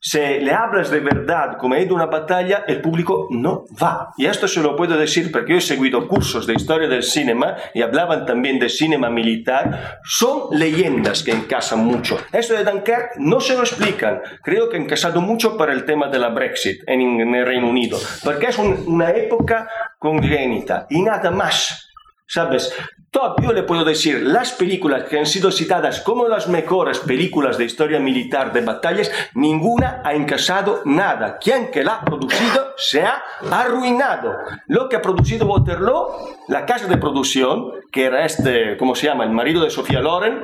se 0.01 0.41
le 0.41 0.53
hablas 0.53 0.91
de 0.91 1.01
verdad 1.01 1.57
como 1.59 1.75
hay 1.75 1.85
de 1.87 1.93
una 1.93 2.07
batalla, 2.07 2.65
el 2.69 2.81
público 2.81 3.27
no 3.31 3.65
va. 3.83 4.11
Y 4.17 4.27
esto 4.27 4.47
se 4.47 4.61
lo 4.63 4.77
puedo 4.77 4.97
decir 4.97 5.33
porque 5.33 5.53
yo 5.53 5.59
he 5.59 5.61
seguido 5.61 6.07
cursos 6.07 6.47
de 6.47 6.55
historia 6.55 6.89
del 6.89 7.03
cinema 7.03 7.57
y 7.75 7.83
hablaban 7.83 8.25
también 8.25 8.59
de 8.59 8.69
cinema 8.69 9.11
militar. 9.11 9.99
Son 10.05 10.49
leyendas 10.53 11.23
que 11.25 11.33
encasan 11.33 11.81
mucho. 11.85 12.19
Esto 12.33 12.55
de 12.55 12.65
Dunkerque 12.65 13.17
no 13.19 13.41
se 13.41 13.55
lo 13.55 13.61
explican. 13.61 14.21
Creo 14.43 14.69
que 14.69 14.77
han 14.77 15.21
mucho 15.21 15.57
para 15.57 15.73
el 15.73 15.85
tema 15.85 16.09
de 16.09 16.19
la 16.19 16.29
Brexit 16.29 16.83
en, 16.87 17.01
en 17.21 17.35
el 17.35 17.45
Reino 17.47 17.69
Unido, 17.69 17.99
porque 18.23 18.47
es 18.47 18.59
un- 18.59 18.85
una 18.87 19.11
época 19.11 19.69
congénita 19.99 20.87
y 20.91 21.03
nada 21.03 21.31
más. 21.31 21.83
¿Sabes? 22.29 22.73
Top, 23.17 23.41
yo 23.41 23.55
le 23.55 23.63
puedo 23.63 23.83
decir, 23.83 24.21
las 24.23 24.53
películas 24.53 25.05
que 25.05 25.19
han 25.19 25.25
sido 25.25 25.51
citadas 25.51 26.03
como 26.03 26.29
las 26.29 26.49
mejores 26.49 26.99
películas 26.99 27.57
de 27.57 27.65
historia 27.65 27.99
militar 27.99 28.53
de 28.53 28.61
batallas, 28.61 29.11
ninguna 29.33 30.03
ha 30.05 30.13
encasado 30.13 30.83
nada. 30.85 31.39
Quien 31.39 31.71
que 31.71 31.83
la 31.83 31.95
ha 31.95 32.05
producido 32.05 32.75
se 32.77 33.05
ha 33.05 33.23
arruinado. 33.51 34.35
Lo 34.67 34.91
que 34.91 34.97
ha 34.97 35.01
producido 35.01 35.47
Waterloo, 35.47 36.09
la 36.49 36.67
casa 36.67 36.89
de 36.89 36.99
producción, 36.99 37.73
que 37.91 38.05
era 38.05 38.27
este, 38.27 38.77
¿cómo 38.77 38.95
se 38.95 39.07
llama? 39.07 39.25
El 39.25 39.31
marido 39.31 39.65
de 39.65 39.71
Sofía 39.71 40.01
Loren, 40.01 40.41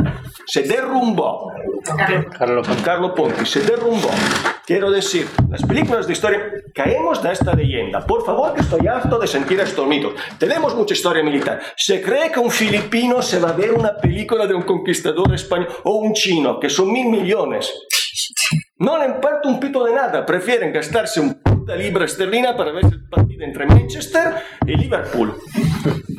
se 0.47 0.63
derrumbó. 0.63 1.53
Carlo 2.39 2.63
Carlo 2.85 3.15
Ponti 3.15 3.45
se 3.45 3.61
derrumbó. 3.61 4.09
Quiero 4.65 4.91
decir, 4.91 5.29
las 5.51 5.63
películas 5.63 6.07
de 6.07 6.13
historia, 6.13 6.41
caemos 6.73 7.23
de 7.23 7.33
esta 7.33 7.53
leyenda. 7.53 8.07
Por 8.07 8.25
favor, 8.25 8.55
que 8.55 8.61
estoy 8.61 8.87
harto 8.87 9.19
de 9.19 9.27
sentir 9.27 9.59
estos 9.59 9.87
mitos. 9.87 10.15
Tenemos 10.39 10.75
mucha 10.77 10.95
historia 10.95 11.23
militar. 11.23 11.61
Se 11.77 12.01
cree 12.01 12.31
que 12.31 12.39
un 12.39 12.51
filipino 12.63 13.21
se 13.23 13.41
va 13.41 13.49
a 13.49 13.55
ver 13.55 13.73
una 13.73 13.97
película 13.97 14.47
de 14.47 14.55
un 14.55 14.63
conquistador 14.63 15.35
español 15.35 15.67
o 15.83 15.97
un 15.97 16.13
chino, 16.13 16.61
que 16.61 16.71
son 16.71 16.93
mil 16.93 17.09
millones. 17.09 17.73
No 18.77 18.99
le 18.99 19.07
importa 19.07 19.49
un 19.49 19.59
pito 19.59 19.85
de 19.85 19.93
nada. 19.93 20.25
Prefieren 20.25 20.73
gastarse 20.73 21.21
un 21.21 21.43
40 21.65 21.77
libras 21.77 22.13
esterlinas 22.13 22.55
para 22.57 22.73
ver 22.73 22.85
el 22.85 23.05
partido 23.09 23.45
entre 23.45 23.67
Manchester 23.67 24.35
y 24.67 24.77
Liverpool. 24.77 25.35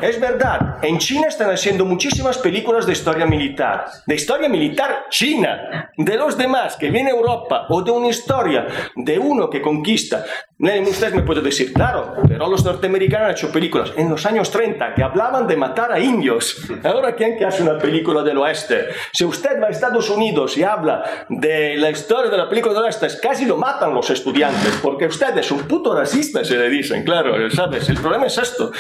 Es 0.02 0.20
verdad, 0.20 0.80
en 0.82 0.98
China 0.98 1.28
están 1.28 1.50
haciendo 1.50 1.86
muchísimas 1.86 2.38
películas 2.38 2.86
de 2.86 2.94
historia 2.94 3.26
militar, 3.26 3.86
de 4.06 4.16
historia 4.16 4.50
militar 4.50 5.06
china, 5.10 5.92
de 5.96 6.18
los 6.18 6.38
demás 6.38 6.76
que 6.76 6.90
viene 6.90 7.12
a 7.12 7.14
Europa 7.14 7.68
o 7.70 7.82
de 7.82 7.92
una 7.92 8.10
historia 8.10 8.68
de 8.96 9.18
uno 9.18 9.50
que 9.50 9.62
conquista. 9.62 10.26
Usted 10.60 11.14
me 11.14 11.24
puede 11.24 11.42
decir, 11.42 11.74
claro, 11.74 12.16
pero 12.28 12.48
los 12.48 12.64
norteamericanos 12.64 13.26
han 13.26 13.32
hecho 13.32 13.52
películas 13.52 13.92
en 13.98 14.10
los 14.10 14.26
años 14.26 14.50
30 14.50 14.94
que 14.94 15.04
hablaban 15.04 15.46
de 15.46 15.58
matar 15.58 15.92
a 15.92 16.00
indios. 16.00 16.58
Ahora, 16.84 17.16
¿quién 17.16 17.38
que 17.38 17.46
hace 17.46 17.64
una 17.64 17.78
película 17.78 18.24
del 18.24 18.38
oeste? 18.38 18.88
Si 19.12 19.26
usted 19.26 19.62
va 19.62 19.68
a 19.68 19.70
Estados 19.70 20.10
Unidos 20.10 20.58
y 20.58 20.64
habla 20.64 21.26
de 21.30 21.76
la 21.78 21.90
historia 21.90 22.32
de 22.32 22.38
la 22.38 22.48
película 22.48 22.74
del 22.74 22.84
oeste, 22.84 23.08
casi 23.22 23.46
lo 23.46 23.58
matan 23.58 23.94
los 23.94 24.10
estudiantes, 24.10 24.80
porque 24.82 25.08
usted 25.08 25.33
es 25.42 25.52
un 25.52 25.64
puto 25.64 25.96
racista, 25.96 26.44
se 26.44 26.58
le 26.58 26.70
dicen, 26.70 27.04
claro, 27.04 27.50
¿sabes? 27.50 27.90
El 27.90 27.98
problema 27.98 28.28
es 28.28 28.38
esto. 28.38 28.72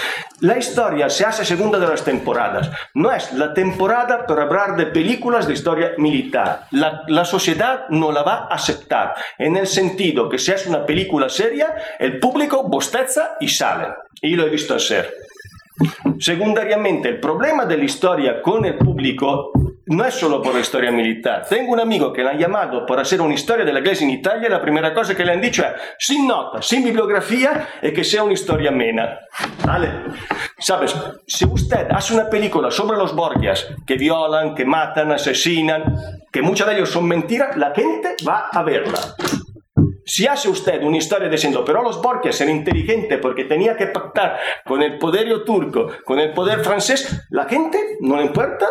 La 0.41 0.57
historia 0.57 1.09
se 1.09 1.25
hace 1.25 1.45
segunda 1.45 1.79
de 1.79 1.87
las 1.87 2.03
temporadas. 2.03 2.69
No 2.93 3.11
es 3.11 3.31
la 3.33 3.53
temporada 3.53 4.25
para 4.25 4.43
hablar 4.43 4.75
de 4.75 4.87
películas 4.87 5.47
de 5.47 5.53
historia 5.53 5.91
militar. 5.97 6.67
La, 6.71 7.03
la 7.07 7.25
sociedad 7.25 7.85
no 7.89 8.11
la 8.11 8.23
va 8.23 8.47
a 8.49 8.55
aceptar, 8.55 9.13
en 9.37 9.57
el 9.57 9.67
sentido 9.67 10.29
que 10.29 10.37
si 10.37 10.51
es 10.51 10.65
una 10.67 10.85
película 10.85 11.29
seria, 11.29 11.75
el 11.99 12.19
público 12.19 12.63
bostezza 12.63 13.37
y 13.39 13.47
sale. 13.47 13.87
Y 14.21 14.35
lo 14.35 14.45
he 14.45 14.49
visto 14.49 14.75
hacer. 14.75 15.13
Secundariamente, 16.19 17.09
el 17.09 17.19
problema 17.19 17.65
de 17.65 17.77
la 17.77 17.83
historia 17.83 18.41
con 18.41 18.65
el 18.65 18.77
público 18.77 19.51
no 19.95 20.05
es 20.05 20.13
solo 20.15 20.41
por 20.41 20.57
historia 20.59 20.91
militar. 20.91 21.45
Tengo 21.47 21.71
un 21.71 21.79
amigo 21.79 22.11
que 22.11 22.23
le 22.23 22.29
ha 22.29 22.37
llamado 22.37 22.85
para 22.85 23.03
hacer 23.03 23.21
una 23.21 23.33
historia 23.33 23.65
de 23.65 23.73
la 23.73 23.79
iglesia 23.79 24.05
en 24.05 24.11
Italia 24.11 24.47
y 24.47 24.51
la 24.51 24.61
primera 24.61 24.93
cosa 24.93 25.15
que 25.15 25.23
le 25.23 25.33
han 25.33 25.41
dicho 25.41 25.63
es 25.63 25.71
sin 25.99 26.27
nota, 26.27 26.61
sin 26.61 26.83
bibliografía 26.83 27.67
y 27.81 27.91
que 27.91 28.03
sea 28.03 28.23
una 28.23 28.33
historia 28.33 28.69
amena. 28.69 29.19
¿Vale? 29.65 29.89
Sabes, 30.57 30.95
si 31.27 31.45
usted 31.45 31.87
hace 31.91 32.13
una 32.13 32.29
película 32.29 32.71
sobre 32.71 32.97
los 32.97 33.15
Borgias 33.15 33.67
que 33.85 33.95
violan, 33.95 34.55
que 34.55 34.65
matan, 34.65 35.11
asesinan, 35.11 35.95
que 36.31 36.41
muchos 36.41 36.67
de 36.67 36.75
ellos 36.75 36.89
son 36.89 37.07
mentiras, 37.07 37.55
la 37.57 37.73
gente 37.73 38.15
va 38.27 38.49
a 38.51 38.63
verla. 38.63 38.99
Si 40.05 40.27
hace 40.27 40.49
usted 40.49 40.83
una 40.83 40.97
historia 40.97 41.29
diciendo, 41.29 41.63
pero 41.65 41.81
los 41.81 42.01
Borgias 42.01 42.39
eran 42.41 42.57
inteligentes 42.57 43.19
porque 43.21 43.45
tenía 43.45 43.77
que 43.77 43.87
pactar 43.87 44.37
con 44.65 44.81
el 44.81 44.97
poderío 44.97 45.43
turco, 45.43 45.87
con 46.03 46.19
el 46.19 46.33
poder 46.33 46.59
francés, 46.59 47.25
la 47.29 47.45
gente 47.45 47.79
no 48.01 48.17
le 48.17 48.25
importa 48.25 48.67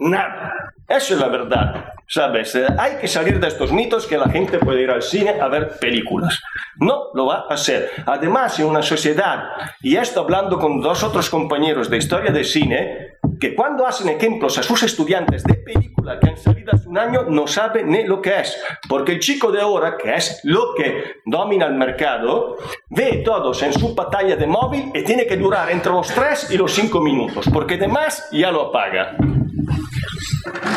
nada. 0.00 0.52
Eso 0.88 1.14
es 1.14 1.20
la 1.20 1.28
verdad. 1.28 1.92
¿Sabes? 2.08 2.56
Eh, 2.56 2.66
hay 2.76 2.96
que 2.96 3.06
salir 3.06 3.38
de 3.38 3.46
estos 3.46 3.70
mitos 3.70 4.08
que 4.08 4.18
la 4.18 4.28
gente 4.28 4.58
puede 4.58 4.82
ir 4.82 4.90
al 4.90 5.02
cine 5.02 5.40
a 5.40 5.46
ver 5.46 5.78
películas. 5.78 6.40
No 6.78 7.10
lo 7.14 7.26
va 7.26 7.46
a 7.48 7.54
hacer. 7.54 7.90
Además, 8.06 8.58
en 8.58 8.66
una 8.66 8.82
sociedad, 8.82 9.44
y 9.80 9.96
esto 9.96 10.20
hablando 10.20 10.58
con 10.58 10.80
dos 10.80 11.04
otros 11.04 11.30
compañeros 11.30 11.88
de 11.88 11.98
historia 11.98 12.32
de 12.32 12.42
cine, 12.42 13.20
que 13.40 13.54
cuando 13.54 13.86
hacen 13.86 14.08
ejemplos 14.08 14.58
a 14.58 14.62
sus 14.64 14.82
estudiantes 14.82 15.44
de 15.44 15.54
película 15.54 16.18
que 16.18 16.30
han 16.30 16.36
salido 16.36 16.72
hace 16.72 16.88
un 16.88 16.98
año, 16.98 17.22
no 17.28 17.46
saben 17.46 17.88
ni 17.88 18.04
lo 18.04 18.20
que 18.20 18.40
es. 18.40 18.60
Porque 18.88 19.12
el 19.12 19.20
chico 19.20 19.52
de 19.52 19.60
ahora, 19.60 19.96
que 19.96 20.14
es 20.14 20.40
lo 20.42 20.74
que 20.76 21.20
domina 21.24 21.66
el 21.66 21.74
mercado, 21.74 22.56
ve 22.88 23.22
todos 23.24 23.62
en 23.62 23.72
su 23.72 23.94
pantalla 23.94 24.34
de 24.34 24.46
móvil 24.46 24.90
y 24.92 25.04
tiene 25.04 25.26
que 25.26 25.36
durar 25.36 25.70
entre 25.70 25.92
los 25.92 26.08
3 26.08 26.50
y 26.50 26.58
los 26.58 26.72
5 26.72 27.00
minutos, 27.00 27.48
porque 27.52 27.74
además 27.74 28.28
ya 28.32 28.50
lo 28.50 28.68
apaga. 28.68 29.16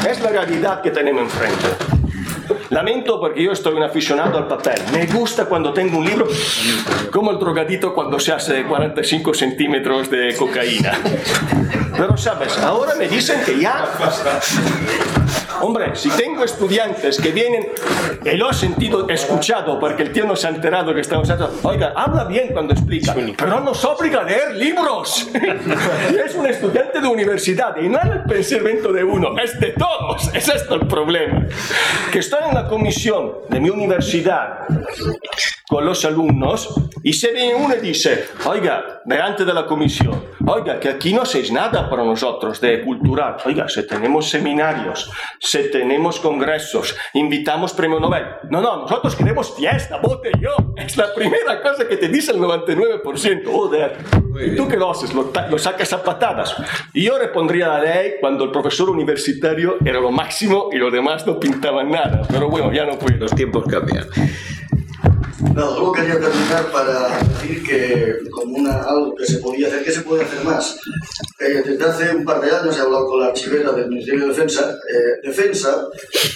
Es 0.09 0.21
la 0.21 0.29
realidad 0.29 0.81
que 0.81 0.91
tenemos 0.91 1.23
enfrente. 1.23 1.67
Lamento 2.69 3.19
porque 3.19 3.43
yo 3.43 3.51
estoy 3.51 3.75
un 3.75 3.83
aficionado 3.83 4.37
al 4.37 4.47
papel. 4.47 4.81
Me 4.91 5.05
gusta 5.05 5.45
cuando 5.45 5.73
tengo 5.73 5.97
un 5.97 6.05
libro 6.05 6.27
como 7.11 7.31
el 7.31 7.39
drogadito 7.39 7.93
cuando 7.93 8.19
se 8.19 8.31
hace 8.31 8.63
45 8.63 9.33
centímetros 9.33 10.09
de 10.09 10.35
cocaína. 10.35 10.97
Pero 11.95 12.17
sabes, 12.17 12.57
ahora 12.57 12.95
me 12.95 13.07
dicen 13.07 13.41
que 13.45 13.59
ya... 13.59 13.85
Hombre, 15.63 15.95
si 15.95 16.09
tengo 16.09 16.43
estudiantes 16.43 17.21
que 17.21 17.31
vienen, 17.31 17.69
y 18.25 18.35
lo 18.35 18.51
he 18.51 18.53
sentido, 18.53 19.07
escuchado, 19.07 19.79
porque 19.79 20.03
el 20.03 20.11
tío 20.11 20.25
no 20.25 20.35
se 20.35 20.47
ha 20.47 20.49
enterado 20.49 20.93
que 20.93 20.99
estamos 20.99 21.29
haciendo, 21.29 21.57
oiga, 21.63 21.93
habla 21.95 22.25
bien 22.25 22.49
cuando 22.51 22.73
explica, 22.73 23.15
pero 23.15 23.49
no 23.49 23.61
nos 23.61 23.85
obliga 23.85 24.19
a 24.19 24.23
leer 24.23 24.55
libros. 24.55 25.29
es 26.25 26.35
un 26.35 26.47
estudiante 26.47 26.99
de 26.99 27.07
universidad 27.07 27.77
y 27.77 27.87
no 27.87 27.97
es 27.97 28.05
el 28.11 28.23
pensamiento 28.23 28.91
de 28.91 29.05
uno, 29.05 29.37
es 29.41 29.57
de 29.57 29.69
todos. 29.69 30.33
Es 30.33 30.49
esto 30.49 30.75
el 30.75 30.85
problema. 30.85 31.47
Que 32.11 32.19
estoy 32.19 32.41
en 32.45 32.55
la 32.55 32.67
comisión 32.67 33.31
de 33.47 33.61
mi 33.61 33.69
universidad 33.69 34.67
con 35.73 35.85
los 35.85 36.05
alumnos 36.05 36.71
y 37.01 37.13
se 37.13 37.31
viene 37.31 37.55
uno 37.55 37.75
y 37.75 37.79
dice, 37.79 38.25
oiga, 38.45 39.01
delante 39.05 39.43
de 39.43 39.55
la 39.55 39.65
comisión, 39.65 40.23
oiga, 40.45 40.79
que 40.79 40.87
aquí 40.87 41.11
no 41.15 41.23
hacéis 41.23 41.51
nada 41.51 41.89
para 41.89 42.03
nosotros 42.03 42.61
de 42.61 42.83
cultural. 42.83 43.37
Oiga, 43.43 43.67
si 43.67 43.87
tenemos 43.87 44.29
seminarios, 44.29 45.09
si 45.39 45.71
tenemos 45.71 46.19
congresos, 46.19 46.95
invitamos 47.15 47.73
premio 47.73 47.99
Nobel. 47.99 48.23
No, 48.51 48.61
no, 48.61 48.81
nosotros 48.83 49.15
queremos 49.15 49.55
fiesta, 49.55 49.99
yo. 50.39 50.51
Es 50.77 50.95
la 50.95 51.11
primera 51.15 51.59
cosa 51.63 51.87
que 51.87 51.97
te 51.97 52.07
dice 52.07 52.33
el 52.33 52.37
99%. 52.37 53.51
Joder. 53.51 53.97
¿Y 54.45 54.55
tú 54.55 54.67
qué 54.67 54.77
lo 54.77 54.91
haces? 54.91 55.11
Lo, 55.15 55.31
lo 55.49 55.57
sacas 55.57 55.91
a 55.93 56.03
patadas. 56.03 56.55
Y 56.93 57.05
yo 57.05 57.17
repondría 57.17 57.67
la 57.67 57.79
ley 57.79 58.13
cuando 58.21 58.43
el 58.43 58.51
profesor 58.51 58.91
universitario 58.91 59.77
era 59.83 59.99
lo 59.99 60.11
máximo 60.11 60.69
y 60.71 60.77
los 60.77 60.93
demás 60.93 61.25
no 61.25 61.39
pintaban 61.39 61.89
nada. 61.89 62.21
Pero 62.29 62.47
bueno, 62.47 62.71
ya 62.71 62.85
no 62.85 62.99
puedo. 62.99 63.17
Los 63.17 63.33
tiempos 63.33 63.65
cambian. 63.67 64.05
No, 65.51 65.69
solo 65.75 65.91
quería 65.91 66.19
terminar 66.19 66.71
para 66.71 67.19
decir 67.19 67.63
que 67.63 68.29
como 68.31 68.57
una, 68.57 68.81
algo 68.81 69.13
que 69.13 69.25
se 69.25 69.37
podía 69.37 69.67
hacer, 69.67 69.83
¿qué 69.83 69.91
se 69.91 70.01
puede 70.01 70.23
hacer 70.23 70.43
más? 70.43 70.79
Eh, 71.39 71.61
desde 71.63 71.85
hace 71.85 72.15
un 72.15 72.23
par 72.23 72.41
de 72.41 72.49
años 72.49 72.77
he 72.77 72.81
hablado 72.81 73.05
con 73.07 73.19
la 73.19 73.27
archivera 73.27 73.71
del 73.71 73.89
Ministerio 73.89 74.21
de 74.21 74.27
Defensa. 74.29 74.71
Eh, 74.71 75.27
Defensa 75.27 75.85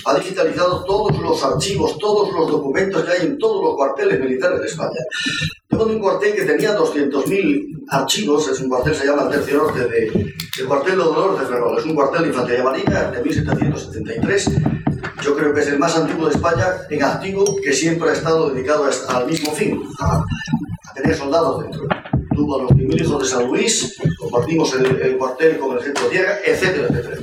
ha 0.05 0.13
digitalizado 0.15 0.83
todos 0.83 1.17
los 1.19 1.43
archivos, 1.43 1.97
todos 1.97 2.31
los 2.33 2.47
documentos 2.47 3.03
que 3.03 3.11
hay 3.11 3.27
en 3.27 3.37
todos 3.37 3.63
los 3.63 3.75
cuarteles 3.75 4.19
militares 4.19 4.59
de 4.59 4.67
España. 4.67 5.01
Tengo 5.67 5.85
un 5.85 5.99
cuartel 5.99 6.35
que 6.35 6.43
tenía 6.43 6.77
200.000 6.77 7.85
archivos, 7.89 8.49
es 8.49 8.59
un 8.59 8.69
cuartel, 8.69 8.93
se 8.93 9.07
llama 9.07 9.23
el 9.23 9.29
Tercio 9.29 9.57
Norte, 9.57 9.87
de, 9.87 10.33
el 10.59 10.65
cuartel 10.65 10.97
de 10.97 11.03
Dolores 11.03 11.39
de 11.39 11.45
Ferrol, 11.45 11.77
es 11.79 11.85
un 11.85 11.95
cuartel 11.95 12.21
de 12.23 12.27
infantería 12.27 12.63
marina 12.63 13.11
de 13.11 13.23
1773 13.23 14.51
yo 15.23 15.35
creo 15.35 15.53
que 15.53 15.61
es 15.61 15.67
el 15.67 15.79
más 15.79 15.95
antiguo 15.95 16.27
de 16.27 16.35
España 16.35 16.65
en 16.89 17.03
activo 17.03 17.57
que 17.63 17.73
siempre 17.73 18.09
ha 18.09 18.13
estado 18.13 18.49
dedicado 18.49 18.89
al 19.09 19.27
mismo 19.27 19.51
fin, 19.51 19.81
a, 19.99 20.23
tener 20.95 21.15
soldados 21.15 21.63
dentro. 21.63 21.87
Tuvo 22.35 22.59
a 22.59 22.63
los 22.63 22.71
primeros 22.71 23.01
hijos 23.01 23.23
de 23.23 23.27
San 23.27 23.47
Luis, 23.47 23.95
compartimos 24.19 24.73
el, 24.75 25.17
cuartel 25.17 25.57
con 25.57 25.77
el 25.77 25.83
centro 25.83 26.05
tierra, 26.07 26.37
etcétera, 26.45 26.87
etcétera. 26.89 27.17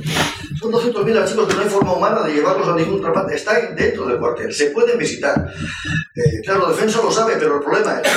Son 0.59 0.71
200.000 0.71 1.17
archivos 1.17 1.47
que 1.47 1.53
no 1.53 1.61
hay 1.61 1.69
forma 1.69 1.93
humana 1.93 2.21
de 2.23 2.33
llevarlos 2.33 2.67
a 2.67 2.75
ningún 2.75 3.05
otra 3.05 3.27
Están 3.33 3.75
dentro 3.75 4.05
del 4.07 4.17
cuartel, 4.17 4.53
se 4.53 4.67
pueden 4.67 4.97
visitar. 4.97 5.47
Eh, 6.15 6.41
claro, 6.43 6.69
Defensa 6.69 7.01
lo 7.01 7.11
sabe, 7.11 7.35
pero 7.37 7.57
el 7.57 7.63
problema 7.63 7.99
es, 7.99 8.09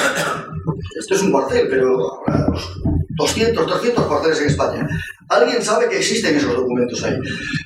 esto 0.99 1.15
es 1.15 1.23
un 1.23 1.33
cuartel, 1.33 1.67
pero 1.69 2.23
habrá 2.27 2.47
200, 3.11 3.67
300 3.67 4.07
cuarteles 4.07 4.41
en 4.41 4.47
España. 4.47 4.89
¿Alguien 5.29 5.63
sabe 5.63 5.89
que 5.89 5.99
existen 5.99 6.37
esos 6.37 6.55
documentos 6.55 7.03
ahí? 7.05 7.17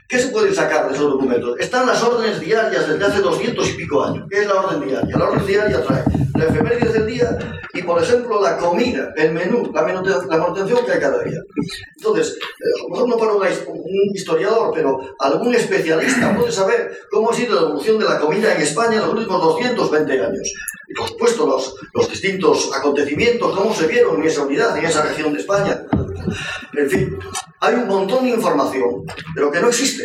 ¿Qué 0.09 0.19
se 0.19 0.29
puede 0.29 0.53
sacar 0.53 0.89
de 0.89 0.95
esos 0.95 1.13
documentos? 1.13 1.59
Están 1.61 1.87
las 1.87 2.03
órdenes 2.03 2.41
diarias 2.41 2.89
desde 2.89 3.05
hace 3.05 3.21
200 3.21 3.69
y 3.69 3.73
pico 3.75 4.05
años. 4.05 4.27
¿Qué 4.29 4.41
es 4.41 4.47
la 4.47 4.55
orden 4.55 4.87
diaria? 4.87 5.17
La 5.17 5.29
orden 5.29 5.47
diaria 5.47 5.83
trae 5.83 6.05
la 6.35 6.45
efeméride 6.45 6.93
del 6.93 7.07
día 7.07 7.39
y, 7.75 7.83
por 7.83 8.03
ejemplo, 8.03 8.41
la 8.43 8.57
comida, 8.57 9.13
el 9.17 9.33
menú, 9.33 9.71
la, 9.73 9.83
manutención 9.83 10.85
que 10.85 10.93
hay 10.93 11.01
cada 11.01 11.23
día. 11.23 11.39
Entonces, 11.97 12.39
a 12.41 12.83
lo 12.83 12.89
mejor 12.89 13.09
no 13.09 13.17
para 13.17 13.33
un 13.33 14.15
historiador, 14.15 14.73
pero 14.75 14.99
algún 15.19 15.55
especialista 15.55 16.37
puede 16.37 16.53
saber 16.53 16.93
cómo 17.11 17.31
ha 17.31 17.35
sido 17.35 17.55
la 17.55 17.63
evolución 17.63 17.99
de 17.99 18.05
la 18.07 18.19
comida 18.19 18.55
en 18.55 18.63
España 18.63 18.95
en 18.95 19.03
los 19.03 19.15
últimos 19.15 19.43
220 19.43 20.13
años. 20.13 20.55
Y, 20.93 20.95
por 20.95 21.09
supuesto, 21.09 21.47
los, 21.47 21.75
los 21.95 22.11
distintos 22.11 22.71
acontecimientos, 22.77 23.57
cómo 23.57 23.75
se 23.75 23.87
vieron 23.87 24.21
en 24.21 24.29
esa 24.29 24.43
unidad, 24.43 24.77
en 24.77 24.85
esa 24.85 25.03
región 25.03 25.33
de 25.33 25.41
España. 25.41 25.87
En 26.75 26.91
fin, 26.91 27.19
hay 27.61 27.75
un 27.77 27.89
montón 27.89 28.25
de 28.25 28.31
información, 28.31 29.05
pero 29.35 29.51
que 29.51 29.61
no 29.61 29.69
existe. 29.69 30.05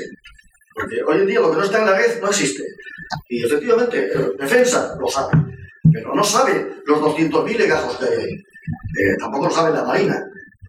Porque 0.73 1.01
hoy 1.05 1.21
en 1.21 1.27
día 1.27 1.41
lo 1.41 1.51
que 1.51 1.57
no 1.57 1.63
está 1.63 1.79
en 1.79 1.87
la 1.87 1.97
red 1.97 2.21
no 2.21 2.29
existe. 2.29 2.63
Y 3.27 3.43
efectivamente, 3.43 4.09
Defensa 4.39 4.95
lo 4.99 5.07
sabe, 5.07 5.31
pero 5.91 6.15
no 6.15 6.23
sabe 6.23 6.77
los 6.85 6.99
200.000 6.99 7.57
legajos 7.57 7.97
que 7.97 8.05
hay. 8.05 8.33
Eh, 8.33 9.17
tampoco 9.19 9.47
lo 9.47 9.51
sabe 9.51 9.73
la 9.73 9.83
Marina. 9.83 10.23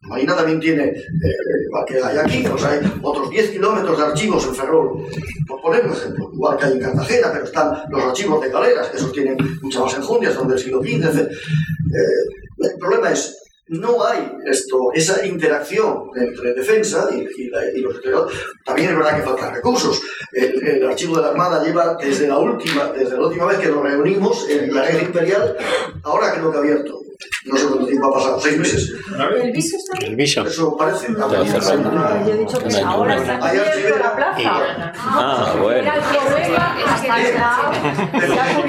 Marina 0.09 0.35
también 0.35 0.59
tiene, 0.59 0.85
eh, 0.85 1.65
igual 1.67 1.85
que 1.87 2.03
hay 2.03 2.19
aquí, 2.19 2.45
pues 2.49 2.65
hay 2.65 2.81
otros 3.03 3.31
10 3.31 3.51
kilómetros 3.51 3.99
de 3.99 4.05
archivos 4.05 4.47
en 4.47 4.55
Ferrol, 4.55 5.07
por 5.47 5.61
poner 5.61 5.87
un 5.87 5.93
ejemplo, 5.93 6.31
igual 6.33 6.57
que 6.57 6.65
hay 6.65 6.73
en 6.73 6.81
Cartagena, 6.81 7.31
pero 7.33 7.45
están 7.45 7.83
los 7.91 8.03
archivos 8.03 8.43
de 8.43 8.51
Caleras, 8.51 8.89
que 8.89 8.97
esos 8.97 9.13
tienen 9.13 9.37
muchas 9.63 9.83
más 9.83 9.95
enjundias, 9.95 10.35
son 10.35 10.49
del 10.49 10.59
siglo 10.59 10.81
XV. 10.81 11.21
Eh, 11.21 11.31
el 12.61 12.79
problema 12.79 13.13
es 13.13 13.39
no 13.69 14.03
hay 14.05 14.33
esto, 14.47 14.93
esa 14.95 15.27
interacción 15.27 16.11
entre 16.17 16.55
defensa 16.55 17.09
y, 17.13 17.51
los 17.81 17.95
historiadores. 17.97 18.39
También 18.65 18.91
es 18.91 18.97
verdad 18.97 19.17
que 19.17 19.23
faltan 19.23 19.55
recursos. 19.55 20.01
El, 20.33 20.87
archivo 20.87 21.17
de 21.17 21.23
la 21.23 21.29
Armada 21.29 21.63
lleva 21.63 21.97
desde 22.01 22.29
la 22.29 22.39
última, 22.39 22.91
desde 22.93 23.17
la 23.17 23.27
última 23.27 23.47
vez 23.47 23.59
que 23.59 23.69
nos 23.69 23.83
reunimos 23.83 24.49
en 24.49 24.75
la 24.75 24.87
guerra 24.87 25.03
imperial, 25.03 25.57
ahora 26.03 26.33
creo 26.33 26.51
que 26.51 26.57
ha 26.57 26.61
abierto. 26.61 27.03
No 27.45 27.57
sé 27.57 27.67
cuánto 27.67 27.87
tiempo 27.87 28.07
ha 28.07 28.13
pasado, 28.13 28.41
seis 28.41 28.59
meses. 28.59 28.93
¿El 29.43 29.51
viso 29.51 29.77
está 29.77 30.07
El 30.07 30.15
viso. 30.17 30.47
Eso 30.47 30.77
parece. 30.77 31.11
No, 31.11 31.29
yo 31.33 32.33
he 32.33 32.39
dicho 32.39 32.59
que 32.59 32.77
ahora 32.79 33.17
está 33.17 33.39
la 33.39 34.17
plaza. 34.17 34.93
Ah, 34.97 35.57
bueno. 35.61 35.93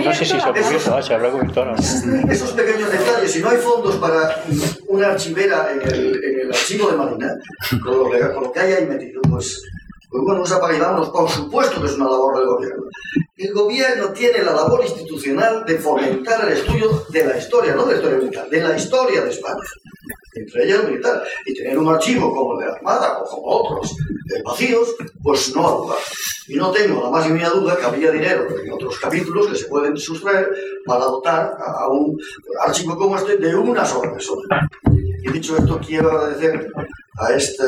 No 0.04 0.14
sé 0.14 0.26
si 0.26 0.32
se 0.32 0.38
ha 0.38 0.54
cubierto, 0.54 1.02
se 1.02 1.14
habrá 1.14 1.30
cubierto 1.30 1.60
ahora. 1.60 1.76
Esos 1.76 2.52
pequeños 2.52 2.91
detalles, 2.91 3.32
si 3.32 3.39
no 3.39 3.50
hay 3.50 3.58
fondos 3.58 3.97
para 3.97 4.43
una 4.88 5.10
archivera 5.10 5.72
en 5.72 5.82
el, 5.82 6.24
en 6.24 6.39
el 6.41 6.50
archivo 6.52 6.89
de 6.89 6.97
Marina, 6.97 7.36
con 7.84 7.97
lo, 7.97 8.10
que, 8.10 8.20
con 8.34 8.43
lo 8.45 8.52
que 8.52 8.60
hay 8.60 8.74
ahí 8.74 8.88
metido, 8.88 9.22
pues 9.30 9.62
pues 10.10 10.24
bueno, 10.24 10.43
esa 10.43 10.60
vámonos, 10.60 11.10
por 11.10 11.30
supuesto 11.30 11.80
que 11.80 11.88
es 11.88 11.93
una 11.93 12.10
labor 12.10 12.38
del 12.38 12.47
gobierno. 12.47 12.84
El 13.38 13.53
gobierno 13.53 14.12
tiene 14.12 14.43
la 14.43 14.53
labor 14.53 14.84
institucional 14.84 15.64
de 15.66 15.78
fomentar 15.78 16.47
el 16.47 16.57
estudio 16.57 17.05
de 17.10 17.26
la 17.26 17.38
historia, 17.38 17.76
no 17.76 17.86
de 17.86 17.93
la 17.93 17.97
historia 17.97 18.18
militar, 18.18 18.49
de 18.49 18.62
la 18.62 18.76
historia 18.76 19.22
de 19.22 19.30
España, 19.30 19.64
entre 20.34 20.66
ellas 20.66 20.84
militar. 20.84 21.24
Y 21.45 21.53
tener 21.53 21.78
un 21.78 21.88
archivo 21.89 22.34
como 22.34 22.53
el 22.53 22.66
de 22.66 22.72
la 22.72 22.78
Armada 22.78 23.20
o 23.20 23.26
como 23.26 23.45
otros 23.45 23.95
vacíos, 24.43 24.95
pues 25.22 25.55
no 25.55 25.78
lugar. 25.78 25.99
Y 26.47 26.55
no 26.55 26.72
tengo 26.72 27.03
la 27.03 27.12
más 27.12 27.28
mínima 27.30 27.49
duda 27.49 27.78
que 27.78 27.86
habría 27.86 28.12
dinero 28.12 28.47
en 28.62 28.74
otros 28.74 28.99
capítulos 28.99 29.47
que 29.47 29.55
se 29.55 29.66
pueden 29.66 29.95
sustraer 29.95 30.49
para 30.86 31.05
dotar 31.05 31.55
a 31.60 31.88
un 31.88 32.18
archivo 32.66 32.97
como 32.97 33.16
este 33.16 33.38
de 33.38 33.55
una 33.55 33.86
sola 33.86 34.12
persona. 34.12 34.68
Y 35.24 35.32
dicho 35.32 35.58
esto, 35.58 35.80
quiero 35.86 36.12
agradecer 36.12 36.68
a 37.20 37.34
este 37.34 37.64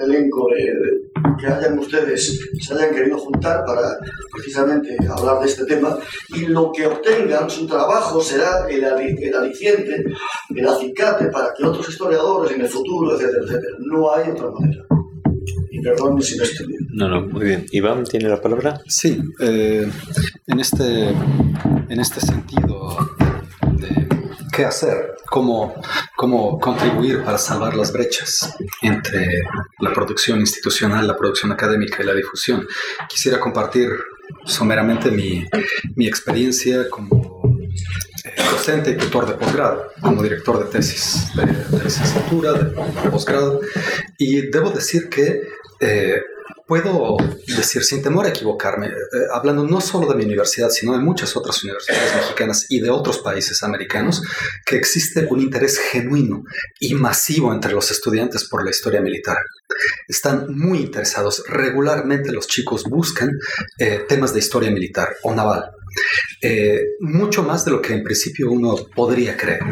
elenco 0.00 0.48
de, 0.50 1.06
que 1.38 1.46
hayan 1.46 1.78
ustedes, 1.78 2.40
se 2.60 2.74
hayan 2.74 2.94
querido 2.94 3.18
juntar 3.18 3.64
para 3.64 3.98
precisamente 4.32 4.96
hablar 5.08 5.40
de 5.40 5.46
este 5.46 5.64
tema 5.64 5.96
y 6.30 6.46
lo 6.46 6.72
que 6.72 6.86
obtengan, 6.86 7.48
su 7.48 7.66
trabajo 7.66 8.20
será 8.20 8.66
el, 8.68 8.84
el 8.84 9.34
aliciente, 9.34 10.04
el 10.54 10.68
acicate 10.68 11.26
para 11.26 11.48
que 11.56 11.64
otros 11.64 11.88
historiadores 11.88 12.52
en 12.52 12.62
el 12.62 12.68
futuro, 12.68 13.14
etcétera, 13.14 13.42
etcétera. 13.44 13.76
No 13.80 14.14
hay 14.14 14.30
otra 14.30 14.50
manera. 14.50 14.84
Y 15.70 15.80
perdón 15.80 16.20
si 16.22 16.38
me 16.38 16.44
estoy 16.44 16.66
bien. 16.66 16.86
No, 16.92 17.08
no, 17.08 17.26
muy 17.26 17.44
bien. 17.44 17.66
Iván, 17.70 18.04
¿tiene 18.04 18.28
la 18.28 18.40
palabra? 18.40 18.80
Sí, 18.86 19.20
eh, 19.40 19.88
en, 20.46 20.60
este, 20.60 21.08
en 21.10 22.00
este 22.00 22.20
sentido 22.20 22.96
qué 24.56 24.64
hacer, 24.64 25.16
cómo, 25.26 25.74
cómo 26.16 26.58
contribuir 26.58 27.22
para 27.22 27.36
salvar 27.36 27.76
las 27.76 27.92
brechas 27.92 28.56
entre 28.80 29.42
la 29.80 29.92
producción 29.92 30.40
institucional, 30.40 31.06
la 31.06 31.14
producción 31.14 31.52
académica 31.52 32.02
y 32.02 32.06
la 32.06 32.14
difusión. 32.14 32.66
Quisiera 33.06 33.38
compartir 33.38 33.90
someramente 34.46 35.10
mi, 35.10 35.44
mi 35.94 36.06
experiencia 36.06 36.88
como 36.88 37.58
eh, 38.24 38.42
docente 38.50 38.92
y 38.92 38.96
tutor 38.96 39.26
de 39.26 39.34
posgrado, 39.34 39.92
como 40.00 40.22
director 40.22 40.58
de 40.64 40.70
tesis 40.70 41.28
de, 41.34 41.44
de 41.76 41.84
licenciatura, 41.84 42.54
de 42.54 43.10
posgrado, 43.10 43.60
y 44.16 44.40
debo 44.50 44.70
decir 44.70 45.10
que 45.10 45.42
eh, 45.80 46.22
puedo 46.66 47.16
decir 47.46 47.84
sin 47.84 48.02
temor 48.02 48.26
a 48.26 48.30
equivocarme, 48.30 48.88
eh, 48.88 48.92
hablando 49.32 49.64
no 49.64 49.80
solo 49.80 50.08
de 50.08 50.16
mi 50.16 50.24
universidad, 50.24 50.70
sino 50.70 50.92
de 50.92 50.98
muchas 50.98 51.36
otras 51.36 51.62
universidades 51.62 52.14
mexicanas 52.14 52.66
y 52.68 52.80
de 52.80 52.90
otros 52.90 53.18
países 53.18 53.62
americanos, 53.62 54.22
que 54.64 54.76
existe 54.76 55.26
un 55.30 55.40
interés 55.40 55.78
genuino 55.78 56.42
y 56.80 56.94
masivo 56.94 57.52
entre 57.52 57.72
los 57.72 57.90
estudiantes 57.90 58.48
por 58.48 58.64
la 58.64 58.70
historia 58.70 59.00
militar. 59.00 59.38
Están 60.08 60.46
muy 60.56 60.78
interesados. 60.78 61.44
Regularmente 61.48 62.32
los 62.32 62.46
chicos 62.46 62.84
buscan 62.84 63.30
eh, 63.78 64.04
temas 64.08 64.32
de 64.32 64.40
historia 64.40 64.70
militar 64.70 65.16
o 65.22 65.34
naval. 65.34 65.70
Eh, 66.42 66.80
mucho 67.00 67.42
más 67.42 67.64
de 67.64 67.70
lo 67.70 67.80
que 67.80 67.94
en 67.94 68.02
principio 68.02 68.50
uno 68.50 68.76
podría 68.94 69.36
creer. 69.36 69.62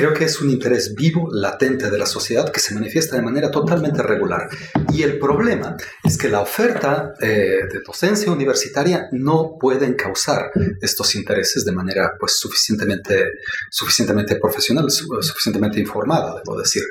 Creo 0.00 0.14
que 0.14 0.24
es 0.24 0.40
un 0.40 0.48
interés 0.48 0.94
vivo, 0.94 1.28
latente 1.30 1.90
de 1.90 1.98
la 1.98 2.06
sociedad 2.06 2.50
que 2.50 2.58
se 2.58 2.72
manifiesta 2.72 3.16
de 3.16 3.22
manera 3.22 3.50
totalmente 3.50 4.02
regular. 4.02 4.48
Y 4.94 5.02
el 5.02 5.18
problema 5.18 5.76
es 6.02 6.16
que 6.16 6.30
la 6.30 6.40
oferta 6.40 7.12
eh, 7.20 7.66
de 7.70 7.80
docencia 7.84 8.32
universitaria 8.32 9.10
no 9.12 9.58
puede 9.60 9.84
encauzar 9.84 10.52
estos 10.80 11.14
intereses 11.16 11.66
de 11.66 11.72
manera 11.72 12.12
pues, 12.18 12.38
suficientemente, 12.38 13.26
suficientemente 13.70 14.36
profesional, 14.36 14.90
suficientemente 14.90 15.78
informada, 15.78 16.34
debo 16.42 16.58
decir. 16.58 16.84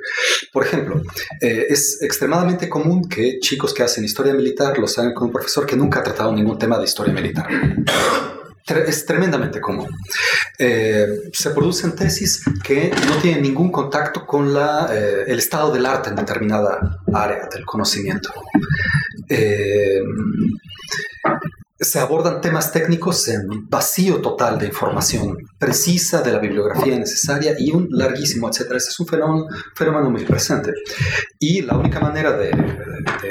Por 0.53 0.63
ejemplo, 0.67 1.01
eh, 1.41 1.65
es 1.67 2.03
extremadamente 2.03 2.69
común 2.69 3.09
que 3.09 3.39
chicos 3.39 3.73
que 3.73 3.81
hacen 3.81 4.03
historia 4.03 4.35
militar 4.35 4.77
lo 4.77 4.85
hagan 4.85 5.15
con 5.15 5.29
un 5.29 5.33
profesor 5.33 5.65
que 5.65 5.75
nunca 5.75 6.01
ha 6.01 6.03
tratado 6.03 6.31
ningún 6.31 6.59
tema 6.59 6.77
de 6.77 6.83
historia 6.83 7.11
militar 7.11 7.47
es 8.77 9.05
tremendamente 9.05 9.59
común. 9.59 9.87
Eh, 10.57 11.07
se 11.33 11.51
producen 11.51 11.95
tesis 11.95 12.43
que 12.63 12.91
no 13.07 13.15
tienen 13.21 13.43
ningún 13.43 13.71
contacto 13.71 14.25
con 14.25 14.53
la, 14.53 14.89
eh, 14.91 15.23
el 15.27 15.39
estado 15.39 15.71
del 15.71 15.85
arte 15.85 16.09
en 16.09 16.15
determinada 16.15 16.99
área 17.13 17.47
del 17.51 17.65
conocimiento. 17.65 18.31
Eh, 19.27 20.01
se 21.79 21.99
abordan 21.99 22.41
temas 22.41 22.73
técnicos 22.73 23.25
en 23.29 23.69
vacío 23.69 24.21
total 24.21 24.59
de 24.59 24.65
información 24.65 25.37
precisa 25.57 26.21
de 26.21 26.33
la 26.33 26.39
bibliografía 26.39 26.97
necesaria 26.99 27.55
y 27.57 27.71
un 27.71 27.87
larguísimo, 27.89 28.49
etcétera. 28.49 28.77
Ese 28.77 28.89
es 28.89 28.99
un 28.99 29.07
fenómeno, 29.07 29.47
fenómeno 29.75 30.09
muy 30.09 30.25
presente. 30.25 30.73
Y 31.39 31.61
la 31.61 31.77
única 31.77 32.01
manera 32.01 32.33
de, 32.35 32.51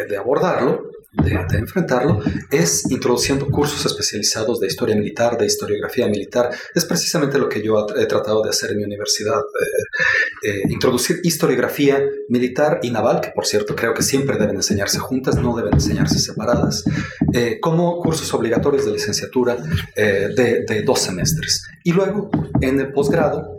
de 0.08 0.16
abordarlo 0.16 0.97
de, 1.12 1.58
enfrentarlo 1.58 2.20
es 2.50 2.90
introduciendo 2.90 3.46
cursos 3.48 3.84
especializados 3.86 4.60
de 4.60 4.66
historia 4.66 4.94
militar, 4.94 5.38
de 5.38 5.46
historiografía 5.46 6.06
militar. 6.06 6.50
Es 6.74 6.84
precisamente 6.84 7.38
lo 7.38 7.48
que 7.48 7.62
yo 7.62 7.86
he 7.96 8.06
tratado 8.06 8.42
de 8.42 8.50
hacer 8.50 8.72
en 8.72 8.78
mi 8.78 8.84
universidad, 8.84 9.38
eh, 9.38 10.48
eh, 10.48 10.62
introducir 10.68 11.20
historiografía 11.22 12.02
militar 12.28 12.80
y 12.82 12.90
naval, 12.90 13.20
que 13.20 13.30
por 13.30 13.46
cierto 13.46 13.74
creo 13.74 13.94
que 13.94 14.02
siempre 14.02 14.36
deben 14.38 14.56
enseñarse 14.56 14.98
juntas, 14.98 15.36
no 15.36 15.56
deben 15.56 15.74
enseñarse 15.74 16.18
separadas, 16.18 16.84
eh, 17.32 17.58
como 17.60 18.00
cursos 18.00 18.32
obligatorios 18.34 18.84
de 18.84 18.92
licenciatura 18.92 19.56
de, 19.96 20.64
de 20.66 20.82
dos 20.82 21.00
semestres. 21.00 21.64
Y 21.84 21.92
luego, 21.92 22.30
en 22.60 22.80
el 22.80 22.92
posgrado, 22.92 23.58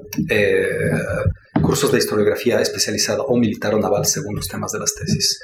cursos 1.61 1.91
de 1.91 1.97
historiografía 1.99 2.61
especializada 2.61 3.23
o 3.23 3.37
militar 3.37 3.75
o 3.75 3.79
naval 3.79 4.05
según 4.05 4.35
los 4.35 4.47
temas 4.47 4.71
de 4.71 4.79
las 4.79 4.95
tesis. 4.95 5.39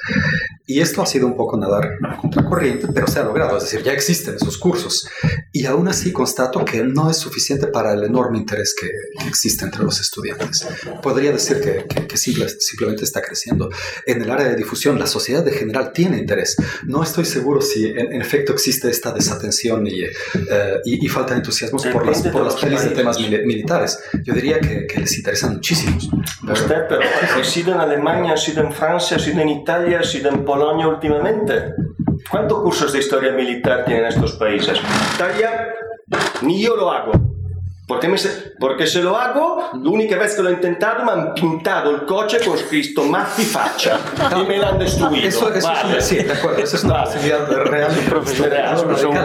Y 0.67 0.81
esto 0.81 1.03
ha 1.03 1.05
sido 1.05 1.27
un 1.27 1.37
poco 1.37 1.57
nadar 1.57 1.91
contracorriente, 2.19 2.87
pero 2.91 3.05
se 3.05 3.19
ha 3.19 3.23
logrado, 3.23 3.57
es 3.57 3.63
decir, 3.63 3.83
ya 3.83 3.91
existen 3.91 4.35
esos 4.35 4.57
cursos. 4.57 5.07
Y 5.51 5.67
aún 5.67 5.87
así 5.87 6.11
constato 6.11 6.65
que 6.65 6.83
no 6.83 7.09
es 7.09 7.17
suficiente 7.17 7.67
para 7.67 7.93
el 7.93 8.03
enorme 8.03 8.39
interés 8.39 8.73
que, 8.79 8.89
existe 9.27 9.65
entre 9.65 9.83
los 9.83 9.99
estudiantes. 9.99 10.67
Podría 11.03 11.31
decir 11.31 11.59
que, 11.59 11.85
que, 12.05 12.17
simplemente 12.17 13.03
está 13.03 13.21
creciendo. 13.21 13.69
En 14.05 14.21
el 14.21 14.31
área 14.31 14.47
de 14.47 14.55
difusión, 14.55 14.97
la 14.97 15.07
sociedad 15.07 15.47
en 15.47 15.53
general 15.53 15.91
tiene 15.93 16.17
interés. 16.17 16.55
No 16.83 17.03
estoy 17.03 17.25
seguro 17.25 17.61
si 17.61 17.85
en, 17.85 18.21
efecto 18.21 18.53
existe 18.53 18.89
esta 18.89 19.11
desatención 19.11 19.85
y, 19.85 20.03
eh, 20.03 20.11
y, 20.85 21.07
falta 21.07 21.33
de 21.33 21.39
entusiasmo 21.39 21.79
por 21.91 22.05
las, 22.05 22.21
por 22.23 22.43
las 22.43 22.55
pelis 22.55 22.83
de 22.83 22.89
temas 22.89 23.19
militares. 23.19 23.99
Yo 24.23 24.33
diría 24.33 24.59
que, 24.59 24.87
les 24.95 25.17
interesan 25.17 25.53
muchísimo. 25.55 25.97
Usted, 26.51 26.75
pero 26.89 27.01
ha 27.01 27.43
sido 27.43 27.73
en 27.73 27.79
Alemania, 27.79 28.33
ha 28.33 28.37
sido 28.37 28.63
en 28.63 28.71
Francia, 28.71 29.17
ha 29.17 29.19
sido 29.19 29.41
en 29.41 29.49
Italia, 29.49 29.99
ha 29.99 30.03
sido 30.03 30.29
en 30.29 30.43
Polonia 30.43 30.54
últimamente. 30.87 31.73
¿Cuántos 32.29 32.59
cursos 32.61 32.93
de 32.93 32.99
historia 32.99 33.33
militar 33.33 33.85
tienen 33.85 34.05
estos 34.05 34.33
países? 34.33 34.79
Italia, 35.15 35.73
ni 36.41 36.63
yo 36.63 36.75
lo 36.75 36.91
hago. 36.91 37.34
Porque, 37.87 38.07
me 38.07 38.17
se, 38.17 38.53
porque 38.59 38.87
se 38.87 39.03
lo 39.03 39.15
hago, 39.15 39.69
l'unica 39.73 40.17
vez 40.17 40.35
que 40.35 40.41
lo 40.41 40.49
he 40.49 40.53
intentato 40.53 41.05
me 41.05 41.11
han 41.11 41.33
pintado 41.35 41.91
el 41.91 42.05
coche 42.05 42.39
con 42.43 42.57
scritto 42.57 43.03
Matti 43.03 43.43
faccia 43.43 43.99
y 44.41 44.43
me 44.43 44.57
lo 44.57 44.67
han 44.67 44.79
destruido. 44.79 45.27
Eso, 45.27 45.53
eso 45.53 45.67
vale. 45.67 46.01
sí, 46.01 46.15
de 46.15 46.33
acuerdo, 46.33 46.63
eso 46.63 46.77
es 46.77 46.83
una 46.83 46.93
vale. 46.93 47.05
posibilidad 47.05 47.47
real. 47.47 47.91
real. 48.43 48.75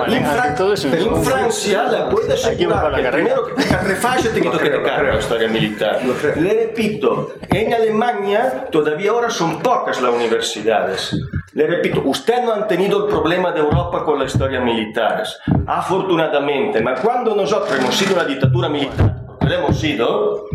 In, 0.08 0.24
Fra 0.26 0.98
in 0.98 1.24
Francia 1.24 1.84
la 1.84 2.10
puede 2.10 2.34
asegurar 2.34 2.94
que 2.94 3.08
primero 3.08 3.46
que 3.46 3.76
refasce 3.76 4.28
te 4.28 4.42
quito 4.42 4.58
que 4.58 4.68
la 4.68 5.20
storia 5.22 5.48
militar. 5.48 6.00
Le 6.36 6.66
repito, 6.66 7.34
en 7.48 7.72
Alemania 7.72 8.66
todavía 8.70 9.10
ahora 9.10 9.30
son 9.30 9.60
pocas 9.60 10.02
las 10.02 10.12
universidades. 10.12 11.16
Le 11.52 11.66
repito, 11.66 12.02
usted 12.04 12.44
no 12.44 12.52
han 12.52 12.68
tenido 12.68 13.04
el 13.06 13.10
problema 13.10 13.50
de 13.50 13.58
Europa 13.58 14.04
con 14.04 14.20
las 14.20 14.32
historias 14.32 14.62
militares, 14.62 15.36
afortunadamente, 15.66 16.80
pero 16.80 17.02
cuando 17.02 17.34
nosotros 17.34 17.76
hemos 17.76 17.92
sido 17.92 18.14
una 18.14 18.24
dictadura 18.24 18.68
militar, 18.68 19.19
lo 19.50 19.56
hemos 19.56 19.78
sido, 19.80 20.46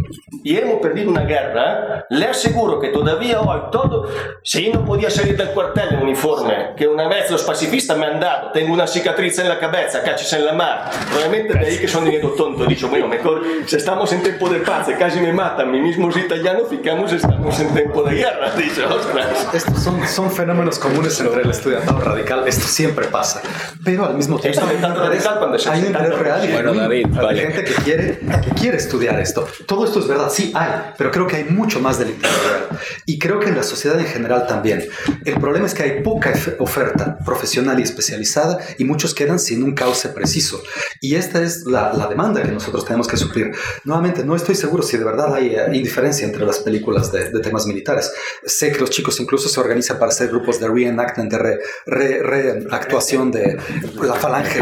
y 0.44 0.58
hemos 0.58 0.80
perdido 0.80 1.10
una 1.10 1.22
guerra, 1.24 2.06
le 2.10 2.26
aseguro 2.28 2.80
que 2.80 2.90
todavía 2.90 3.42
hoy 3.42 3.60
todo, 3.72 4.08
si 4.44 4.70
no 4.70 4.86
podía 4.86 5.10
salir 5.10 5.36
del 5.36 5.50
cuartel 5.50 5.90
en 5.96 6.02
uniforme, 6.04 6.74
que 6.78 6.88
una 6.88 7.08
vez 7.08 7.30
los 7.30 7.44
pacifistas 7.44 7.98
me 7.98 8.06
han 8.06 8.20
dado, 8.20 8.52
tengo 8.52 8.74
una 8.74 8.88
cicatriz 8.88 9.38
en 9.40 9.50
la 9.50 9.60
cabeza, 9.60 10.02
cachis 10.04 10.32
en 10.34 10.46
la 10.46 10.54
mar, 10.54 10.90
probablemente 11.12 11.58
de 11.58 11.66
ahí 11.66 11.78
que 11.78 11.88
sono 11.88 12.06
diventato 12.06 12.36
tonto, 12.36 12.64
he 12.64 12.68
dicho, 12.68 12.88
bueno, 12.90 13.08
mejor, 13.08 13.42
si 13.66 13.76
estamos 13.76 14.12
en 14.14 14.24
tiempo 14.24 14.48
de 14.50 14.60
paz, 14.60 14.88
casi 14.98 15.20
me 15.20 15.34
matan, 15.34 15.72
mi 15.72 15.82
mismos 15.82 16.16
italianos, 16.16 16.70
ficamos, 16.70 17.12
estamos 17.12 17.60
en 17.60 17.74
tiempo 17.74 18.04
de 18.04 18.16
guerra, 18.16 18.52
dice, 18.58 18.86
ostras. 18.86 19.50
Estos 19.54 19.84
son, 19.84 20.08
son 20.08 20.32
fenómenos 20.32 20.80
comunes 20.80 21.20
entre 21.20 21.42
el 21.42 21.50
estudiantado 21.50 22.00
radical, 22.00 22.48
esto 22.48 22.66
siempre 22.68 23.08
pasa, 23.08 23.42
pero 23.84 24.06
al 24.06 24.16
mismo 24.16 24.40
tiempo 24.40 24.60
Esto 24.60 24.70
hay 24.70 24.78
es 24.78 24.84
un 24.84 24.90
tan 24.90 24.96
radical 24.96 25.16
interés, 25.16 25.38
cuando 25.40 25.60
se 25.60 25.70
hay 25.70 25.80
un 25.82 25.88
interés 25.88 26.20
real 26.20 26.46
y 26.50 26.54
Bueno. 26.54 26.74
David, 26.74 27.06
Hay 27.18 27.26
vale. 27.26 27.42
gente 27.42 27.64
que 27.64 27.74
quiere, 27.84 28.20
que 28.20 28.52
quiere 28.52 28.78
estudiar 28.86 29.20
esto. 29.20 29.48
Todo 29.68 29.86
esto 29.86 30.00
es 30.00 30.08
verdad, 30.08 30.30
sí 30.32 30.52
hay, 30.56 30.94
pero 30.98 31.12
creo 31.12 31.28
que 31.28 31.36
hay 31.38 31.46
mucho 31.46 31.80
más 31.80 32.00
del 32.00 32.10
interés 32.12 32.44
real. 32.44 32.80
Y 33.06 33.20
creo 33.20 33.40
que 33.40 33.50
en 33.50 33.56
la 33.56 33.64
sociedad 33.64 34.00
en 34.00 34.06
general 34.06 34.48
también. 34.48 34.88
El 35.26 35.36
problema 35.40 35.66
es 35.66 35.74
que 35.74 35.84
hay 35.84 36.02
poca 36.02 36.34
oferta 36.60 37.18
profesional 37.26 37.80
y 37.80 37.84
especializada 37.84 38.60
y 38.78 38.84
muchos 38.86 39.14
quedan 39.14 39.40
sin 39.40 39.64
un 39.64 39.74
cauce 39.74 40.10
preciso. 40.10 40.62
Y 41.02 41.16
esta 41.16 41.42
es 41.42 41.66
la, 41.66 41.94
la 41.94 42.08
demanda 42.08 42.42
que 42.42 42.52
nosotros 42.52 42.86
tenemos 42.86 43.08
que 43.08 43.18
suplir. 43.18 43.52
Nuevamente, 43.84 44.24
no 44.24 44.36
estoy 44.36 44.56
seguro 44.56 44.84
si 44.84 44.98
de 44.98 45.04
verdad 45.04 45.34
hay 45.34 45.56
eh, 45.56 45.66
indiferencia 45.74 46.26
entre 46.26 46.46
las 46.46 46.60
películas 46.60 47.12
de, 47.12 47.30
de 47.32 47.40
temas 47.40 47.66
militares. 47.66 48.12
Sé 48.46 48.72
que 48.72 48.80
los 48.80 48.90
chicos 48.90 49.20
incluso 49.20 49.50
se 49.50 49.60
organizan 49.60 49.98
para 50.00 50.12
hacer 50.12 50.30
grupos 50.30 50.60
de 50.60 50.68
reenactment, 50.68 51.32
de 51.32 51.38
re- 51.38 51.60
re- 51.86 52.60
reactuación 52.62 53.32
de 53.32 53.58
la 54.02 54.14
falange 54.16 54.62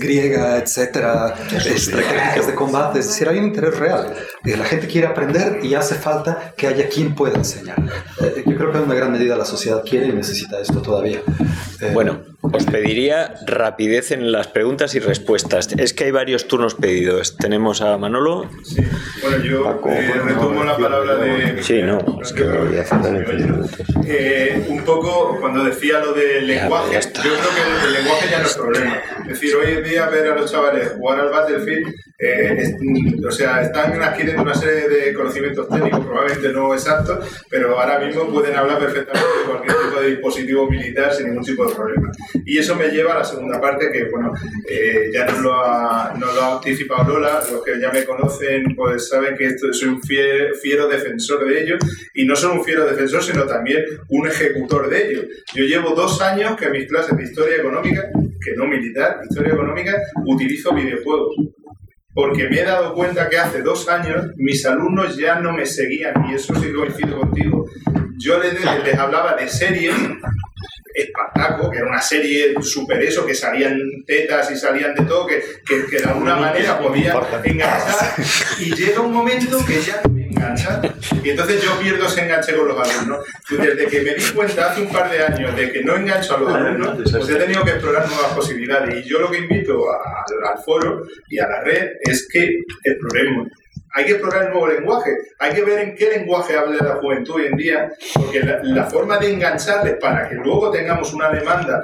griega, 0.00 0.58
etcétera, 0.58 1.34
este, 1.66 1.92
técnicas 1.92 2.46
de 2.46 2.54
combate. 2.54 2.98
Es 3.00 3.08
decir, 3.08 3.28
hay 3.28 3.38
un 3.38 3.52
interés 3.58 3.78
real. 3.78 4.14
Eh, 4.44 4.56
La 4.56 4.64
gente 4.64 4.86
quiere 4.86 5.06
aprender 5.06 5.60
y 5.62 5.74
hace 5.74 5.94
falta 5.96 6.54
que 6.56 6.66
haya 6.66 6.88
quien 6.88 7.14
pueda 7.14 7.36
enseñar. 7.36 7.78
Eh, 8.22 8.42
Yo 8.46 8.56
creo 8.56 8.72
que 8.72 8.78
en 8.78 8.84
una 8.84 8.94
gran 8.94 9.12
medida 9.12 9.36
la 9.36 9.44
sociedad 9.44 9.82
quiere 9.84 10.06
y 10.08 10.12
necesita 10.12 10.60
esto 10.60 10.80
todavía. 10.80 11.20
Eh, 11.80 11.90
Bueno, 11.92 12.20
os 12.52 12.64
pediría 12.66 13.34
rapidez 13.46 14.10
en 14.12 14.32
las 14.32 14.46
preguntas 14.48 14.94
y 14.94 14.98
respuestas. 15.00 15.68
Es 15.78 15.92
que 15.92 16.04
hay 16.04 16.10
varios 16.10 16.48
turnos 16.48 16.74
pedidos. 16.74 17.36
Tenemos 17.36 17.80
a 17.82 17.96
Manolo. 17.98 18.48
Sí. 18.64 18.82
Bueno, 19.22 19.44
yo 19.44 19.80
eh, 19.88 20.12
retomo 20.24 20.64
la 20.64 20.76
palabra 20.76 21.16
de... 21.16 21.62
Sí, 21.62 21.82
no, 21.82 21.98
es 22.22 22.32
que 22.32 22.44
15 22.44 23.34
minutos. 23.34 23.70
Eh, 24.06 24.64
un 24.68 24.82
poco 24.84 25.36
cuando 25.40 25.64
decía 25.64 25.98
lo 26.00 26.12
del 26.12 26.46
lenguaje, 26.46 26.92
ya 26.94 27.00
yo 27.00 27.10
creo 27.12 27.32
que 27.32 27.62
el, 27.62 27.86
el 27.88 27.92
lenguaje 28.02 28.28
ya 28.30 28.38
no 28.40 28.46
es 28.46 28.54
problema. 28.56 28.96
Es 29.22 29.28
decir, 29.40 29.54
hoy 29.56 29.72
en 29.72 29.84
día 29.84 30.06
ver 30.08 30.30
a 30.32 30.34
los 30.36 30.50
chavales 30.50 30.92
jugar 30.96 31.20
al 31.20 31.30
Battlefield, 31.30 31.88
eh, 32.18 32.56
es- 32.58 32.74
mm, 32.80 33.26
o 33.26 33.30
sea, 33.30 33.60
están 33.62 34.00
adquiriendo 34.02 34.42
una 34.42 34.54
serie 34.54 34.88
de 34.88 35.12
conocimientos 35.12 35.68
técnicos, 35.68 36.00
probablemente 36.06 36.48
no 36.52 36.72
exactos, 36.72 37.28
pero 37.50 37.78
ahora 37.78 37.98
mismo 37.98 38.26
pueden 38.28 38.56
hablar 38.56 38.78
perfectamente 38.78 39.26
de 39.40 39.44
cualquier 39.50 39.76
tipo 39.76 40.00
de 40.00 40.10
dispositivo 40.10 40.70
militar 40.70 41.12
sin 41.14 41.26
ningún 41.28 41.44
tipo 41.44 41.66
de 41.66 41.74
problema. 41.74 42.10
Y 42.44 42.58
eso 42.58 42.74
me 42.76 42.88
lleva 42.88 43.14
a 43.14 43.18
la 43.18 43.24
segunda 43.24 43.60
parte 43.60 43.90
que, 43.92 44.04
bueno, 44.10 44.32
eh, 44.68 45.10
ya 45.12 45.24
nos 45.26 45.40
lo, 45.40 45.54
ha, 45.54 46.14
nos 46.18 46.34
lo 46.34 46.42
ha 46.42 46.54
anticipado 46.54 47.14
Lola, 47.14 47.40
los 47.50 47.62
que 47.64 47.80
ya 47.80 47.90
me 47.90 48.04
conocen 48.04 48.74
pues 48.76 49.08
saben 49.08 49.36
que 49.36 49.46
esto, 49.46 49.72
soy 49.72 49.88
un 49.88 50.00
fie- 50.02 50.54
fiero 50.60 50.88
defensor 50.88 51.44
de 51.46 51.62
ello 51.62 51.76
y 52.14 52.24
no 52.24 52.34
solo 52.36 52.54
un 52.54 52.64
fiero 52.64 52.84
defensor, 52.86 53.22
sino 53.22 53.44
también 53.44 53.84
un 54.08 54.26
ejecutor 54.26 54.88
de 54.88 55.06
ello. 55.10 55.22
Yo 55.54 55.64
llevo 55.64 55.94
dos 55.94 56.20
años 56.20 56.56
que 56.56 56.66
en 56.66 56.72
mis 56.72 56.86
clases 56.86 57.16
de 57.16 57.24
historia 57.24 57.56
económica, 57.56 58.08
que 58.40 58.54
no 58.56 58.66
militar, 58.66 59.20
historia 59.28 59.52
económica, 59.54 59.96
utilizo 60.26 60.74
videojuegos. 60.74 61.34
Porque 62.14 62.48
me 62.48 62.60
he 62.60 62.64
dado 62.64 62.94
cuenta 62.94 63.28
que 63.28 63.38
hace 63.38 63.62
dos 63.62 63.88
años 63.88 64.32
mis 64.36 64.64
alumnos 64.66 65.16
ya 65.16 65.38
no 65.38 65.52
me 65.52 65.64
seguían, 65.66 66.14
y 66.28 66.34
eso 66.34 66.52
sí 66.56 66.72
coincido 66.72 67.20
contigo. 67.20 67.64
Yo 68.18 68.40
les, 68.40 68.54
les 68.84 68.98
hablaba 68.98 69.34
de 69.36 69.48
series, 69.48 69.94
Espartaco, 71.00 71.70
que 71.70 71.78
era 71.78 71.86
una 71.88 72.00
serie 72.02 72.54
super 72.62 73.02
eso, 73.02 73.24
que 73.26 73.34
salían 73.34 73.78
tetas 74.06 74.50
y 74.50 74.56
salían 74.56 74.94
de 74.94 75.04
todo, 75.04 75.26
que, 75.26 75.42
que, 75.66 75.86
que 75.86 75.98
de 75.98 76.04
alguna 76.04 76.36
manera 76.36 76.78
podía 76.78 77.12
enganchar, 77.44 78.14
y 78.58 78.74
llega 78.74 79.00
un 79.00 79.12
momento 79.12 79.64
que 79.66 79.80
ya 79.80 80.00
me 80.12 80.26
engancha, 80.26 80.80
y 81.22 81.30
entonces 81.30 81.62
yo 81.62 81.78
pierdo 81.80 82.06
ese 82.06 82.22
enganche 82.22 82.54
con 82.56 82.68
los 82.68 82.78
alumnos. 82.88 83.24
Desde 83.50 83.86
que 83.86 84.02
me 84.02 84.14
di 84.14 84.22
cuenta 84.34 84.70
hace 84.70 84.82
un 84.82 84.88
par 84.92 85.10
de 85.10 85.22
años 85.22 85.56
de 85.56 85.72
que 85.72 85.82
no 85.82 85.96
engancho 85.96 86.36
a 86.36 86.40
los 86.40 86.52
alumnos, 86.54 86.98
pues 87.10 87.28
he 87.30 87.34
tenido 87.36 87.64
que 87.64 87.70
explorar 87.72 88.06
nuevas 88.08 88.32
posibilidades, 88.34 89.04
y 89.04 89.08
yo 89.08 89.18
lo 89.20 89.30
que 89.30 89.38
invito 89.38 89.90
a- 89.90 90.24
al 90.52 90.62
foro 90.64 91.02
y 91.28 91.38
a 91.38 91.46
la 91.48 91.60
red 91.62 91.88
es 92.02 92.28
que 92.30 92.48
exploremos. 92.84 93.48
Hay 93.94 94.04
que 94.04 94.12
explorar 94.12 94.44
el 94.44 94.50
nuevo 94.50 94.68
lenguaje, 94.68 95.10
hay 95.38 95.54
que 95.54 95.62
ver 95.62 95.78
en 95.80 95.94
qué 95.96 96.10
lenguaje 96.10 96.56
habla 96.56 96.76
la 96.84 96.96
juventud 96.96 97.34
hoy 97.36 97.46
en 97.46 97.56
día, 97.56 97.90
porque 98.14 98.40
la, 98.40 98.60
la 98.62 98.84
forma 98.84 99.18
de 99.18 99.32
engancharles 99.32 99.94
para 100.00 100.28
que 100.28 100.34
luego 100.36 100.70
tengamos 100.70 101.12
una 101.14 101.30
demanda 101.30 101.82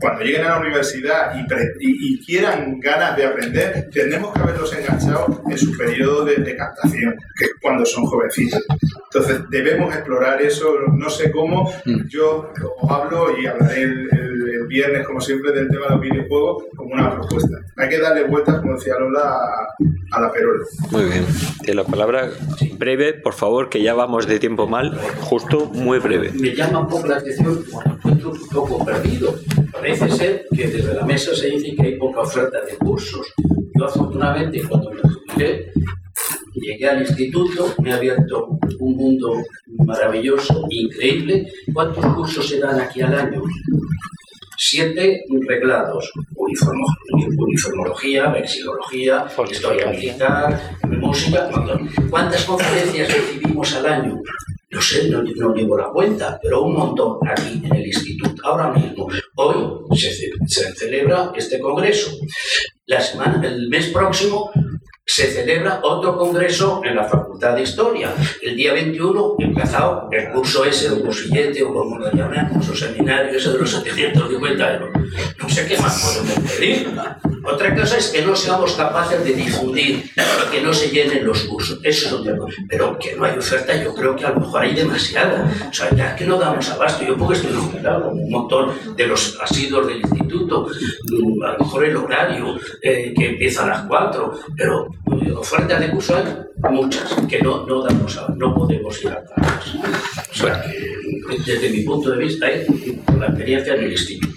cuando 0.00 0.22
lleguen 0.24 0.44
a 0.44 0.50
la 0.50 0.58
universidad 0.60 1.34
y, 1.36 1.40
y- 1.80 2.14
y 2.14 2.24
quieran 2.24 2.78
ganas 2.80 3.16
de 3.16 3.24
aprender, 3.26 3.88
tenemos 3.92 4.32
que 4.34 4.40
haberlos 4.40 4.72
enganchado 4.76 5.42
en 5.48 5.56
su 5.58 5.76
periodo 5.76 6.24
de, 6.24 6.36
de 6.36 6.56
captación, 6.56 7.14
que 7.38 7.44
es 7.44 7.50
cuando 7.62 7.84
son 7.86 8.04
jovencitos. 8.06 8.64
Entonces 9.12 9.40
debemos 9.50 9.94
explorar 9.94 10.42
eso, 10.42 10.74
no 10.92 11.08
sé 11.08 11.30
cómo, 11.30 11.72
yo 12.08 12.52
os 12.80 12.90
hablo 12.90 13.38
y 13.38 13.46
hablaré 13.46 13.82
el, 13.82 14.08
el- 14.12 14.25
el 14.66 14.68
viernes, 14.68 15.06
como 15.06 15.20
siempre, 15.20 15.52
del 15.52 15.68
tema 15.68 15.86
de 15.86 15.90
los 15.92 16.00
videojuegos 16.00 16.64
como 16.76 16.94
una 16.94 17.14
propuesta. 17.14 17.56
Hay 17.76 17.88
que 17.88 17.98
darle 17.98 18.24
vueltas, 18.24 18.60
como 18.60 18.74
decía 18.74 18.94
Lola, 18.98 19.20
a, 19.20 20.16
a 20.16 20.20
la 20.20 20.32
perola. 20.32 20.64
Muy 20.90 21.04
bien. 21.04 21.24
Tiene 21.62 21.82
la 21.82 21.86
palabra 21.86 22.30
breve, 22.78 23.14
por 23.14 23.34
favor, 23.34 23.68
que 23.68 23.82
ya 23.82 23.94
vamos 23.94 24.26
de 24.26 24.38
tiempo 24.38 24.66
mal. 24.66 24.98
Justo, 25.20 25.66
muy 25.66 25.98
breve. 25.98 26.30
me 26.32 26.54
llama 26.54 26.80
un 26.80 26.88
poco 26.88 27.06
la 27.06 27.16
atención 27.16 27.64
porque 27.70 27.90
encuentro 27.90 28.30
un 28.32 28.48
poco 28.48 28.84
perdido. 28.84 29.34
Parece 29.72 30.10
ser 30.10 30.46
que 30.54 30.68
desde 30.68 30.94
la 30.94 31.04
mesa 31.04 31.34
se 31.34 31.48
dice 31.48 31.74
que 31.76 31.82
hay 31.82 31.98
poca 31.98 32.20
oferta 32.20 32.60
de 32.62 32.76
cursos. 32.76 33.26
Yo 33.78 33.84
afortunadamente 33.84 34.62
cuando 34.66 34.90
me 34.90 35.00
jubilé, 35.02 35.72
llegué 36.54 36.88
al 36.88 37.00
instituto, 37.00 37.74
me 37.82 37.92
ha 37.92 37.96
abierto 37.96 38.58
un 38.78 38.96
mundo 38.96 39.34
maravilloso, 39.84 40.64
increíble. 40.70 41.46
¿Cuántos 41.72 42.04
cursos 42.14 42.48
se 42.48 42.58
dan 42.58 42.80
aquí 42.80 43.02
al 43.02 43.14
año? 43.14 43.42
Siete 44.56 45.22
reglados, 45.48 46.10
uniformo- 46.34 46.96
uniformología, 47.38 48.28
vexilología, 48.28 49.26
historia 49.50 49.86
militar, 49.90 50.76
música. 50.88 51.48
¿Cuántas 52.10 52.44
conferencias 52.44 53.12
recibimos 53.12 53.74
al 53.74 53.86
año? 53.86 54.20
No 54.70 54.82
sé, 54.82 55.08
no, 55.08 55.22
no 55.22 55.54
llevo 55.54 55.78
la 55.78 55.88
cuenta, 55.88 56.38
pero 56.42 56.62
un 56.62 56.74
montón 56.74 57.18
aquí 57.28 57.62
en 57.64 57.74
el 57.74 57.86
instituto. 57.86 58.34
Ahora 58.44 58.70
mismo, 58.72 59.08
hoy 59.36 59.96
se, 59.96 60.10
se 60.46 60.74
celebra 60.74 61.32
este 61.36 61.60
congreso. 61.60 62.10
La 62.86 63.00
semana, 63.00 63.46
el 63.46 63.68
mes 63.68 63.86
próximo 63.88 64.50
se 65.06 65.30
celebra 65.30 65.80
otro 65.84 66.18
congreso 66.18 66.82
en 66.84 66.96
la 66.96 67.04
Facultad 67.04 67.54
de 67.54 67.62
Historia. 67.62 68.12
El 68.42 68.56
día 68.56 68.72
21, 68.72 69.36
empezado 69.38 70.08
el 70.10 70.30
curso 70.30 70.64
ese, 70.64 70.90
o 70.90 71.00
cursillete, 71.00 71.62
o 71.62 71.72
como 71.72 71.98
lo 71.98 72.10
llamemos, 72.10 72.68
o 72.68 72.74
seminario 72.74 73.38
ese 73.38 73.52
de 73.52 73.58
los 73.58 73.70
750 73.70 74.74
euros. 74.74 74.90
No 75.38 75.48
sé 75.48 75.66
qué 75.68 75.78
más 75.78 76.02
podemos 76.02 76.50
pedir. 76.50 76.88
Otra 77.46 77.74
cosa 77.74 77.98
es 77.98 78.08
que 78.08 78.22
no 78.22 78.34
seamos 78.34 78.72
capaces 78.72 79.24
de 79.24 79.32
difundir, 79.32 80.10
que 80.50 80.60
no 80.60 80.72
se 80.72 80.90
llenen 80.90 81.24
los 81.24 81.44
cursos. 81.44 81.78
Eso 81.82 82.06
es 82.06 82.12
otra 82.12 82.36
cosa. 82.36 82.54
Pero 82.68 82.98
que 82.98 83.14
no 83.14 83.24
hay 83.24 83.38
oferta, 83.38 83.74
yo 83.76 83.94
creo 83.94 84.16
que 84.16 84.24
a 84.24 84.30
lo 84.30 84.40
mejor 84.40 84.62
hay 84.62 84.74
demasiada. 84.74 85.50
O 85.68 85.72
sea, 85.72 85.94
ya 85.94 86.16
que 86.16 86.24
no 86.24 86.38
damos 86.38 86.68
abasto. 86.70 87.04
Yo 87.04 87.16
porque 87.16 87.34
estoy 87.34 87.52
jubilado, 87.52 88.10
un 88.10 88.30
montón 88.30 88.72
de 88.96 89.06
los 89.06 89.38
asidos 89.40 89.86
del 89.86 90.00
instituto, 90.00 90.68
mm, 91.10 91.42
a 91.42 91.52
lo 91.52 91.58
mejor 91.58 91.84
el 91.84 91.96
horario, 91.96 92.58
eh, 92.82 93.14
que 93.16 93.30
empieza 93.30 93.64
a 93.64 93.68
las 93.68 93.82
4, 93.82 94.40
pero 94.56 94.88
eh, 95.22 95.32
ofertas 95.32 95.80
de 95.80 95.90
curso 95.90 96.16
hay 96.16 96.74
muchas, 96.74 97.14
que 97.28 97.40
no, 97.40 97.66
no 97.66 97.82
damos 97.82 98.16
abasto, 98.16 98.34
no 98.36 98.54
podemos 98.54 99.02
ir 99.02 99.08
a 99.08 99.22
todas. 99.24 99.74
O 100.30 100.34
sea, 100.34 100.64
desde 101.44 101.70
mi 101.70 101.80
punto 101.82 102.10
de 102.10 102.18
vista, 102.18 102.48
es 102.48 102.66
la 103.18 103.26
experiencia 103.26 103.74
en 103.74 103.84
el 103.84 103.92
instituto. 103.92 104.35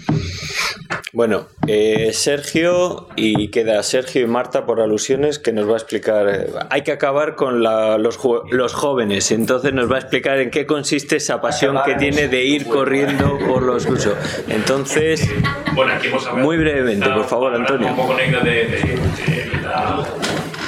Bueno, 1.12 1.46
eh, 1.66 2.10
Sergio 2.12 3.08
y 3.16 3.48
queda 3.48 3.82
Sergio 3.82 4.22
y 4.22 4.26
Marta 4.26 4.64
por 4.64 4.80
alusiones 4.80 5.40
que 5.40 5.52
nos 5.52 5.68
va 5.68 5.72
a 5.72 5.76
explicar. 5.76 6.28
eh, 6.28 6.46
hay 6.70 6.82
que 6.82 6.92
acabar 6.92 7.34
con 7.34 7.62
la- 7.64 7.98
los, 7.98 8.16
los 8.52 8.74
jóvenes, 8.74 9.32
entonces 9.32 9.72
nos 9.72 9.90
va 9.90 9.96
a 9.96 9.98
explicar 9.98 10.38
en 10.38 10.50
qué 10.50 10.66
consiste 10.66 11.16
esa 11.16 11.40
pasión 11.40 11.78
que 11.84 11.96
tiene 11.96 12.28
de 12.28 12.44
ir 12.44 12.66
corriendo 12.68 13.38
por 13.48 13.62
los 13.62 13.86
cursos. 13.86 14.14
Entonces, 14.48 15.28
Bueno, 15.74 15.92
aquí 15.94 16.06
hemos 16.06 16.24
hablado. 16.26 16.46
muy 16.46 16.56
brevemente, 16.58 17.08
por 17.10 17.24
favor, 17.24 17.52
Un 17.54 17.62
Antonio. 17.62 17.94
poco 17.96 18.14
negra 18.14 18.40
de, 18.44 18.50
de- 18.66 18.66
de 18.76 19.62
la- 19.62 20.06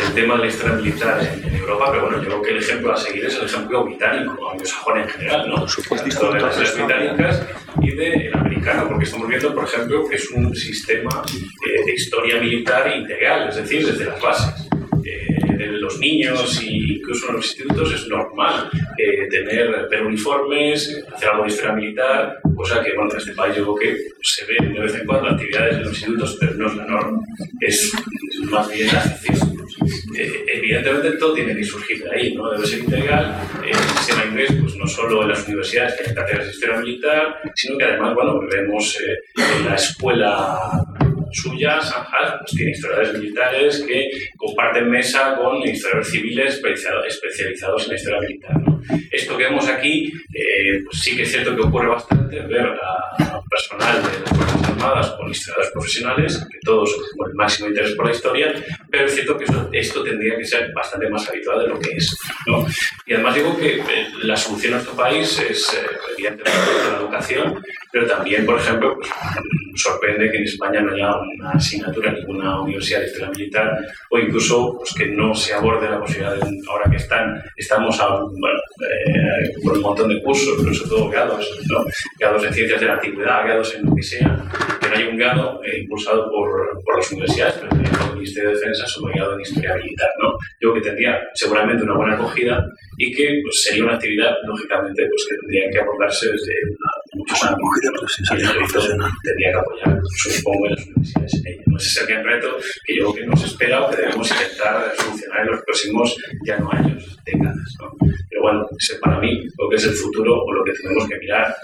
del 0.04 0.14
tema 0.14 0.34
de 0.34 0.40
la 0.40 0.46
historia 0.48 0.74
militar 0.74 1.20
en, 1.20 1.44
en 1.48 1.51
Europa, 1.62 1.86
pero 1.90 2.02
bueno, 2.02 2.18
yo 2.18 2.28
creo 2.28 2.42
que 2.42 2.50
el 2.50 2.58
ejemplo 2.58 2.92
a 2.92 2.96
seguir 2.96 3.24
es 3.24 3.36
el 3.36 3.46
ejemplo 3.46 3.84
británico, 3.84 4.50
anglosajón 4.50 5.00
en 5.00 5.08
general, 5.08 5.48
¿no? 5.48 5.54
Por 5.56 5.68
supuesto. 5.68 6.32
de 6.32 6.40
las 6.40 6.74
británicas 6.74 7.46
y 7.80 7.90
del 7.94 8.34
americano, 8.34 8.88
porque 8.88 9.04
estamos 9.04 9.28
viendo, 9.28 9.54
por 9.54 9.64
ejemplo, 9.64 10.08
que 10.08 10.16
es 10.16 10.30
un 10.30 10.54
sistema 10.54 11.22
eh, 11.30 11.84
de 11.84 11.94
historia 11.94 12.40
militar 12.40 12.92
integral, 12.96 13.48
es 13.48 13.56
decir, 13.56 13.86
desde 13.86 14.04
las 14.04 14.20
bases. 14.20 14.68
Eh, 15.04 15.56
del 15.56 15.80
los 15.80 15.98
niños 15.98 16.60
e 16.62 16.66
incluso 16.66 17.28
en 17.28 17.36
los 17.36 17.46
institutos 17.46 17.92
es 17.92 18.08
normal 18.08 18.70
eh, 18.96 19.28
tener 19.28 19.88
ver 19.90 20.02
uniformes, 20.04 21.04
hacer 21.12 21.28
algo 21.28 21.44
de 21.44 21.50
historia 21.50 21.72
militar, 21.72 22.38
cosa 22.54 22.82
que 22.82 22.94
bueno, 22.94 23.10
en 23.12 23.18
este 23.18 23.32
país 23.32 23.56
yo 23.56 23.74
creo 23.74 23.92
que 23.92 23.98
se 24.22 24.44
ve 24.46 24.68
de 24.68 24.80
vez 24.80 24.94
en 24.94 25.06
cuando 25.06 25.30
actividades 25.30 25.76
en 25.76 25.82
los 25.82 25.92
institutos, 25.92 26.36
pero 26.38 26.54
no 26.54 26.66
es 26.66 26.76
la 26.76 26.86
norma, 26.86 27.20
es 27.60 27.92
más 28.50 28.68
bien 28.70 28.86
la 28.86 29.04
excepción. 29.04 29.51
Eh, 30.18 30.44
evidentemente 30.46 31.12
todo 31.12 31.34
tiene 31.34 31.54
que 31.54 31.64
surgir 31.64 32.02
de 32.04 32.10
ahí, 32.14 32.34
¿no? 32.34 32.50
Debe 32.50 32.66
ser 32.66 32.80
integral. 32.80 33.36
Eh, 33.64 33.70
el 33.70 33.98
sistema 33.98 34.24
inglés, 34.24 34.50
pues 34.60 34.76
no 34.76 34.86
solo 34.86 35.22
en 35.22 35.28
las 35.28 35.46
universidades 35.46 35.94
que 35.94 36.08
hay 36.08 36.14
cátedras 36.14 36.46
de 36.46 36.52
historia 36.52 36.76
militar, 36.78 37.40
sino 37.54 37.78
que 37.78 37.84
además, 37.84 38.14
bueno, 38.14 38.40
vemos 38.50 38.98
eh, 39.00 39.18
en 39.58 39.66
la 39.66 39.74
escuela 39.74 40.84
suya, 41.32 41.80
Sanjas, 41.80 42.34
pues 42.40 42.52
tiene 42.52 42.72
historiadores 42.72 43.14
militares 43.14 43.84
que 43.86 44.10
comparten 44.36 44.90
mesa 44.90 45.36
con 45.36 45.58
historiadores 45.58 46.10
civiles 46.10 46.60
especializados 47.06 47.84
en 47.84 47.88
la 47.88 47.94
historia 47.96 48.20
militar. 48.20 48.56
Esto 49.10 49.36
que 49.36 49.44
vemos 49.44 49.68
aquí, 49.68 50.12
pues 50.84 51.02
sí 51.02 51.16
que 51.16 51.22
es 51.22 51.30
cierto 51.30 51.54
que 51.54 51.62
ocurre 51.62 51.88
bastante, 51.88 52.40
ver 52.40 52.66
a, 52.66 53.40
personal 53.52 54.02
de 54.02 54.20
las 54.20 54.30
Fuerzas 54.30 54.70
Armadas 54.70 55.10
con 55.10 55.30
historiadores 55.30 55.72
profesionales, 55.72 56.46
que 56.50 56.58
todos 56.64 56.90
con 57.16 57.30
el 57.30 57.34
máximo 57.34 57.68
interés 57.68 57.92
por 57.92 58.06
la 58.06 58.12
historia, 58.12 58.54
pero 58.90 59.06
es 59.06 59.14
cierto 59.14 59.36
que 59.36 59.44
esto 59.78 60.02
tendría 60.02 60.36
que 60.36 60.44
ser 60.44 60.72
bastante 60.72 61.08
más 61.10 61.28
habitual 61.28 61.60
de 61.60 61.68
lo 61.68 61.78
que 61.78 61.90
es. 61.92 62.16
Y 63.06 63.12
además 63.12 63.34
digo 63.34 63.56
que 63.56 63.80
eh, 63.80 64.06
la 64.22 64.36
solución 64.36 64.74
a 64.74 64.76
nuestro 64.76 64.96
país 64.96 65.38
es 65.38 65.74
eh, 65.74 65.86
evidentemente 66.16 66.70
la 66.90 66.96
educación, 66.96 67.62
pero 67.90 68.06
también, 68.06 68.46
por 68.46 68.58
ejemplo, 68.58 68.96
pues, 68.96 69.10
sorprende 69.74 70.30
que 70.30 70.38
en 70.38 70.44
España 70.44 70.80
no 70.80 70.92
haya 70.92 71.12
una 71.38 71.50
asignatura 71.50 72.10
en 72.10 72.16
ninguna 72.16 72.60
universidad 72.60 73.00
de 73.00 73.06
historia 73.06 73.30
militar 73.30 73.78
o 74.10 74.18
incluso 74.18 74.78
pues, 74.78 74.94
que 74.94 75.06
no 75.06 75.34
se 75.34 75.54
aborde 75.54 75.88
la 75.88 76.00
posibilidad 76.00 76.34
de, 76.34 76.60
ahora 76.68 76.90
que 76.90 76.96
están, 76.96 77.42
estamos 77.56 77.98
a, 78.00 78.08
bueno, 78.08 78.58
eh, 78.80 79.52
con 79.64 79.76
un 79.76 79.82
montón 79.82 80.08
de 80.08 80.22
cursos, 80.22 80.54
pero 80.58 80.74
sobre 80.74 80.90
todo 80.90 81.08
grados, 81.08 81.60
¿no? 81.68 81.84
grados 82.18 82.44
en 82.44 82.54
ciencias 82.54 82.80
de 82.80 82.86
la 82.86 82.94
antigüedad, 82.94 83.44
grados 83.44 83.74
en 83.74 83.86
lo 83.86 83.94
que 83.94 84.02
sea, 84.02 84.44
que 84.92 84.98
no 84.98 85.04
hay 85.04 85.12
un 85.12 85.18
grado 85.18 85.60
eh, 85.64 85.80
impulsado 85.80 86.30
por, 86.30 86.82
por, 86.84 86.96
las 86.96 87.10
universidades, 87.12 87.54
pero 87.54 87.68
también 87.68 87.92
por 87.92 88.08
el 88.08 88.14
Ministerio 88.14 88.50
de 88.50 88.54
Defensa 88.56 88.86
sobre 88.86 89.14
grado 89.14 89.34
en 89.34 89.40
historia 89.40 89.76
militar. 89.76 90.10
¿no? 90.20 90.32
Yo 90.60 90.70
creo 90.70 90.74
que 90.74 90.88
tendría 90.88 91.20
seguramente 91.34 91.84
una 91.84 91.96
buena 91.96 92.14
acogida 92.14 92.64
y 92.98 93.12
que 93.12 93.40
pues, 93.42 93.62
sería 93.62 93.84
una 93.84 93.94
actividad, 93.94 94.34
lógicamente, 94.46 95.06
pues, 95.08 95.26
que 95.28 95.36
tendría 95.36 95.70
que 95.70 95.78
abordarse 95.78 96.26
desde 96.30 96.52
muchos 97.14 97.44
años. 97.44 97.58
Tendría 99.22 99.52
que 99.52 99.58
apoyar, 99.58 100.00
supongo, 100.16 100.66
en 100.66 100.72
las 100.72 100.86
universidades. 100.86 101.62
Ese 101.82 102.00
sería 102.00 102.20
el 102.20 102.24
reto 102.24 102.56
que 102.84 102.96
yo 102.96 103.12
creo 103.12 103.24
que 103.24 103.26
nos 103.26 103.44
espera 103.44 103.82
o 103.82 103.90
que 103.90 103.96
debemos 103.96 104.30
intentar 104.30 104.92
solucionar 104.96 105.40
en 105.40 105.46
los 105.48 105.62
próximos 105.62 106.16
ya 106.46 106.58
no 106.58 106.70
años, 106.70 107.18
décadas. 107.24 107.56
¿no? 107.80 107.90
Pero 108.30 108.42
bueno, 108.42 108.68
ese 108.78 108.98
para 109.00 109.18
mí 109.18 109.42
lo 109.58 109.68
que 109.68 109.76
es 109.76 109.84
el 109.86 109.94
futuro 109.94 110.44
o 110.44 110.52
lo 110.52 110.64
que 110.64 110.72
tenemos 110.72 111.08
que 111.08 111.16
mirar 111.16 111.56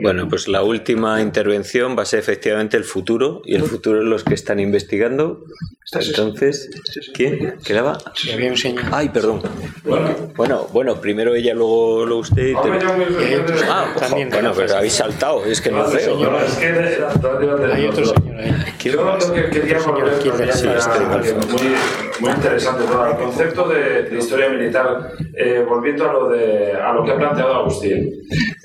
bueno, 0.00 0.28
pues 0.28 0.48
la 0.48 0.62
última 0.62 1.20
intervención 1.20 1.96
va 1.98 2.02
a 2.02 2.06
ser 2.06 2.20
efectivamente 2.20 2.76
el 2.76 2.84
futuro 2.84 3.42
y 3.44 3.54
el 3.54 3.62
futuro 3.62 4.00
es 4.00 4.06
los 4.06 4.24
que 4.24 4.34
están 4.34 4.60
investigando. 4.60 5.44
Entonces, 5.92 6.68
¿quién? 7.14 7.58
¿Qué 7.64 7.72
la 7.72 7.82
va? 7.82 7.98
Ay, 8.90 9.08
perdón. 9.10 9.40
Bueno, 10.36 10.66
bueno, 10.72 11.00
primero 11.00 11.34
ella, 11.34 11.54
luego, 11.54 12.04
luego 12.04 12.22
usted. 12.22 12.54
Ah, 13.68 13.94
también. 13.98 14.28
Bueno, 14.30 14.52
pero 14.54 14.76
habéis 14.76 14.94
saltado, 14.94 15.44
es 15.44 15.60
que 15.60 15.70
no 15.70 15.88
veo. 15.88 16.38
Hay 17.72 17.86
otro 17.86 18.04
señor 18.04 18.36
ahí. 18.36 18.56
Yo 18.80 19.02
lo 19.04 19.32
que 19.32 19.50
quería 19.50 19.78
volver 19.78 20.12
muy, 21.50 21.74
muy 22.20 22.30
interesante 22.30 22.84
todo 22.84 23.06
el 23.06 23.16
concepto 23.16 23.68
de, 23.68 24.16
historia 24.16 24.48
militar, 24.48 25.12
eh, 25.34 25.64
volviendo 25.68 26.08
a 26.08 26.12
lo, 26.12 26.28
de, 26.28 26.72
a 26.72 26.92
lo 26.92 27.04
que 27.04 27.12
ha 27.12 27.16
planteado 27.16 27.54
Agustín. 27.54 27.95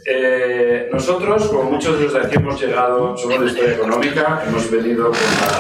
Eh, 0.05 0.89
nosotros, 0.91 1.47
como 1.49 1.71
muchos 1.71 1.97
de 1.97 2.05
los 2.05 2.13
de 2.13 2.19
aquí 2.19 2.35
hemos 2.35 2.59
llegado, 2.61 3.15
somos 3.17 3.39
de 3.39 3.47
historia 3.47 3.75
económica, 3.75 4.43
hemos 4.47 4.69
venido, 4.71 5.11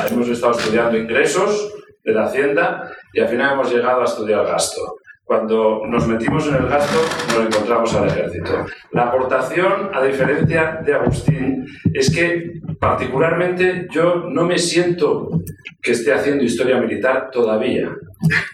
hemos 0.09 0.27
estado 0.27 0.57
estudiando 0.57 0.97
ingresos 0.97 1.73
de 2.03 2.13
la 2.13 2.25
hacienda 2.25 2.91
y 3.13 3.19
al 3.19 3.29
final 3.29 3.53
hemos 3.53 3.71
llegado 3.71 4.01
a 4.01 4.05
estudiar 4.05 4.45
gasto. 4.45 4.97
Cuando 5.31 5.83
nos 5.87 6.07
metimos 6.07 6.45
en 6.49 6.55
el 6.55 6.67
gasto, 6.67 6.99
nos 7.29 7.45
encontramos 7.45 7.95
al 7.95 8.09
ejército. 8.09 8.65
La 8.91 9.03
aportación, 9.03 9.89
a 9.93 10.03
diferencia 10.03 10.81
de 10.85 10.93
Agustín, 10.93 11.65
es 11.93 12.13
que 12.13 12.59
particularmente 12.77 13.87
yo 13.89 14.25
no 14.29 14.43
me 14.43 14.57
siento 14.57 15.29
que 15.81 15.93
esté 15.93 16.11
haciendo 16.11 16.43
historia 16.43 16.81
militar 16.81 17.29
todavía. 17.31 17.95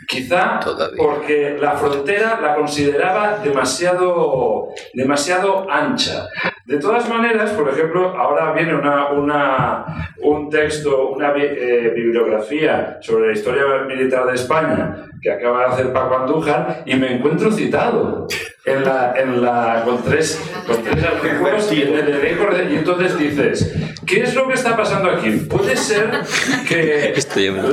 Quizá 0.07 0.59
porque 0.95 1.57
la 1.59 1.71
frontera 1.77 2.39
la 2.39 2.53
consideraba 2.53 3.39
demasiado, 3.39 4.67
demasiado 4.93 5.65
ancha. 5.67 6.27
De 6.67 6.79
todas 6.79 7.07
maneras, 7.07 7.51
por 7.51 7.69
ejemplo, 7.69 8.09
ahora 8.09 8.51
viene 8.51 8.75
una, 8.75 9.85
un 10.21 10.49
texto, 10.49 11.11
una 11.11 11.33
eh, 11.37 11.93
bibliografía 11.95 12.97
sobre 12.99 13.27
la 13.27 13.33
historia 13.33 13.63
militar 13.87 14.25
de 14.25 14.35
España 14.35 15.05
que 15.21 15.31
acaba 15.31 15.59
de 15.59 15.65
hacer 15.67 15.93
Paco 15.93 16.17
Andújar 16.17 16.83
y 16.85 16.97
me 16.97 17.15
encuentro 17.15 17.53
citado 17.53 18.27
en 18.67 18.83
la, 18.83 19.13
en 19.15 19.41
la, 19.41 19.81
con, 19.85 20.03
tres, 20.03 20.41
con 20.65 20.83
tres 20.83 21.03
artículos 21.03 21.71
y, 21.71 21.83
y 21.83 22.75
entonces 22.75 23.17
dices, 23.17 23.73
¿qué 24.05 24.23
es 24.23 24.35
lo 24.35 24.47
que 24.47 24.55
está 24.55 24.75
pasando 24.75 25.09
aquí? 25.09 25.31
Puede 25.49 25.77
ser 25.77 26.11
que 26.67 27.15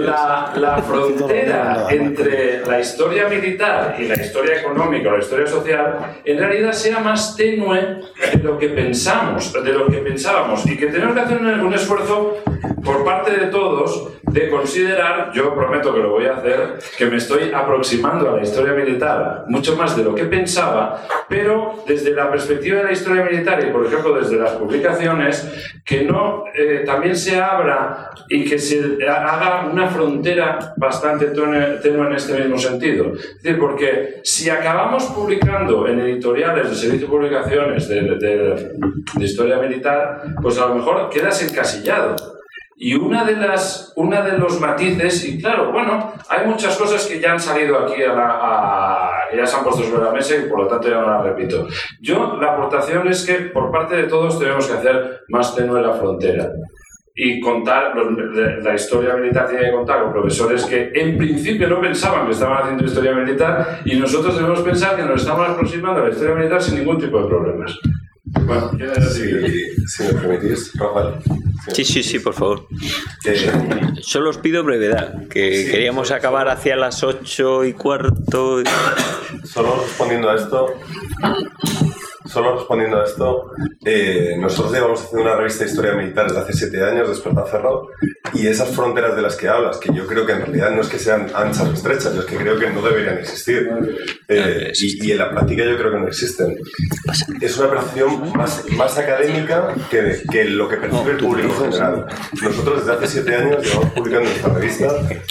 la, 0.00 0.52
la 0.54 0.82
frontera 0.82 1.86
entre 1.90 2.64
la 2.64 2.80
historia 2.80 3.28
militar 3.28 3.96
y 3.98 4.06
la 4.06 4.14
historia 4.14 4.60
económica 4.60 5.08
o 5.08 5.16
la 5.16 5.22
historia 5.22 5.48
social 5.48 5.98
en 6.24 6.38
realidad 6.38 6.72
sea 6.72 7.00
más 7.00 7.36
tenue 7.36 8.00
de 8.32 8.42
lo 8.42 8.56
que 8.56 8.68
pensamos, 8.68 9.52
de 9.52 9.72
lo 9.72 9.88
que 9.88 9.98
pensábamos 9.98 10.64
y 10.66 10.76
que 10.76 10.86
tenemos 10.86 11.14
que 11.14 11.20
hacer 11.20 11.38
un 11.38 11.74
esfuerzo 11.74 12.38
por 12.84 13.04
parte 13.04 13.32
de 13.32 13.46
todos 13.46 14.12
de 14.34 14.50
considerar, 14.50 15.30
yo 15.32 15.54
prometo 15.54 15.94
que 15.94 16.00
lo 16.00 16.10
voy 16.10 16.26
a 16.26 16.34
hacer, 16.34 16.80
que 16.98 17.06
me 17.06 17.18
estoy 17.18 17.52
aproximando 17.54 18.30
a 18.30 18.36
la 18.36 18.42
historia 18.42 18.72
militar 18.72 19.44
mucho 19.46 19.76
más 19.76 19.96
de 19.96 20.02
lo 20.02 20.12
que 20.12 20.24
pensaba, 20.24 21.06
pero 21.28 21.84
desde 21.86 22.10
la 22.10 22.28
perspectiva 22.28 22.78
de 22.78 22.84
la 22.84 22.92
historia 22.92 23.22
militar 23.22 23.64
y, 23.64 23.70
por 23.70 23.86
ejemplo, 23.86 24.18
desde 24.18 24.36
las 24.36 24.50
publicaciones, 24.52 25.48
que 25.84 26.02
no 26.02 26.46
eh, 26.52 26.82
también 26.84 27.14
se 27.14 27.40
abra 27.40 28.10
y 28.28 28.44
que 28.44 28.58
se 28.58 28.98
haga 29.08 29.68
una 29.70 29.86
frontera 29.86 30.74
bastante 30.76 31.26
tenue 31.26 32.06
en 32.08 32.12
este 32.14 32.36
mismo 32.36 32.58
sentido. 32.58 33.12
Es 33.14 33.40
decir, 33.40 33.60
porque 33.60 34.20
si 34.24 34.50
acabamos 34.50 35.04
publicando 35.04 35.86
en 35.86 36.00
editoriales 36.00 36.70
de 36.70 36.74
servicio 36.74 37.06
de 37.06 37.12
publicaciones 37.12 37.88
de, 37.88 38.00
de 39.14 39.24
historia 39.24 39.58
militar, 39.58 40.24
pues 40.42 40.58
a 40.58 40.66
lo 40.66 40.74
mejor 40.74 41.08
quedas 41.08 41.40
encasillado. 41.40 42.33
Y 42.76 42.94
una 42.94 43.24
de 43.24 43.36
las, 43.36 43.92
una 43.96 44.22
de 44.22 44.36
los 44.36 44.60
matices, 44.60 45.24
y 45.24 45.40
claro, 45.40 45.70
bueno, 45.70 46.12
hay 46.28 46.46
muchas 46.46 46.76
cosas 46.76 47.06
que 47.06 47.20
ya 47.20 47.32
han 47.32 47.40
salido 47.40 47.78
aquí 47.78 48.02
a 48.02 48.12
la, 48.12 49.10
ya 49.34 49.46
se 49.46 49.56
han 49.56 49.62
puesto 49.62 49.84
sobre 49.84 50.04
la 50.04 50.10
mesa 50.10 50.36
y 50.36 50.48
por 50.48 50.60
lo 50.60 50.66
tanto 50.66 50.88
ya 50.88 51.00
no 51.00 51.08
las 51.08 51.22
repito. 51.22 51.68
Yo, 52.00 52.36
la 52.40 52.54
aportación 52.54 53.06
es 53.08 53.24
que 53.24 53.34
por 53.34 53.70
parte 53.70 53.96
de 53.96 54.04
todos 54.04 54.38
tenemos 54.38 54.66
que 54.66 54.74
hacer 54.74 55.20
más 55.28 55.54
tenue 55.54 55.80
la 55.80 55.94
frontera 55.94 56.50
y 57.16 57.40
contar, 57.40 57.94
la 57.96 58.74
historia 58.74 59.14
militar 59.14 59.48
tiene 59.48 59.66
que 59.66 59.72
contar 59.72 60.02
con 60.02 60.12
profesores 60.12 60.64
que 60.64 60.90
en 60.94 61.16
principio 61.16 61.68
no 61.68 61.80
pensaban 61.80 62.26
que 62.26 62.32
estaban 62.32 62.62
haciendo 62.62 62.84
historia 62.84 63.12
militar 63.12 63.82
y 63.84 63.96
nosotros 63.96 64.34
debemos 64.34 64.60
pensar 64.62 64.96
que 64.96 65.02
nos 65.02 65.22
estamos 65.22 65.48
aproximando 65.48 66.00
a 66.00 66.08
la 66.08 66.10
historia 66.10 66.34
militar 66.34 66.60
sin 66.60 66.76
ningún 66.76 66.98
tipo 66.98 67.22
de 67.22 67.28
problemas. 67.28 67.78
Bueno, 68.42 68.70
si, 69.12 69.86
si 69.86 70.02
me 70.02 70.12
permitís, 70.20 70.72
Rafael. 70.74 71.14
Sí, 71.72 71.84
sí, 71.84 72.02
sí, 72.02 72.18
por 72.18 72.34
favor. 72.34 72.66
Eh, 73.24 73.50
Solo 74.02 74.30
os 74.30 74.38
pido 74.38 74.62
brevedad, 74.64 75.26
que 75.28 75.68
queríamos 75.70 76.10
acabar 76.10 76.48
hacia 76.48 76.76
las 76.76 77.02
ocho 77.02 77.64
y 77.64 77.72
cuarto. 77.72 78.62
Solo 79.44 79.80
respondiendo 79.82 80.28
a 80.30 80.36
esto, 80.36 80.74
Solo 82.34 82.56
respondiendo 82.56 83.00
a 83.00 83.04
esto, 83.04 83.52
eh, 83.84 84.34
nosotros 84.36 84.72
llevamos 84.72 85.04
haciendo 85.04 85.22
una 85.22 85.36
revista 85.36 85.62
de 85.62 85.70
historia 85.70 85.92
militar 85.92 86.26
desde 86.26 86.40
hace 86.40 86.52
siete 86.52 86.82
años, 86.82 87.08
Despertar 87.08 87.46
Cerrado, 87.48 87.90
y 88.32 88.48
esas 88.48 88.70
fronteras 88.70 89.14
de 89.14 89.22
las 89.22 89.36
que 89.36 89.46
hablas, 89.46 89.78
que 89.78 89.94
yo 89.94 90.04
creo 90.04 90.26
que 90.26 90.32
en 90.32 90.40
realidad 90.40 90.72
no 90.72 90.80
es 90.80 90.88
que 90.88 90.98
sean 90.98 91.30
anchas 91.32 91.68
o 91.68 91.72
estrechas, 91.72 92.12
yo 92.12 92.22
es 92.22 92.26
que 92.26 92.36
creo 92.36 92.58
que 92.58 92.70
no 92.70 92.82
deberían 92.82 93.18
existir. 93.18 93.70
Eh, 94.26 94.72
y, 94.74 95.12
en 95.12 95.18
la 95.18 95.30
práctica 95.30 95.62
yo 95.64 95.76
creo 95.76 95.92
que 95.92 95.98
no 95.98 96.08
existen. 96.08 96.58
Es 97.40 97.56
una 97.56 97.70
percepción 97.70 98.32
más, 98.34 98.64
más 98.70 98.98
académica 98.98 99.72
que, 99.88 100.22
que 100.28 100.44
lo 100.44 100.68
que 100.68 100.78
percibe 100.78 101.12
el 101.12 101.18
público 101.18 101.54
general. 101.54 102.06
Nosotros 102.42 102.80
desde 102.80 102.92
hace 102.98 103.06
siete 103.06 103.36
años 103.36 103.64
llevamos 103.64 103.92
publicando 103.92 104.28
en 104.28 104.42
nuestra 104.42 104.54
revista 104.54 104.86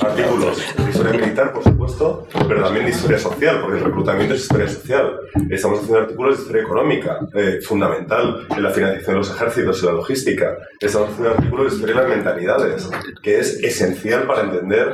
artículos 0.07 0.57
de 0.77 0.89
historia 0.89 1.11
militar, 1.11 1.51
por 1.51 1.63
supuesto, 1.63 2.27
pero 2.47 2.63
también 2.63 2.85
de 2.85 2.91
historia 2.91 3.19
social, 3.19 3.59
porque 3.59 3.79
el 3.79 3.83
reclutamiento 3.83 4.35
es 4.35 4.43
historia 4.43 4.69
social. 4.69 5.19
Estamos 5.49 5.79
haciendo 5.79 5.99
artículos 5.99 6.37
de 6.37 6.41
historia 6.43 6.63
económica 6.63 6.92
eh, 7.33 7.59
fundamental 7.61 8.47
en 8.49 8.63
la 8.63 8.71
financiación 8.71 9.15
de 9.15 9.19
los 9.19 9.31
ejércitos 9.35 9.81
y 9.81 9.85
la 9.85 9.91
logística. 9.93 10.57
Haciendo 10.81 11.09
un 11.19 11.27
artículo 11.27 11.63
de 11.63 11.69
historia 11.69 11.95
de 11.95 12.01
las 12.01 12.09
mentalidades, 12.09 12.89
que 13.21 13.39
es 13.39 13.63
esencial 13.63 14.25
para 14.27 14.41
entender 14.41 14.93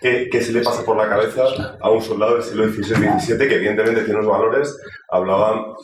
qué, 0.00 0.40
se 0.42 0.52
le 0.52 0.62
pasa 0.62 0.84
por 0.84 0.96
la 0.96 1.08
cabeza 1.08 1.42
a 1.80 1.90
un 1.90 2.02
soldado 2.02 2.34
del 2.34 2.42
siglo 2.42 2.68
XVI-XVII 2.68 3.48
que 3.48 3.54
evidentemente 3.56 4.02
tiene 4.02 4.20
unos 4.20 4.30
valores. 4.30 4.78
Hablaban 5.08 5.74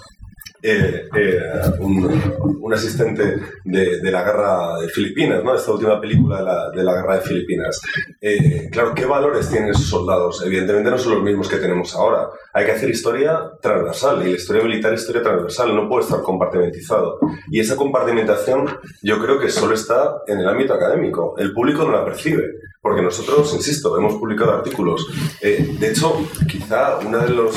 eh, 0.62 1.08
eh, 1.16 1.40
un, 1.80 2.58
un, 2.60 2.72
asistente 2.72 3.36
de, 3.64 4.00
de, 4.00 4.10
la 4.12 4.22
guerra 4.22 4.78
de 4.80 4.88
Filipinas, 4.88 5.42
¿no? 5.42 5.54
esta 5.56 5.72
última 5.72 6.00
película 6.00 6.38
de 6.38 6.44
la, 6.44 6.70
de 6.70 6.84
la 6.84 6.94
guerra 6.94 7.16
de 7.16 7.20
Filipinas. 7.22 7.80
Eh, 8.20 8.68
claro, 8.70 8.94
¿qué 8.94 9.04
valores 9.04 9.50
tienen 9.50 9.70
esos 9.70 9.86
soldados? 9.86 10.42
Evidentemente 10.46 10.90
no 10.90 10.98
son 10.98 11.14
los 11.14 11.22
mismos 11.24 11.48
que 11.48 11.56
tenemos 11.56 11.94
ahora. 11.96 12.28
Hay 12.52 12.64
que 12.64 12.72
hacer 12.72 12.90
historia 12.90 13.40
transversal 13.60 14.22
y 14.22 14.30
la 14.30 14.36
historia 14.36 14.62
militar 14.62 14.94
es 14.94 15.00
historia 15.00 15.22
transversal, 15.22 15.74
no 15.74 15.88
puede 15.88 16.04
estar 16.04 16.22
compartimentizado. 16.22 17.18
Y 17.50 17.58
esa 17.58 17.74
compartimentación 17.74 18.68
yo 19.02 19.18
creo 19.20 19.40
que 19.40 19.48
solo 19.48 19.74
está 19.74 20.22
en 20.28 20.38
el 20.38 20.48
ámbito 20.48 20.74
académico. 20.74 21.34
El 21.38 21.52
público 21.52 21.84
no 21.84 21.92
la 21.92 22.04
percibe. 22.04 22.44
Porque 22.82 23.00
nosotros, 23.00 23.54
insisto, 23.54 23.96
hemos 23.96 24.14
publicado 24.14 24.54
artículos. 24.54 25.06
Eh, 25.40 25.76
de 25.78 25.90
hecho, 25.90 26.28
quizá 26.50 26.98
una 26.98 27.18
de, 27.18 27.30
los, 27.30 27.54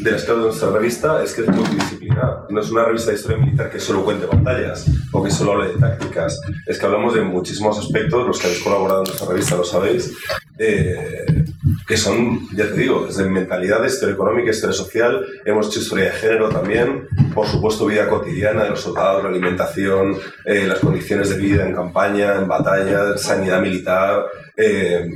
de 0.00 0.10
las 0.10 0.24
claves 0.24 0.44
de 0.44 0.48
nuestra 0.48 0.70
revista 0.70 1.22
es 1.22 1.34
que 1.34 1.42
es 1.42 1.48
multidisciplinar. 1.48 2.46
No 2.48 2.62
es 2.62 2.70
una 2.70 2.86
revista 2.86 3.10
de 3.10 3.18
historia 3.18 3.36
militar 3.36 3.70
que 3.70 3.78
solo 3.78 4.02
cuente 4.02 4.24
batallas 4.24 4.86
o 5.12 5.22
que 5.22 5.30
solo 5.30 5.52
hable 5.52 5.74
de 5.74 5.78
tácticas. 5.78 6.40
Es 6.66 6.78
que 6.78 6.86
hablamos 6.86 7.12
de 7.12 7.20
muchísimos 7.20 7.78
aspectos, 7.78 8.26
los 8.26 8.38
que 8.38 8.46
habéis 8.46 8.62
colaborado 8.62 9.00
en 9.00 9.08
nuestra 9.08 9.28
revista 9.28 9.56
lo 9.56 9.64
sabéis, 9.64 10.14
eh, 10.58 11.44
que 11.86 11.96
son, 11.96 12.48
ya 12.54 12.66
te 12.68 12.74
digo, 12.74 13.06
desde 13.06 13.28
mentalidad, 13.28 13.84
historia 13.84 14.14
económica, 14.14 14.50
historia 14.50 14.74
social. 14.74 15.24
Hemos 15.44 15.68
hecho 15.68 15.80
historia 15.80 16.06
de 16.06 16.12
género 16.12 16.48
también. 16.48 17.08
Por 17.34 17.46
supuesto, 17.46 17.86
vida 17.86 18.08
cotidiana 18.08 18.64
de 18.64 18.70
los 18.70 18.80
soldados, 18.80 19.22
la 19.22 19.30
alimentación, 19.30 20.16
eh, 20.44 20.66
las 20.66 20.80
condiciones 20.80 21.30
de 21.30 21.36
vida 21.36 21.66
en 21.66 21.74
campaña, 21.74 22.36
en 22.36 22.48
batalla, 22.48 23.16
sanidad 23.16 23.60
militar 23.60 24.26
eh, 24.58 25.10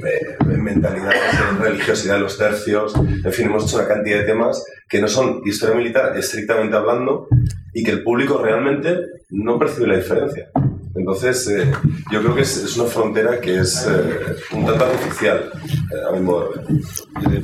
mentalidad, 0.44 1.12
religiosidad 1.58 2.16
de 2.16 2.20
los 2.20 2.36
tercios, 2.36 2.92
en 2.94 3.32
fin, 3.32 3.46
hemos 3.46 3.64
hecho 3.64 3.78
una 3.78 3.88
cantidad 3.88 4.18
de 4.18 4.24
temas 4.24 4.62
que 4.86 5.00
no 5.00 5.08
son 5.08 5.40
historia 5.46 5.74
militar 5.74 6.14
estrictamente 6.16 6.76
hablando 6.76 7.26
y 7.72 7.82
que 7.82 7.92
el 7.92 8.02
público 8.02 8.42
realmente 8.42 8.98
no 9.30 9.58
percibe 9.58 9.86
la 9.86 9.96
diferencia. 9.96 10.50
Entonces, 11.00 11.48
eh, 11.48 11.72
yo 12.12 12.20
creo 12.20 12.34
que 12.34 12.42
es, 12.42 12.76
una 12.76 12.88
frontera 12.88 13.40
que 13.40 13.60
es 13.60 13.86
eh, 13.88 14.36
un 14.52 14.66
tanto 14.66 14.84
artificial, 14.84 15.50
eh, 15.64 16.08
a 16.08 16.12
mi 16.12 16.20
modo 16.20 16.52
de 17.22 17.28
ver. 17.28 17.42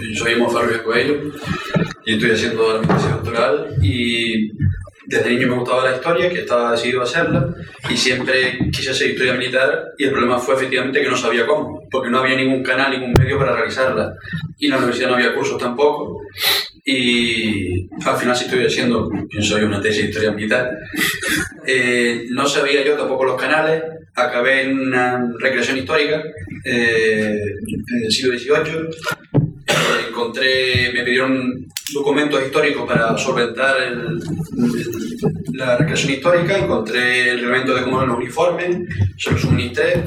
Yo 0.00 0.24
soy 0.24 0.36
Monfalvio 0.36 0.84
Coelho 0.84 1.32
y 2.04 2.14
estoy 2.14 2.30
haciendo 2.30 2.80
la 2.80 2.86
tesis 2.86 3.10
doctoral 3.10 3.74
y 3.82 4.48
desde 5.06 5.30
niño 5.30 5.48
me 5.48 5.58
gustaba 5.58 5.90
la 5.90 5.96
historia, 5.96 6.28
que 6.30 6.40
estaba 6.40 6.70
decidido 6.70 7.00
a 7.00 7.04
hacerla, 7.04 7.52
y 7.90 7.96
siempre 7.96 8.58
quise 8.72 8.92
hacer 8.92 9.10
historia 9.10 9.34
militar, 9.34 9.86
y 9.98 10.04
el 10.04 10.10
problema 10.10 10.38
fue 10.38 10.54
efectivamente 10.54 11.02
que 11.02 11.08
no 11.08 11.16
sabía 11.16 11.46
cómo, 11.46 11.82
porque 11.90 12.10
no 12.10 12.20
había 12.20 12.36
ningún 12.36 12.62
canal, 12.62 12.92
ningún 12.92 13.12
medio 13.18 13.38
para 13.38 13.56
realizarla, 13.56 14.14
y 14.58 14.66
en 14.66 14.70
la 14.70 14.78
universidad 14.78 15.08
no 15.10 15.16
había 15.16 15.34
cursos 15.34 15.58
tampoco, 15.58 16.20
y 16.88 17.88
al 18.04 18.16
final 18.16 18.36
sí 18.36 18.44
estoy 18.44 18.64
haciendo, 18.64 19.10
pienso 19.28 19.58
yo, 19.58 19.66
una 19.66 19.80
tesis 19.80 20.02
de 20.02 20.08
historia 20.08 20.32
militar. 20.32 20.70
Eh, 21.68 22.26
no 22.30 22.46
sabía 22.46 22.84
yo 22.84 22.94
tampoco 22.96 23.24
los 23.24 23.40
canales, 23.40 23.82
acabé 24.14 24.62
en 24.62 24.78
una 24.78 25.32
recreación 25.36 25.78
histórica 25.78 26.22
eh, 26.64 27.40
del 28.02 28.12
siglo 28.12 28.38
XVIII, 28.38 28.82
eh, 29.34 30.06
encontré, 30.08 30.92
me 30.94 31.02
pidieron 31.02 31.66
documentos 31.92 32.40
históricos 32.40 32.86
para 32.86 33.18
solventar 33.18 33.82
el, 33.82 34.16
la 35.54 35.76
recreación 35.76 36.12
histórica, 36.12 36.56
encontré 36.56 37.30
el 37.30 37.40
reglamento 37.40 37.74
de 37.74 37.82
cómo 37.82 37.96
eran 37.96 38.10
los 38.10 38.18
uniformes, 38.18 38.76
se 39.18 39.32
lo 39.32 39.36
suministré, 39.38 40.04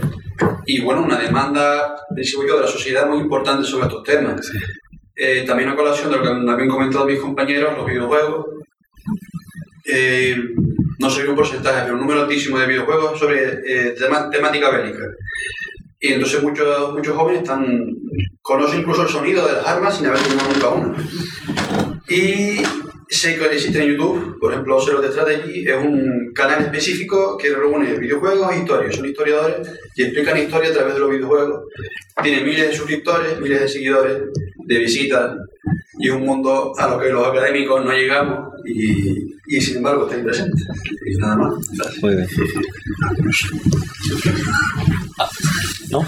y 0.66 0.80
bueno, 0.80 1.04
una 1.04 1.20
demanda, 1.20 1.94
digo 2.12 2.48
yo, 2.48 2.56
de 2.56 2.62
la 2.62 2.72
sociedad 2.72 3.06
muy 3.06 3.20
importante 3.20 3.68
sobre 3.68 3.88
estos 3.88 4.04
temas. 4.04 4.50
Eh, 5.22 5.44
también 5.46 5.68
a 5.68 5.76
colación 5.76 6.10
de 6.10 6.18
lo 6.18 6.24
que 6.24 6.30
habían 6.30 6.70
comentado 6.70 7.06
mis 7.06 7.20
compañeros, 7.20 7.78
los 7.78 7.86
videojuegos. 7.86 8.46
Eh, 9.86 10.38
no 10.98 11.10
sé 11.10 11.28
un 11.28 11.36
porcentaje, 11.36 11.82
pero 11.82 11.96
un 11.96 12.00
número 12.00 12.22
altísimo 12.22 12.58
de 12.58 12.68
videojuegos 12.68 13.20
sobre 13.20 13.60
eh, 13.66 13.96
temática 14.32 14.70
bélica. 14.70 15.04
Y 16.00 16.14
entonces 16.14 16.42
muchos, 16.42 16.94
muchos 16.94 17.18
jóvenes 17.18 17.42
están, 17.42 17.94
conocen 18.42 18.80
incluso 18.80 19.02
el 19.02 19.10
sonido 19.10 19.46
de 19.46 19.54
las 19.54 19.68
armas 19.68 19.98
sin 19.98 20.06
haber 20.06 20.22
tenido 20.22 20.48
nunca 20.54 20.70
una. 20.70 20.98
Y 22.08 22.64
que 23.10 23.56
existe 23.56 23.82
en 23.82 23.90
YouTube, 23.90 24.38
por 24.40 24.52
ejemplo, 24.52 24.80
Zero 24.80 25.02
de 25.02 25.10
Strategy 25.10 25.68
es 25.68 25.76
un 25.76 26.32
canal 26.34 26.62
específico 26.62 27.38
que 27.38 27.50
reúne 27.50 27.98
videojuegos 27.98 28.54
e 28.54 28.60
historias. 28.60 28.96
Son 28.96 29.06
historiadores 29.06 29.68
y 29.96 30.04
explican 30.04 30.38
historia 30.38 30.70
a 30.70 30.74
través 30.74 30.94
de 30.94 31.00
los 31.00 31.10
videojuegos. 31.10 31.64
Tiene 32.22 32.44
miles 32.44 32.70
de 32.70 32.76
suscriptores, 32.76 33.40
miles 33.40 33.62
de 33.62 33.68
seguidores, 33.68 34.18
de 34.64 34.78
visitas, 34.78 35.36
y 35.98 36.08
es 36.08 36.14
un 36.14 36.24
mundo 36.24 36.74
a 36.78 36.88
lo 36.88 37.00
que 37.00 37.10
los 37.10 37.28
académicos 37.28 37.84
no 37.84 37.92
llegamos 37.92 38.54
y, 38.66 39.60
sin 39.60 39.78
embargo 39.78 40.08
está 40.08 40.24
presente. 40.24 40.64
Y 41.06 41.18
nada 41.18 41.36
más. 41.36 41.54
Gracias. 41.72 42.04
Muy 42.04 42.16
bien. 42.16 42.28
¿No? 45.92 46.06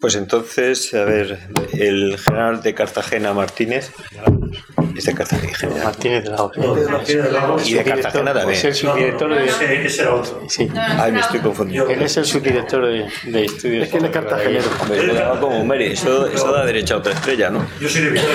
Pues 0.00 0.14
entonces, 0.14 0.94
a 0.94 1.04
ver, 1.04 1.38
el 1.72 2.18
general 2.18 2.62
de 2.62 2.74
Cartagena 2.74 3.32
Martínez. 3.32 3.90
Es 4.98 5.04
de 5.04 5.14
Cartagena. 5.14 5.84
Martínez 5.84 6.24
de 6.24 6.30
Lagos. 6.30 7.68
Y 7.68 7.74
de 7.74 7.84
Cartagena 7.84 8.34
también. 8.34 8.58
Es 8.58 8.64
el 8.64 8.74
subdirector 8.74 9.34
de. 9.34 9.44
Ese 9.86 10.02
era 10.02 10.14
otro. 10.14 10.42
Sí. 10.48 10.68
Ay, 10.74 11.12
me 11.12 11.20
estoy 11.20 11.40
confundiendo. 11.40 11.88
Él 11.88 12.02
es 12.02 12.16
el 12.16 12.24
subdirector 12.24 12.84
de, 12.86 13.06
de 13.24 13.44
estudios. 13.44 13.84
Es 13.84 13.90
que 13.90 13.98
él 13.98 14.04
es 14.06 14.10
cartagenero. 14.10 14.64
Me 14.90 15.02
lo 15.04 15.14
daba 15.14 15.40
como. 15.40 15.74
Eso, 15.74 16.26
eso 16.26 16.52
da 16.52 16.64
derecho 16.64 16.94
a 16.94 16.98
otra 16.98 17.12
estrella, 17.12 17.50
¿no? 17.50 17.64
Yo 17.80 17.88
soy 17.88 18.02
de 18.02 18.10
Vitoria. 18.10 18.34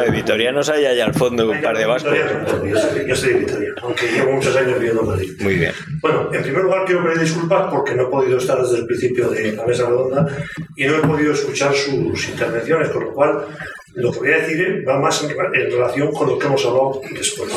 A 0.00 0.04
ver, 0.04 0.12
Vitorianos 0.12 0.66
hay 0.70 0.86
allá 0.86 1.04
al 1.04 1.12
fondo 1.12 1.50
un 1.50 1.60
par 1.60 1.76
de 1.76 1.84
vascos. 1.84 2.16
Yo 2.64 2.80
soy, 2.80 3.06
yo 3.06 3.14
soy 3.14 3.34
de 3.34 3.40
Vitoria, 3.40 3.74
aunque 3.82 4.06
llevo 4.06 4.32
muchos 4.32 4.56
años 4.56 4.78
viviendo 4.78 5.02
en 5.02 5.08
Madrid. 5.08 5.32
Muy 5.40 5.56
bien. 5.56 5.72
Bueno, 6.00 6.30
en 6.32 6.42
primer 6.42 6.62
lugar 6.62 6.86
quiero 6.86 7.04
pedir 7.04 7.18
disculpas 7.18 7.70
porque 7.70 7.94
no 7.94 8.04
he 8.04 8.06
podido 8.06 8.38
estar 8.38 8.62
desde 8.62 8.78
el 8.78 8.86
principio 8.86 9.28
de 9.28 9.52
la 9.52 9.66
mesa 9.66 9.86
redonda 9.86 10.26
y 10.74 10.86
no 10.86 10.96
he 10.96 11.00
podido 11.00 11.34
escuchar 11.34 11.74
sus 11.74 12.28
intervenciones, 12.30 12.88
con 12.88 13.04
lo 13.04 13.12
cual 13.12 13.44
lo 13.92 14.10
que 14.10 14.18
voy 14.20 14.32
a 14.32 14.38
decir 14.38 14.84
va 14.88 14.98
más 14.98 15.22
en, 15.22 15.32
en 15.32 15.70
relación 15.70 16.10
con 16.12 16.28
lo 16.28 16.38
que 16.38 16.46
hemos 16.46 16.64
hablado 16.64 17.02
después. 17.10 17.52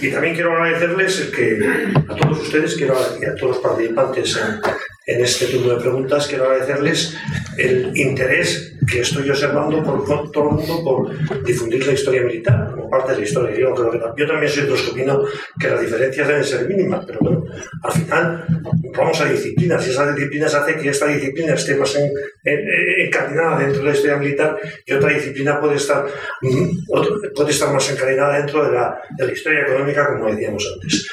Y 0.00 0.12
también 0.12 0.34
quiero 0.34 0.52
agradecerles 0.52 1.20
el 1.22 1.32
que 1.32 1.58
a 2.08 2.14
todos 2.14 2.40
ustedes 2.40 2.76
quiero, 2.76 2.94
y 3.20 3.24
a 3.24 3.34
todos 3.34 3.56
los 3.56 3.58
participantes 3.58 4.40
en, 5.06 5.24
este 5.24 5.46
turno 5.46 5.74
de 5.74 5.80
preguntas, 5.80 6.26
quiero 6.26 6.44
agradecerles 6.44 7.16
el 7.56 7.96
interés 7.96 8.76
que 8.90 9.00
estoy 9.00 9.28
observando 9.30 9.82
por 9.82 10.30
todo 10.32 10.50
el 10.50 10.56
mundo 10.56 10.84
por 10.84 11.44
difundir 11.44 11.86
la 11.86 11.92
historia 11.92 12.22
militar 12.22 12.70
como 12.70 12.88
parte 12.88 13.12
de 13.12 13.18
la 13.18 13.24
historia. 13.24 13.58
Yo, 13.58 13.74
creo 13.74 13.90
que, 13.90 14.00
yo 14.16 14.26
también 14.26 14.50
soy 14.50 14.64
de 14.64 14.70
los 14.70 14.82
que 14.82 15.06
que 15.60 15.68
las 15.68 15.80
diferencias 15.80 16.28
deben 16.28 16.44
ser 16.44 16.68
mínimas, 16.68 17.04
pero 17.06 17.18
bueno, 17.20 17.44
al 17.82 17.92
final 17.92 18.44
vamos 18.96 19.20
a 19.20 19.26
disciplinas 19.26 19.86
y 19.86 19.90
esas 19.90 20.14
disciplinas 20.14 20.54
hacen 20.54 20.80
que 20.80 20.88
esta 20.88 21.06
disciplina 21.06 21.54
esté 21.54 21.76
más 21.76 21.94
en, 21.96 22.10
en, 22.44 23.06
encadenada 23.06 23.58
dentro 23.58 23.80
de 23.80 23.88
la 23.88 23.94
historia 23.94 24.16
militar 24.16 24.58
y 24.84 24.92
otra 24.92 25.12
disciplina 25.12 25.60
puede 25.60 25.76
estar, 25.76 26.06
puede 27.34 27.50
estar 27.50 27.72
más 27.72 27.90
encadenada 27.90 28.38
dentro 28.38 28.64
de 28.64 28.72
la, 28.72 29.00
de 29.16 29.26
la 29.26 29.32
historia 29.32 29.62
económica, 29.62 30.06
como 30.08 30.30
decíamos 30.30 30.66
antes. 30.74 31.06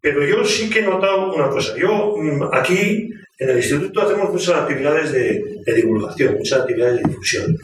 Pero 0.00 0.24
yo 0.24 0.44
sí 0.44 0.70
que 0.70 0.78
he 0.78 0.82
notado 0.82 1.34
una 1.34 1.48
cosa. 1.50 1.76
Yo 1.76 2.14
aquí 2.52 3.12
en 3.40 3.48
el 3.48 3.56
instituto 3.56 4.02
hacemos 4.02 4.30
muchas 4.30 4.54
actividades 4.54 5.12
de, 5.12 5.74
divulgación, 5.74 6.34
muchas 6.36 6.60
actividades 6.60 7.02
de 7.02 7.08
difusión. 7.08 7.56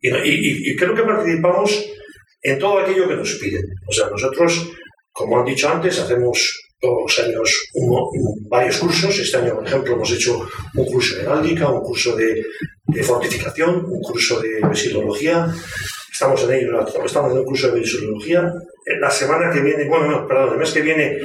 Y, 0.00 0.74
creo 0.74 0.94
que 0.94 1.02
participamos 1.02 1.84
en 2.42 2.58
todo 2.58 2.78
aquello 2.78 3.06
que 3.06 3.16
nos 3.16 3.34
piden. 3.34 3.64
O 3.86 3.92
sea, 3.92 4.08
nosotros, 4.08 4.70
como 5.12 5.38
han 5.38 5.44
dicho 5.44 5.68
antes, 5.68 6.00
hacemos 6.00 6.70
todos 6.80 7.02
los 7.02 7.18
años 7.18 7.68
varios 8.48 8.78
cursos. 8.78 9.18
Este 9.18 9.36
año, 9.36 9.56
por 9.56 9.66
ejemplo, 9.66 9.94
hemos 9.94 10.10
hecho 10.12 10.48
un 10.74 10.86
curso 10.86 11.16
de 11.16 11.22
heráldica, 11.22 11.68
un 11.68 11.82
curso 11.82 12.16
de, 12.16 12.42
de 12.86 13.02
fortificación, 13.02 13.84
un 13.84 14.00
curso 14.00 14.40
de 14.40 14.60
mesilología. 14.66 15.54
Estamos 16.20 16.42
en 16.42 16.52
ello, 16.52 16.84
estamos 17.04 17.30
en 17.30 17.38
un 17.38 17.44
curso 17.44 17.70
de 17.70 17.78
mesilología. 17.78 18.52
La 18.98 19.08
semana 19.08 19.52
que 19.52 19.60
viene, 19.60 19.84
bueno, 19.84 20.10
no, 20.10 20.26
perdón, 20.26 20.54
el 20.54 20.58
mes 20.58 20.72
que 20.72 20.82
viene 20.82 21.16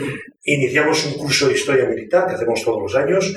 iniciamos 0.43 1.03
un 1.07 1.13
curso 1.17 1.47
de 1.47 1.55
historia 1.55 1.87
militar 1.87 2.27
que 2.27 2.35
hacemos 2.35 2.63
todos 2.63 2.79
los 2.79 2.95
años. 2.95 3.35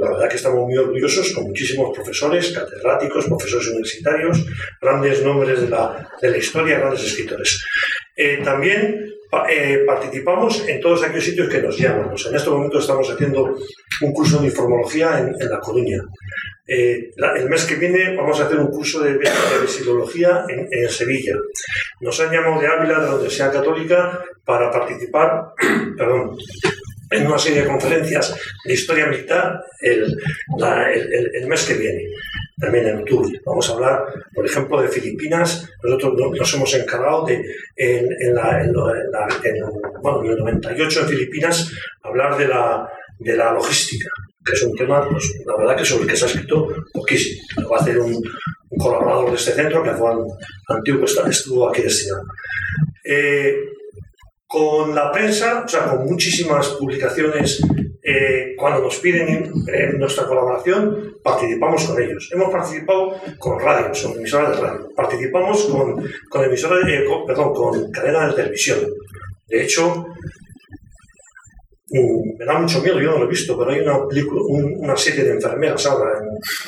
La 0.00 0.10
verdad 0.12 0.30
que 0.30 0.36
estamos 0.36 0.66
muy 0.66 0.78
orgullosos, 0.78 1.34
con 1.34 1.44
muchísimos 1.44 1.94
profesores, 1.94 2.50
catedráticos, 2.52 3.26
profesores 3.26 3.68
universitarios, 3.68 4.46
grandes 4.80 5.22
nombres 5.22 5.60
de 5.60 5.68
la, 5.68 6.08
de 6.22 6.30
la 6.30 6.38
historia, 6.38 6.78
grandes 6.78 7.04
escritores. 7.04 7.62
Eh, 8.16 8.40
también 8.42 9.04
eh, 9.50 9.82
participamos 9.86 10.66
en 10.66 10.80
todos 10.80 11.02
aquellos 11.02 11.26
sitios 11.26 11.50
que 11.50 11.60
nos 11.60 11.76
llaman. 11.76 12.14
En 12.26 12.34
este 12.34 12.48
momento 12.48 12.78
estamos 12.78 13.10
haciendo 13.10 13.54
un 14.00 14.12
curso 14.14 14.38
de 14.38 14.46
informología 14.46 15.18
en 15.18 15.50
La 15.50 15.60
Coruña. 15.60 16.00
Eh, 16.72 17.10
el 17.36 17.50
mes 17.50 17.64
que 17.64 17.74
viene 17.74 18.14
vamos 18.14 18.38
a 18.38 18.44
hacer 18.44 18.56
un 18.56 18.68
curso 18.68 19.00
de, 19.00 19.14
de 19.14 19.28
en, 19.28 20.88
Sevilla. 20.88 21.34
Nos 22.00 22.20
han 22.20 22.30
llamado 22.30 22.60
de 22.60 22.68
Ávila, 22.68 23.00
de 23.00 23.06
la 23.06 23.14
Universidad 23.14 23.52
Católica, 23.52 24.24
para 24.44 24.70
participar 24.70 25.52
en 27.10 27.26
una 27.26 27.38
serie 27.38 27.62
de 27.62 27.66
conferencias 27.66 28.36
de 28.64 28.72
historia 28.72 29.06
militar 29.06 29.60
el, 29.80 30.16
el, 31.34 31.46
mes 31.48 31.64
que 31.64 31.74
viene, 31.74 32.04
también 32.60 32.86
en 32.86 32.98
octubre. 32.98 33.40
Vamos 33.44 33.68
a 33.68 33.72
hablar, 33.72 34.04
por 34.32 34.46
ejemplo, 34.46 34.80
de 34.80 34.88
Filipinas. 34.88 35.68
Nosotros 35.82 36.14
nos 36.38 36.54
hemos 36.54 36.72
encargado 36.74 37.26
de, 37.26 37.34
en, 37.74 38.06
en, 38.20 38.32
la, 38.32 38.62
en, 38.62 38.68
en 38.68 40.30
el 40.30 40.38
98 40.38 41.00
en 41.00 41.08
Filipinas, 41.08 41.72
hablar 42.04 42.38
de 42.38 42.46
la, 42.46 42.88
de 43.18 43.36
la 43.36 43.52
logística, 43.52 44.08
que 44.50 44.56
es 44.56 44.62
un 44.64 44.74
tema, 44.74 45.08
pues, 45.08 45.32
la 45.46 45.56
verdad 45.56 45.76
que 45.76 45.84
sobre 45.84 46.04
el 46.04 46.10
que 46.10 46.16
se 46.16 46.24
ha 46.24 46.28
escrito 46.28 46.68
poquísimo. 46.92 47.42
Lo 47.58 47.68
va 47.70 47.78
a 47.78 47.80
hacer 47.80 47.98
un, 47.98 48.20
colaborador 48.78 49.30
de 49.30 49.36
este 49.36 49.52
centro, 49.52 49.82
que 49.82 49.90
fue 49.90 50.10
antiguo, 50.68 51.04
estuvo 51.04 51.68
aquí 51.68 51.82
destinado. 51.82 52.22
Eh, 53.04 53.54
con 54.46 54.94
la 54.94 55.12
prensa, 55.12 55.62
o 55.64 55.68
sea, 55.68 55.86
con 55.86 56.04
muchísimas 56.06 56.68
publicaciones, 56.70 57.60
eh, 58.02 58.54
cuando 58.56 58.80
nos 58.80 58.96
piden 58.98 59.52
eh, 59.72 59.92
nuestra 59.96 60.24
colaboración, 60.24 61.16
participamos 61.22 61.84
con 61.84 62.02
ellos. 62.02 62.30
Hemos 62.32 62.50
participado 62.50 63.20
con 63.38 63.60
radios, 63.60 64.02
con 64.02 64.16
emisoras 64.16 64.56
de 64.56 64.62
radio, 64.62 64.88
participamos 64.96 65.64
con, 65.66 66.04
con 66.28 66.44
emisoras 66.44 66.84
de, 66.86 67.04
perdón, 67.26 67.52
con 67.54 67.90
cadenas 67.92 68.30
de 68.30 68.42
televisión. 68.42 68.78
De 69.46 69.62
hecho, 69.62 70.06
me 71.90 72.44
da 72.44 72.58
mucho 72.58 72.80
miedo, 72.80 73.00
yo 73.00 73.10
no 73.10 73.18
lo 73.18 73.24
he 73.24 73.28
visto, 73.28 73.58
pero 73.58 73.72
hay 73.72 73.80
una, 73.80 74.06
película, 74.06 74.40
una 74.46 74.96
serie 74.96 75.24
de 75.24 75.32
enfermeras 75.32 75.84
ahora, 75.86 76.20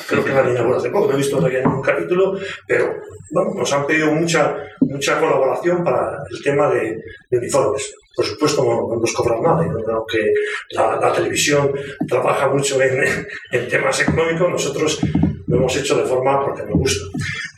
creo 0.07 0.23
que 0.23 0.31
la 0.31 0.43
niña 0.43 0.65
hace 0.75 0.89
poco, 0.89 1.07
no 1.07 1.13
he 1.13 1.17
visto 1.17 1.37
todavía 1.37 1.61
ningún 1.61 1.81
capítulo, 1.81 2.37
pero 2.67 2.93
nos 3.31 3.71
han 3.71 3.87
pedido 3.87 4.11
mucha, 4.11 4.55
mucha 4.81 5.19
colaboración 5.19 5.83
para 5.83 6.23
el 6.29 6.43
tema 6.43 6.69
de, 6.73 6.97
uniformes. 7.31 7.95
Por 8.15 8.25
supuesto, 8.25 8.63
no, 8.63 8.99
nos 8.99 9.13
cobran 9.13 9.41
nada, 9.41 9.65
aunque 9.95 10.33
la, 10.71 11.13
televisión 11.13 11.71
trabaja 12.07 12.47
mucho 12.49 12.79
en, 12.81 13.03
en, 13.51 13.67
temas 13.67 13.99
económicos, 14.01 14.51
nosotros 14.51 14.99
lo 15.47 15.57
hemos 15.57 15.75
hecho 15.77 15.97
de 15.97 16.05
forma 16.05 16.45
porque 16.45 16.63
nos 16.63 16.77
gusta. 16.77 17.05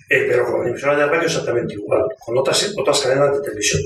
Eh, 0.07 0.27
pero 0.29 0.45
con 0.45 0.63
la 0.63 0.69
emisora 0.69 0.95
de 0.95 1.07
radio 1.07 1.25
exactamente 1.25 1.73
igual, 1.73 2.05
con 2.23 2.37
otras, 2.37 2.73
otras 2.77 3.01
cadenas 3.01 3.35
de 3.35 3.41
televisión. 3.41 3.81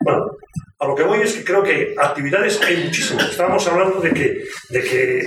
Bueno, 0.00 0.36
a 0.80 0.86
lo 0.86 0.94
que 0.94 1.02
voy 1.02 1.20
es 1.20 1.34
que 1.34 1.44
creo 1.44 1.62
que 1.62 1.94
actividades 1.96 2.58
hay 2.62 2.84
muchísimas. 2.84 3.30
Estábamos 3.30 3.66
hablando 3.68 4.00
de 4.00 4.12
que, 4.12 4.44
de 4.70 4.82
que 4.82 5.18
eh, 5.18 5.24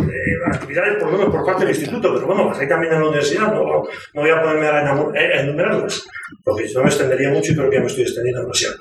actividades 0.48 0.98
por 0.98 1.12
lo 1.12 1.18
menos 1.20 1.32
por 1.32 1.46
parte 1.46 1.64
del 1.64 1.76
instituto, 1.76 2.12
pero 2.12 2.26
bueno, 2.26 2.46
las 2.46 2.60
hay 2.60 2.68
también 2.68 2.94
en 2.94 3.00
la 3.00 3.08
universidad, 3.08 3.54
no, 3.54 3.64
no 3.64 4.22
voy 4.22 4.32
a 4.32 4.42
ponerme 4.42 4.68
a, 4.68 5.42
enumerarlas, 5.42 6.08
porque 6.44 6.68
si 6.68 6.74
no 6.74 6.82
me 6.82 6.90
extendería 6.90 7.30
mucho 7.30 7.52
y 7.52 7.56
creo 7.56 7.70
que 7.70 7.76
ya 7.76 7.82
me 7.82 7.88
estoy 7.88 8.04
extendiendo 8.04 8.42
demasiado. 8.42 8.76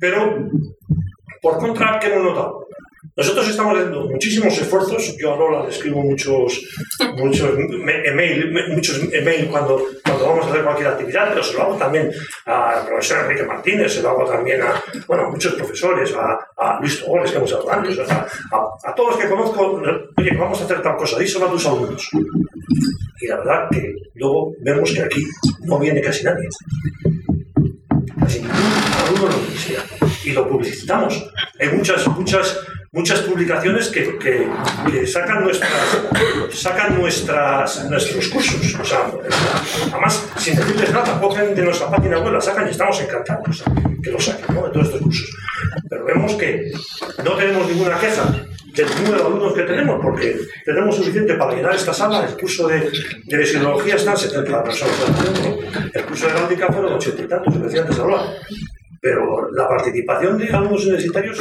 Pero, 0.00 0.48
por 1.40 1.58
contra, 1.58 2.00
¿qué 2.00 2.08
hemos 2.08 2.24
notado? 2.24 2.67
Nosotros 3.18 3.48
estamos 3.48 3.74
haciendo 3.74 4.08
muchísimos 4.08 4.56
esfuerzos. 4.56 5.16
Yo 5.18 5.34
a 5.34 5.36
Lola 5.36 5.64
le 5.64 5.70
escribo 5.70 6.04
muchos, 6.04 6.62
muchos 7.16 7.50
email, 8.06 8.54
muchos 8.72 9.12
email 9.12 9.48
cuando, 9.48 9.86
cuando 10.04 10.28
vamos 10.28 10.46
a 10.46 10.50
hacer 10.50 10.62
cualquier 10.62 10.86
actividad, 10.86 11.30
pero 11.30 11.42
se 11.42 11.54
lo 11.54 11.62
hago 11.62 11.76
también 11.76 12.12
al 12.44 12.86
profesor 12.86 13.24
Enrique 13.24 13.42
Martínez, 13.42 13.92
se 13.92 14.02
lo 14.02 14.10
hago 14.10 14.24
también 14.24 14.62
a, 14.62 14.80
bueno, 15.08 15.32
muchos 15.32 15.52
profesores, 15.54 16.14
a, 16.14 16.38
a 16.56 16.78
Luis 16.78 17.00
Togores, 17.00 17.32
que 17.32 17.38
hemos 17.38 17.52
hablado 17.52 17.72
antes, 17.72 17.98
a, 18.08 18.26
a, 18.84 18.94
todos 18.94 19.10
los 19.10 19.18
que 19.20 19.28
conozco, 19.28 19.82
oye, 20.16 20.36
vamos 20.38 20.60
a 20.60 20.64
hacer 20.64 20.80
tal 20.80 20.96
cosa, 20.96 21.18
díselo 21.18 21.46
a 21.46 21.50
tus 21.50 21.66
alumnos. 21.66 22.08
Y 23.20 23.26
la 23.26 23.38
verdad 23.38 23.68
que 23.68 23.94
luego 24.14 24.52
vemos 24.60 24.92
que 24.92 25.02
aquí 25.02 25.24
no 25.64 25.80
viene 25.80 26.00
casi 26.00 26.22
nadie. 26.22 26.48
Casi 28.20 28.42
ningún 28.42 28.56
alumno 29.08 29.28
la 29.28 29.36
universidad. 29.36 29.82
Y 30.24 30.30
lo 30.30 30.48
publicitamos. 30.48 31.32
Hay 31.58 31.68
muchas, 31.70 32.06
muchas 32.06 32.60
muchas 32.92 33.20
publicaciones 33.20 33.88
que, 33.88 34.18
que, 34.18 35.06
sacan, 35.06 35.44
nuestras, 35.44 36.10
sacan 36.52 36.98
nuestros 36.98 38.28
cursos. 38.28 38.74
O 38.80 38.84
sea, 38.84 39.10
además, 39.92 40.28
sin 40.36 40.56
decirles 40.56 40.92
nada, 40.92 41.20
cogen 41.20 41.54
de 41.54 41.62
nuestra 41.62 41.90
página 41.90 42.18
web, 42.18 42.32
la 42.32 42.40
sacan 42.40 42.66
y 42.66 42.70
estamos 42.70 43.00
encantados 43.00 43.64
que 44.02 44.10
lo 44.10 44.20
saquen 44.20 44.54
¿no? 44.54 44.66
de 44.66 44.70
todos 44.70 44.86
estos 44.86 45.02
cursos. 45.02 45.36
Pero 45.88 46.04
vemos 46.04 46.34
que 46.34 46.72
no 47.24 47.36
tenemos 47.36 47.68
ninguna 47.68 47.98
queja 47.98 48.46
del 48.74 48.88
número 49.02 49.16
de 49.16 49.26
alumnos 49.26 49.54
que 49.54 49.62
tenemos, 49.62 50.00
porque 50.00 50.36
tenemos 50.64 50.96
suficiente 50.96 51.34
para 51.34 51.54
llenar 51.54 51.74
esta 51.74 51.92
sala. 51.92 52.24
El 52.26 52.36
curso 52.36 52.68
de, 52.68 52.90
de 53.24 53.42
está 53.42 53.96
están 53.96 54.16
70 54.16 54.64
personas. 54.64 54.94
El 55.92 56.04
curso 56.04 56.26
de 56.28 56.34
náutica 56.34 56.68
fueron 56.68 56.94
80 56.94 57.22
y 57.22 57.28
tantos, 57.28 57.52
como 57.52 57.64
decía 57.64 57.82
antes 57.82 57.98
ahora 57.98 58.22
pero 59.00 59.50
la 59.52 59.68
participación 59.68 60.38
de 60.38 60.48
alumnos 60.48 60.84
universitarios 60.84 61.38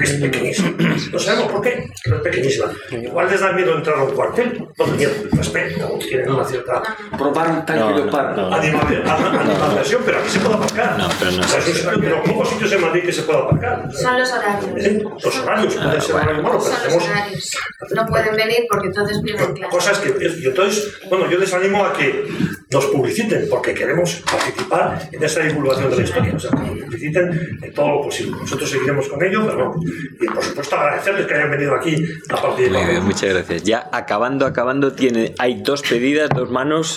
es 0.00 0.12
pequeñísima. 0.14 0.70
No 1.12 1.18
sabemos 1.18 1.52
por 1.52 1.60
qué, 1.60 1.90
pero 2.04 2.16
es 2.16 2.22
pequeñísima. 2.22 2.66
Igual 2.90 3.30
les 3.30 3.40
da 3.40 3.52
miedo 3.52 3.76
entrar 3.76 3.98
a 3.98 4.04
un 4.04 4.12
cuartel, 4.12 4.66
no 4.78 4.86
miedo, 4.86 5.12
respeto, 5.32 5.98
tienen 5.98 6.30
una 6.30 6.44
cierta... 6.44 6.82
Probar 7.16 7.50
un 7.50 7.66
tanque 7.66 8.02
de 8.02 8.10
par. 8.10 8.38
Animación, 8.38 10.02
pero 10.04 10.18
aquí 10.18 10.28
se 10.28 10.40
puede 10.40 10.54
aparcar. 10.54 10.98
No, 10.98 11.08
pero 11.18 11.30
no 11.32 11.42
es 11.42 11.84
los 11.84 12.28
pocos 12.28 12.48
sitios 12.50 12.72
en 12.72 12.80
Madrid 12.80 13.02
que 13.04 13.12
se 13.12 13.22
puede 13.22 13.38
aparcar. 13.38 13.92
Son 13.92 14.18
los 14.18 14.32
horarios. 14.32 15.02
Los 15.24 15.38
horarios, 15.38 15.74
pueden 15.74 16.00
ser 16.00 16.14
horarios 16.14 16.42
malos, 16.42 16.64
pero 16.64 16.90
Son 16.90 16.94
los 16.94 17.08
horarios. 17.08 17.50
No 17.94 18.06
pueden 18.06 18.36
venir 18.36 18.66
porque 18.68 18.86
entonces 18.88 19.20
pierden 19.22 19.52
clase. 19.54 19.70
Cosas 19.70 19.98
que... 19.98 20.40
Yo, 20.40 20.50
entonces, 20.50 21.00
bueno, 21.08 21.30
yo 21.30 21.38
les 21.38 21.52
animo 21.52 21.84
a 21.84 21.92
que 21.92 22.24
nos 22.72 22.86
publiciten 22.86 23.46
porque 23.50 23.74
queremos 23.74 24.22
participar 24.30 25.08
en 25.10 25.22
esa 25.22 25.40
divulgación 25.40 25.90
de 25.90 25.96
la 25.96 26.02
historia. 26.02 26.34
O 26.34 26.38
sea, 26.38 26.50
publiciten 26.50 27.58
en 27.62 27.74
todo 27.74 27.88
lo 27.88 28.02
posible. 28.02 28.36
Nosotros 28.40 28.70
seguiremos 28.70 29.08
con 29.08 29.22
ello, 29.22 29.46
pero 29.46 29.74
y 30.20 30.26
por 30.26 30.42
supuesto 30.42 30.76
agradecerles 30.76 31.26
que 31.26 31.34
hayan 31.34 31.50
venido 31.50 31.74
aquí 31.74 32.04
a 32.28 32.36
participar. 32.40 32.82
Muy 32.82 32.90
bien, 32.90 33.04
muchas 33.04 33.30
gracias. 33.30 33.62
Ya 33.62 33.88
acabando, 33.92 34.46
acabando, 34.46 34.92
tiene, 34.92 35.34
hay 35.38 35.62
dos 35.62 35.82
pedidas, 35.82 36.30
dos 36.30 36.50
manos, 36.50 36.96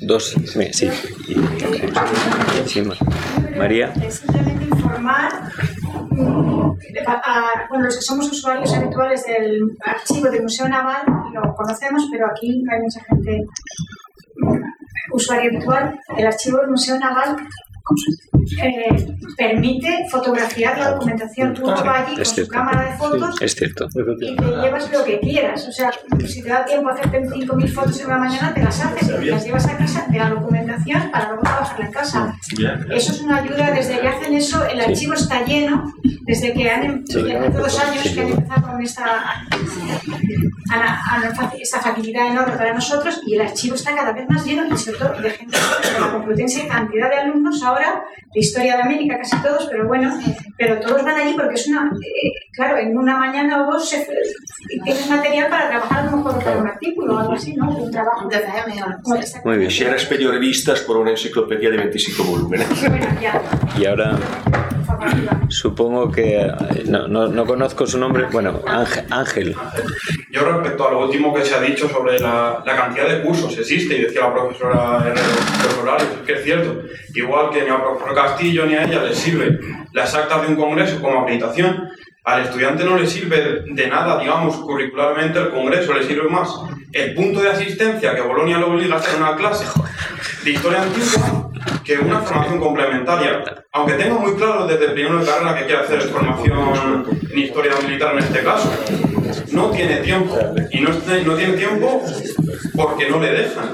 dos. 0.00 0.34
Sí. 0.72 0.90
sí. 2.64 2.82
María. 3.56 3.92
Simplemente 4.10 4.64
informar 4.64 5.50
bueno, 7.68 7.84
los 7.84 7.96
que 7.96 8.02
somos 8.02 8.30
usuarios 8.30 8.72
habituales 8.74 9.24
del 9.26 9.76
archivo 9.84 10.30
del 10.30 10.42
Museo 10.42 10.68
Naval 10.68 11.04
lo 11.32 11.54
conocemos, 11.54 12.08
pero 12.10 12.26
aquí 12.26 12.62
hay 12.70 12.80
mucha 12.80 13.00
gente 13.04 13.46
usuario 15.12 15.50
habitual. 15.50 15.98
El 16.16 16.26
archivo 16.26 16.58
del 16.58 16.70
Museo 16.70 16.98
Naval 16.98 17.36
eh, 18.62 19.16
permite 19.36 20.06
fotografiar 20.10 20.78
la 20.78 20.90
documentación. 20.92 21.54
Tú 21.54 21.62
vas 21.66 21.82
allí 21.82 22.16
con 22.16 22.34
tu 22.44 22.48
cámara 22.48 22.90
de 22.90 22.96
fotos 22.96 23.40
es 23.40 23.54
cierto. 23.54 23.88
y 24.20 24.36
te 24.36 24.44
llevas 24.44 24.90
lo 24.92 25.04
que 25.04 25.20
quieras. 25.20 25.66
O 25.68 25.72
sea, 25.72 25.90
si 26.26 26.42
te 26.42 26.48
da 26.48 26.64
tiempo 26.64 26.88
a 26.88 26.92
hacerte 26.94 27.20
5.000 27.22 27.68
fotos 27.68 28.00
en 28.00 28.06
una 28.06 28.18
mañana, 28.18 28.54
te 28.54 28.62
las 28.62 28.80
haces 28.80 29.10
y 29.22 29.24
las 29.26 29.44
llevas 29.44 29.66
a 29.66 29.76
casa 29.76 30.06
de 30.08 30.18
la 30.18 30.30
documentación 30.30 31.10
para 31.10 31.28
luego 31.28 31.42
trabajarla 31.42 31.86
en 31.86 31.92
casa. 31.92 32.36
Eso 32.90 33.12
es 33.12 33.20
una 33.20 33.36
ayuda. 33.38 33.70
Desde 33.70 34.00
que 34.00 34.08
hacen 34.08 34.34
eso, 34.34 34.64
el 34.66 34.80
archivo 34.80 35.14
está 35.14 35.44
lleno. 35.44 35.92
Desde 36.22 36.52
que 36.52 36.68
han, 36.70 36.82
em- 36.82 37.04
hace 37.08 37.50
dos 37.50 37.78
años 37.80 38.02
que 38.02 38.20
han 38.20 38.28
empezado 38.28 38.66
con 38.72 38.82
esta, 38.82 39.04
esta 41.60 41.80
facilidad 41.80 42.26
enorme 42.28 42.56
para 42.56 42.72
nosotros 42.74 43.20
y 43.26 43.34
el 43.34 43.42
archivo 43.42 43.74
está 43.76 43.94
cada 43.94 44.12
vez 44.12 44.28
más 44.28 44.44
lleno 44.44 44.66
y 44.72 44.76
sobre 44.76 44.98
todo 44.98 45.12
de 45.22 45.30
gente 45.30 45.56
de 45.56 46.00
la 46.00 46.10
Complutense, 46.12 46.66
cantidad 46.66 47.08
de 47.10 47.16
alumnos 47.16 47.62
ahora 47.62 47.75
de 47.80 48.40
historia 48.40 48.76
de 48.76 48.82
América, 48.82 49.18
casi 49.18 49.36
todos, 49.42 49.66
pero 49.70 49.86
bueno, 49.86 50.18
pero 50.58 50.80
todos 50.80 51.04
van 51.04 51.20
allí 51.20 51.34
porque 51.34 51.54
es 51.54 51.66
una, 51.68 51.90
eh, 51.94 52.30
claro, 52.52 52.78
en 52.78 52.96
una 52.96 53.18
mañana 53.18 53.62
o 53.62 53.72
dos 53.72 53.88
se, 53.88 54.06
tienes 54.84 55.08
material 55.08 55.48
para 55.48 55.68
trabajar 55.68 56.00
a 56.00 56.10
lo 56.10 56.16
mejor 56.18 56.42
para 56.42 56.58
un 56.58 56.68
artículo 56.68 57.14
o 57.14 57.18
algo 57.18 57.32
así, 57.32 57.54
¿no? 57.54 57.70
Un 57.70 57.90
trabajo 57.90 58.28
de 58.28 58.36
Muy 59.44 59.58
bien. 59.58 59.70
Si 59.70 59.84
eres 59.84 60.04
periodistas 60.06 60.80
por 60.80 60.96
una 60.96 61.10
enciclopedia 61.10 61.70
de 61.70 61.76
25 61.78 62.24
volúmenes. 62.24 62.68
Y 63.78 63.86
ahora 63.86 64.18
supongo 65.48 66.10
que 66.10 66.40
eh, 66.40 66.52
no, 66.86 67.08
no, 67.08 67.28
no, 67.28 67.44
conozco 67.44 67.86
su 67.86 67.98
nombre. 67.98 68.26
Bueno, 68.30 68.60
Ángel. 69.10 69.54
Yo 70.30 70.44
respecto 70.44 70.88
a 70.88 70.92
lo 70.92 71.06
último 71.06 71.32
que 71.34 71.44
se 71.44 71.54
ha 71.54 71.60
dicho 71.60 71.88
sobre 71.88 72.18
la, 72.18 72.62
cantidad 72.64 73.08
de 73.08 73.22
cursos 73.22 73.56
existe, 73.58 73.96
y 73.96 74.02
decía 74.02 74.22
la 74.22 74.34
profesora 74.34 74.98
Herrero, 74.98 75.96
es 75.98 76.26
que 76.26 76.32
es 76.34 76.44
cierto, 76.44 76.82
igual 77.14 77.50
que 77.50 77.62
ni 77.62 77.70
al 77.70 77.82
profesor 77.82 78.14
Castillo 78.14 78.66
ni 78.66 78.74
a 78.74 78.84
ella 78.84 79.02
les 79.02 79.16
sirve 79.16 79.58
las 79.92 80.14
actas 80.14 80.42
de 80.42 80.48
un 80.48 80.56
congreso 80.56 81.00
como 81.00 81.22
acreditación, 81.22 81.88
al 82.24 82.42
estudiante 82.42 82.84
no 82.84 82.96
le 82.96 83.06
sirve 83.06 83.62
de 83.66 83.86
nada, 83.86 84.18
digamos, 84.18 84.56
curricularmente 84.56 85.38
el 85.38 85.50
congreso, 85.50 85.94
le 85.94 86.02
sirve 86.02 86.28
más 86.28 86.50
el 86.92 87.14
punto 87.14 87.40
de 87.40 87.50
asistencia 87.50 88.14
que 88.14 88.22
Bolonia 88.22 88.58
le 88.58 88.64
obliga 88.64 88.96
a 88.96 88.98
hacer 88.98 89.16
una 89.16 89.36
clase 89.36 89.64
de 90.44 90.50
historia 90.50 90.82
antigua 90.82 91.45
que 91.84 91.98
una 91.98 92.20
formación 92.20 92.60
complementaria. 92.60 93.44
Aunque 93.72 93.94
tengo 93.94 94.18
muy 94.18 94.34
claro 94.34 94.66
desde 94.66 94.86
el 94.86 94.92
primero 94.92 95.18
de 95.20 95.26
carrera 95.26 95.58
que 95.58 95.66
quiere 95.66 95.82
hacer 95.82 96.00
formación 96.02 97.06
en 97.30 97.38
historia 97.38 97.72
militar 97.82 98.12
en 98.12 98.18
este 98.18 98.42
caso. 98.42 98.70
no 99.52 99.70
tiene 99.70 99.96
tiempo. 99.96 100.38
Y 100.70 100.80
no, 100.80 100.90
no 100.90 101.34
tiene 101.34 101.52
tiempo 101.54 102.02
porque 102.74 103.08
no 103.08 103.20
le 103.20 103.30
dejan. 103.30 103.70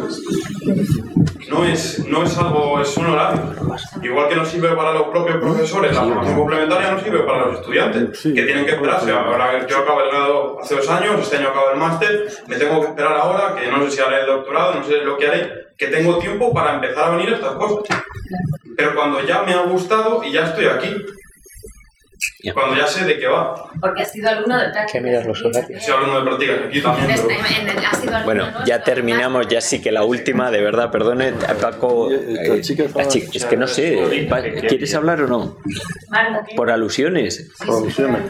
No 1.53 1.67
es, 1.67 2.07
no 2.07 2.23
es 2.23 2.39
algo, 2.39 2.81
es 2.81 2.97
un 2.97 3.07
horario. 3.07 3.43
Igual 4.03 4.29
que 4.29 4.37
no 4.37 4.45
sirve 4.45 4.75
para 4.75 4.95
los 4.95 5.09
propios 5.09 5.37
profesores, 5.37 5.95
la 5.95 6.03
formación 6.03 6.37
complementaria 6.37 6.93
no 6.93 7.01
sirve 7.01 7.21
para 7.21 7.47
los 7.47 7.61
estudiantes, 7.61 8.23
que 8.23 8.43
tienen 8.43 8.65
que 8.65 8.73
esperarse. 8.73 9.13
Ahora 9.13 9.67
yo 9.67 9.79
acabo 9.79 10.01
el 10.01 10.11
grado 10.11 10.59
hace 10.61 10.77
dos 10.77 10.89
años, 10.89 11.21
este 11.21 11.37
año 11.37 11.49
acabo 11.49 11.71
el 11.73 11.79
máster, 11.79 12.27
me 12.47 12.57
tengo 12.57 12.81
que 12.81 12.87
esperar 12.89 13.13
ahora, 13.13 13.55
que 13.55 13.71
no 13.71 13.85
sé 13.85 13.91
si 13.91 14.01
haré 14.01 14.21
el 14.21 14.27
doctorado, 14.27 14.77
no 14.77 14.85
sé 14.85 14.97
lo 15.05 15.19
que 15.19 15.29
haré, 15.29 15.67
que 15.77 15.89
tengo 15.89 16.19
tiempo 16.19 16.53
para 16.55 16.75
empezar 16.75 17.05
a 17.05 17.17
venir 17.17 17.35
a 17.35 17.37
estas 17.37 17.55
cosas. 17.55 18.03
Pero 18.75 18.95
cuando 18.95 19.21
ya 19.21 19.43
me 19.43 19.53
ha 19.53 19.63
gustado 19.63 20.25
y 20.25 20.33
ya 20.33 20.47
estoy 20.47 20.67
aquí, 20.67 20.97
cuando 22.55 22.77
ya 22.77 22.87
sé 22.87 23.05
de 23.05 23.19
qué 23.19 23.27
va. 23.27 23.55
Porque 23.81 24.03
has 24.03 24.13
sido 24.13 24.29
alumno 24.31 24.57
de 24.59 24.65
prácticas. 24.65 24.93
Que 24.93 25.01
miras 25.01 25.27
los 25.27 25.45
horarios. 25.45 25.71
He 25.71 25.81
sido 25.85 25.97
alumno 25.99 26.19
de 26.21 26.27
prácticas 26.27 26.57
aquí 26.67 26.81
también. 26.83 27.11
Entonces, 27.11 27.39
pero- 27.39 27.61
en- 27.71 27.79
en- 27.79 27.85
has 27.85 27.97
sido 28.01 28.17
alumno 28.17 28.25
Bueno, 28.25 28.65
ya 28.67 28.83
terminamos, 28.85 29.49
ya 29.49 29.61
sí 29.61 29.81
que 29.81 29.93
la 29.93 30.05
última, 30.05 30.51
de 30.51 30.61
verdad, 30.63 30.91
perdone, 30.91 31.33
Paco. 31.61 32.11
eh, 32.13 32.49
la 32.49 32.61
chica- 32.61 32.85
es 33.35 33.45
que 33.45 33.57
no 33.57 33.67
sé, 33.67 34.29
va- 34.31 34.43
¿quieres 34.43 34.95
hablar 34.95 35.23
o 35.23 35.27
no? 35.29 35.57
Por 36.57 36.71
alusiones. 36.71 37.51
Por 37.65 37.77
alusiones. 37.77 38.23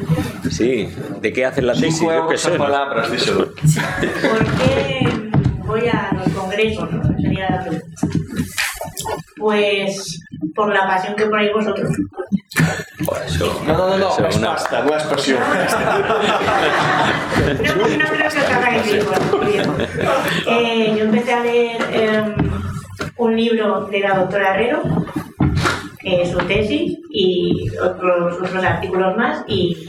Sí, 0.51 0.89
¿de 1.21 1.33
qué 1.33 1.45
hacen 1.47 1.67
la 1.67 1.75
tesis? 1.75 1.99
Cinco 1.99 2.13
Yo 2.13 2.29
qué 2.29 2.39
sé. 2.39 2.51
palabras, 2.53 3.11
díselo. 3.11 3.47
¿Por 3.47 4.45
qué 4.59 5.31
voy 5.65 5.89
a 5.89 6.11
los 6.15 6.29
congresos? 6.35 6.91
¿no? 6.93 7.03
Sería 7.21 7.51
la 7.51 7.61
pregunta. 7.63 7.87
Pues 9.37 10.21
por 10.55 10.73
la 10.73 10.87
pasión 10.87 11.15
que 11.17 11.27
ponéis 11.27 11.53
vosotros. 11.53 11.89
No, 12.59 12.67
no, 13.67 13.89
no, 13.89 13.97
no, 13.99 14.09
Eso, 14.11 14.27
es 14.29 14.37
una- 14.37 14.53
pasta, 14.53 14.83
no 14.83 14.95
es 14.97 15.03
pasión. 15.05 15.41
No, 15.41 15.47
no 17.77 17.87
creo 17.87 18.11
que 18.19 18.27
os 18.27 18.37
hagáis 18.51 18.93
ridículo. 18.93 19.17
Eh, 20.49 20.95
yo 20.97 21.05
empecé 21.05 21.33
a 21.33 21.41
leer 21.43 21.77
em, 21.93 22.35
un 23.17 23.37
libro 23.37 23.87
de 23.87 24.01
la 24.01 24.15
doctora 24.19 24.55
Herrero, 24.55 24.83
que 26.01 26.23
es 26.23 26.31
su 26.31 26.39
tesis, 26.41 26.99
y 27.11 27.69
otros, 27.79 28.35
otros 28.43 28.65
artículos 28.65 29.17
más, 29.17 29.45
y 29.49 29.87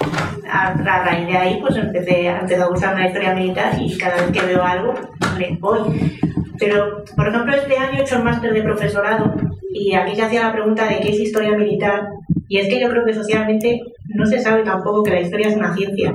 a, 0.50 0.70
a 0.70 1.04
raíz 1.04 1.28
de 1.28 1.38
ahí 1.38 1.60
pues 1.62 1.76
empecé, 1.76 2.28
empecé 2.28 2.62
a 2.62 2.70
usar 2.70 2.96
una 2.96 3.08
historia 3.08 3.34
militar 3.34 3.74
y 3.80 3.98
cada 3.98 4.16
vez 4.16 4.32
que 4.32 4.42
veo 4.46 4.64
algo 4.64 4.94
le 5.38 5.58
voy. 5.60 6.18
Pero, 6.60 7.04
por 7.16 7.28
ejemplo, 7.28 7.54
este 7.56 7.78
año 7.78 8.00
he 8.00 8.04
hecho 8.04 8.16
el 8.18 8.24
máster 8.24 8.54
de 8.54 8.62
profesorado 8.62 9.34
y 9.74 9.96
aquí 9.96 10.16
se 10.16 10.22
hacía 10.22 10.44
la 10.44 10.54
pregunta 10.54 10.86
de 10.86 11.00
qué 11.00 11.10
es 11.10 11.20
historia 11.20 11.58
militar 11.58 12.04
y 12.48 12.58
es 12.58 12.68
que 12.68 12.80
yo 12.80 12.90
creo 12.90 13.06
que 13.06 13.14
socialmente 13.14 13.80
no 14.16 14.26
se 14.26 14.40
sabe 14.40 14.64
tampoco 14.64 15.04
que 15.04 15.12
la 15.12 15.22
historia 15.22 15.48
es 15.50 15.56
una 15.56 15.74
ciencia. 15.76 16.14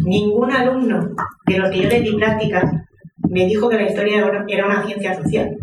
Ningún 0.00 0.50
alumno 0.52 1.10
de 1.46 1.58
los 1.58 1.70
que 1.70 1.82
yo 1.82 1.88
les 1.88 2.02
di 2.02 2.16
prácticas 2.16 2.64
me 3.28 3.46
dijo 3.46 3.68
que 3.68 3.76
la 3.76 3.88
historia 3.88 4.26
era- 4.48 4.66
una 4.66 4.84
ciencia 4.84 5.14
social. 5.14 5.56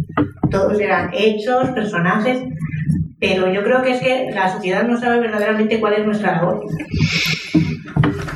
Todos 0.52 0.80
eran 0.80 1.10
hechos, 1.14 1.70
personajes, 1.70 2.44
pero 3.20 3.52
yo 3.52 3.64
creo 3.64 3.82
que 3.82 3.92
es 3.94 4.02
que 4.02 4.30
la 4.34 4.52
sociedad 4.54 4.84
no 4.88 5.00
sabe 5.00 5.20
verdaderamente 5.20 5.80
cuál 5.80 5.94
es 5.94 6.06
nuestra 6.06 6.34
labor. 6.38 6.64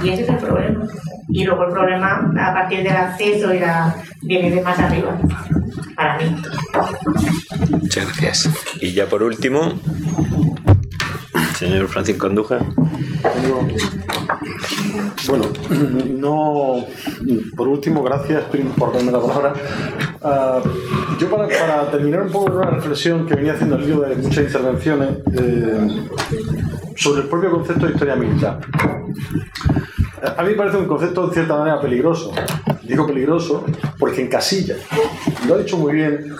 Y 0.03 0.09
ese 0.09 0.23
es 0.23 0.29
el 0.29 0.37
problema. 0.37 0.87
Y 1.29 1.43
luego 1.43 1.65
el 1.65 1.71
problema, 1.73 2.31
a 2.39 2.53
partir 2.53 2.79
del 2.81 2.95
acceso 2.95 3.53
y 3.53 3.59
la, 3.59 3.95
viene 4.23 4.49
de 4.49 4.61
más 4.61 4.79
arriba, 4.79 5.15
para 5.95 6.17
mí. 6.17 6.35
Muchas 7.69 8.05
gracias. 8.07 8.49
Y 8.81 8.93
ya 8.93 9.05
por 9.05 9.21
último, 9.21 9.73
señor 11.59 11.89
Francisco 11.89 12.27
Andújar. 12.27 12.65
Bueno, 15.27 15.45
no. 16.17 16.85
Por 17.55 17.67
último, 17.67 18.01
gracias 18.01 18.45
por 18.77 18.93
darme 18.93 19.11
la 19.11 19.19
palabra. 19.19 19.53
Ah, 20.21 20.61
yo, 21.19 21.29
para, 21.29 21.91
terminar 21.91 22.21
un 22.21 22.31
poco 22.31 22.53
una 22.53 22.69
reflexión 22.71 23.27
que 23.27 23.35
venía 23.35 23.53
haciendo 23.53 23.75
al 23.75 23.83
hilo 23.83 24.01
de 24.01 24.15
muchas 24.15 24.45
intervenciones 24.45 25.09
eh, 25.37 26.07
sobre 26.95 27.23
el 27.23 27.27
propio 27.27 27.51
concepto 27.51 27.87
de 27.87 27.91
historia 27.93 28.15
militar. 28.15 28.59
A 30.21 30.43
mí 30.43 30.49
me 30.49 30.55
parece 30.55 30.77
un 30.77 30.87
concepto 30.87 31.25
en 31.25 31.33
cierta 31.33 31.57
manera 31.57 31.79
peligroso. 31.79 32.31
Digo 32.83 33.05
peligroso 33.05 33.65
porque 33.97 34.21
encasilla. 34.21 34.75
Lo 35.47 35.55
ha 35.55 35.57
dicho 35.59 35.77
muy 35.77 35.93
bien 35.93 36.33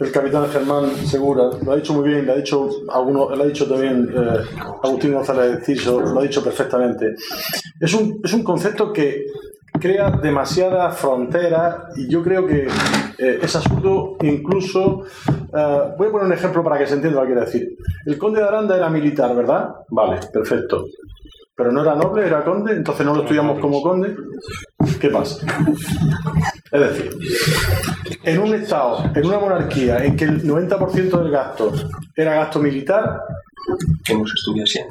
el 0.00 0.12
capitán 0.12 0.48
Germán 0.48 0.90
Segura, 1.06 1.50
lo 1.64 1.72
ha 1.72 1.76
dicho 1.76 1.92
muy 1.92 2.08
bien, 2.08 2.26
lo 2.26 2.32
ha 2.32 2.36
dicho, 2.36 2.68
alguno, 2.88 3.34
lo 3.34 3.42
ha 3.42 3.46
dicho 3.46 3.66
también 3.66 4.08
eh, 4.14 4.38
Agustín 4.82 5.12
González 5.12 5.64
Ciso, 5.64 6.00
lo 6.00 6.20
ha 6.20 6.22
dicho 6.22 6.42
perfectamente. 6.42 7.14
Es 7.80 7.94
un, 7.94 8.20
es 8.22 8.32
un 8.32 8.44
concepto 8.44 8.92
que 8.92 9.26
crea 9.78 10.10
demasiadas 10.10 10.96
fronteras 10.96 11.96
y 11.96 12.08
yo 12.08 12.22
creo 12.22 12.46
que 12.46 12.68
eh, 13.18 13.38
es 13.42 13.56
absurdo 13.56 14.16
incluso 14.22 15.04
eh, 15.28 15.94
voy 15.96 16.08
a 16.08 16.10
poner 16.10 16.26
un 16.26 16.32
ejemplo 16.32 16.64
para 16.64 16.78
que 16.78 16.86
se 16.86 16.94
entienda 16.94 17.20
lo 17.20 17.26
que 17.26 17.32
quiero 17.32 17.46
decir 17.46 17.76
el 18.06 18.18
conde 18.18 18.40
de 18.40 18.48
Aranda 18.48 18.76
era 18.76 18.90
militar 18.90 19.36
¿verdad? 19.36 19.68
vale, 19.90 20.18
perfecto 20.32 20.86
pero 21.58 21.72
no 21.72 21.82
era 21.82 21.96
noble, 21.96 22.24
era 22.24 22.44
conde, 22.44 22.72
entonces 22.72 23.04
no 23.04 23.16
lo 23.16 23.22
estudiamos 23.22 23.58
como 23.58 23.82
conde. 23.82 24.14
¿Qué 25.00 25.08
pasa? 25.08 25.44
Es 26.70 26.80
decir, 26.80 27.10
en 28.22 28.38
un 28.38 28.54
Estado, 28.54 29.10
en 29.12 29.26
una 29.26 29.40
monarquía 29.40 30.04
en 30.04 30.16
que 30.16 30.24
el 30.24 30.44
90% 30.44 31.20
del 31.20 31.32
gasto 31.32 31.72
era 32.14 32.34
gasto 32.34 32.60
militar, 32.60 33.22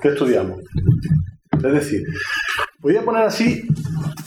¿Qué 0.01 0.09
estudiamos? 0.09 0.59
Es 1.64 1.74
decir, 1.74 2.08
voy 2.80 2.95
a 2.95 3.01
poner 3.01 3.24
así 3.24 3.68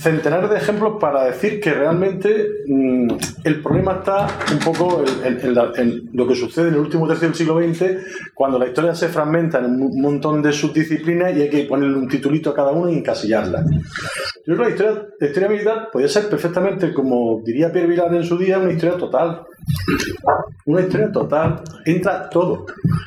centenares 0.01 0.49
de 0.51 0.57
ejemplos 0.57 0.95
para 0.99 1.24
decir 1.24 1.61
que 1.61 1.72
realmente 1.72 2.47
mm, 2.66 3.09
el 3.45 3.62
problema 3.62 3.97
está 3.97 4.26
un 4.51 4.59
poco 4.59 5.05
en, 5.24 6.11
lo 6.12 6.26
que 6.26 6.35
sucede 6.35 6.68
en 6.68 6.74
el 6.74 6.81
último 6.81 7.07
tercio 7.07 7.28
del 7.28 7.37
siglo 7.37 7.61
XX, 7.61 8.33
cuando 8.35 8.59
la 8.59 8.66
historia 8.66 8.95
se 8.95 9.09
fragmenta 9.09 9.59
en 9.59 9.66
un 9.66 10.01
montón 10.01 10.41
de 10.41 10.53
subdisciplinas 10.53 11.37
y 11.37 11.43
hay 11.43 11.51
que 11.51 11.64
ponerle 11.64 11.99
un 11.99 12.09
titulito 12.09 12.51
a 12.51 12.55
cada 12.55 12.72
uno 12.72 12.91
y 12.91 12.97
encasillarla. 12.97 13.62
Yo 14.47 14.57
creo 14.57 14.59
que 14.59 14.64
la 14.64 14.70
historia, 14.70 15.07
la 15.20 15.26
historia 15.26 15.49
militar 15.49 15.89
podría 15.93 16.09
ser 16.09 16.28
perfectamente, 16.28 16.95
como 16.95 17.43
diría 17.45 17.70
Pierre 17.70 17.89
Vilar 17.89 18.14
en 18.14 18.24
su 18.24 18.39
día, 18.39 18.59
una 18.59 18.72
historia 18.72 18.97
total. 18.97 19.43
Una 20.64 20.81
historia 20.81 21.12
total. 21.12 21.62
Entra 21.85 22.28
todo. 22.31 22.66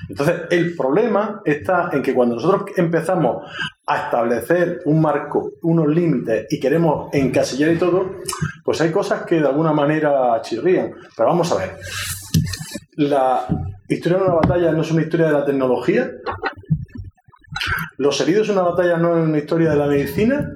Entonces, 0.10 0.42
el 0.52 0.76
problema 0.76 1.42
está 1.44 1.90
en 1.92 2.04
que 2.04 2.14
cuando 2.14 2.36
nosotros 2.36 2.66
empezamos 2.78 3.44
a 3.86 4.06
establecer 4.06 4.82
un 4.86 5.02
marco, 5.02 5.54
unos 5.62 5.88
límites 5.88 6.48
y 6.50 6.60
queremos 6.60 7.14
encasillar 7.14 7.72
y 7.72 7.78
todo, 7.78 8.18
pues 8.64 8.80
hay 8.82 8.92
cosas 8.92 9.24
que 9.24 9.42
de 9.42 9.48
alguna 9.48 9.74
manera 9.74 10.42
chirrían. 10.42 10.94
Pero 11.16 11.30
vamos 11.30 11.52
a 11.52 11.58
ver. 11.58 11.78
La 12.96 13.46
historia 13.90 14.20
de 14.20 14.24
una 14.26 14.36
batalla 14.36 14.72
no 14.72 14.82
es 14.82 14.92
una 14.92 15.02
historia 15.02 15.28
de 15.28 15.34
la 15.34 15.46
tecnología. 15.46 16.12
Los 17.98 18.20
heridos 18.22 18.50
en 18.50 18.58
una 18.58 18.70
batalla 18.70 18.98
no 18.98 19.18
es 19.18 19.28
una 19.28 19.38
historia 19.38 19.72
de 19.72 19.76
la 19.76 19.88
medicina. 19.88 20.50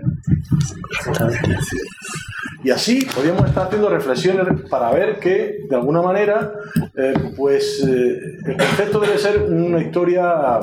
Y 2.63 2.71
así 2.71 3.07
podríamos 3.13 3.47
estar 3.47 3.67
haciendo 3.67 3.89
reflexiones 3.89 4.61
para 4.69 4.91
ver 4.91 5.19
que, 5.19 5.59
de 5.69 5.75
alguna 5.75 6.01
manera, 6.01 6.51
eh, 6.95 7.13
pues 7.35 7.83
eh, 7.87 8.39
el 8.45 8.57
concepto 8.57 8.99
debe 8.99 9.17
ser 9.17 9.41
una 9.43 9.81
historia 9.81 10.59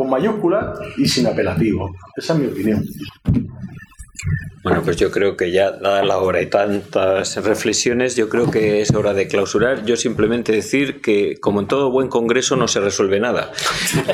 con 0.00 0.08
mayúsculas 0.08 0.78
y 0.96 1.06
sin 1.06 1.26
apelativo. 1.26 1.94
Esa 2.16 2.32
es 2.32 2.38
mi 2.38 2.46
opinión. 2.46 2.82
Bueno, 4.62 4.82
pues 4.84 4.98
yo 4.98 5.10
creo 5.10 5.38
que 5.38 5.50
ya, 5.50 5.70
dada 5.70 6.04
la 6.04 6.18
hora 6.18 6.42
y 6.42 6.46
tantas 6.46 7.42
reflexiones, 7.42 8.14
yo 8.14 8.28
creo 8.28 8.50
que 8.50 8.82
es 8.82 8.92
hora 8.94 9.14
de 9.14 9.26
clausurar. 9.26 9.86
Yo 9.86 9.96
simplemente 9.96 10.52
decir 10.52 11.00
que, 11.00 11.38
como 11.40 11.60
en 11.60 11.66
todo 11.66 11.90
buen 11.90 12.08
congreso, 12.08 12.56
no 12.56 12.68
se 12.68 12.80
resuelve 12.80 13.20
nada. 13.20 13.52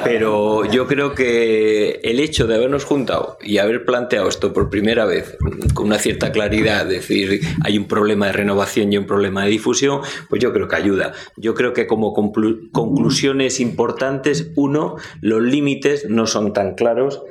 Pero 0.05 0.65
yo 0.65 0.87
creo 0.87 1.17
que 1.17 1.99
el 2.05 2.21
hecho 2.21 2.47
de 2.47 2.55
habernos 2.55 2.85
juntado 2.85 3.39
y 3.43 3.59
haber 3.59 3.85
planteado 3.85 4.29
esto 4.29 4.53
por 4.53 4.71
primera 4.71 5.05
vez 5.05 5.37
con 5.75 5.87
una 5.87 5.99
cierta 5.99 6.31
claridad, 6.31 6.87
decir 6.87 7.41
hay 7.65 7.77
un 7.77 7.89
problema 7.89 8.27
de 8.27 8.33
renovación 8.33 8.93
y 8.93 8.99
un 8.99 9.07
problema 9.07 9.43
de 9.45 9.51
difusión, 9.51 10.03
pues 10.29 10.41
yo 10.41 10.53
creo 10.53 10.69
que 10.69 10.77
ayuda. 10.77 11.13
Yo 11.37 11.55
creo 11.55 11.73
que 11.73 11.89
como 11.89 12.15
conclu- 12.15 12.71
conclusiones 12.71 13.59
importantes, 13.59 14.53
uno, 14.55 14.95
los 15.21 15.43
límites 15.43 16.09
no 16.09 16.29
son 16.29 16.53
tan 16.53 16.77
claros 16.77 17.23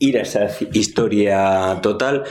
ir 0.00 0.18
a 0.18 0.22
esa 0.22 0.48
historia 0.72 1.78
total, 1.80 2.24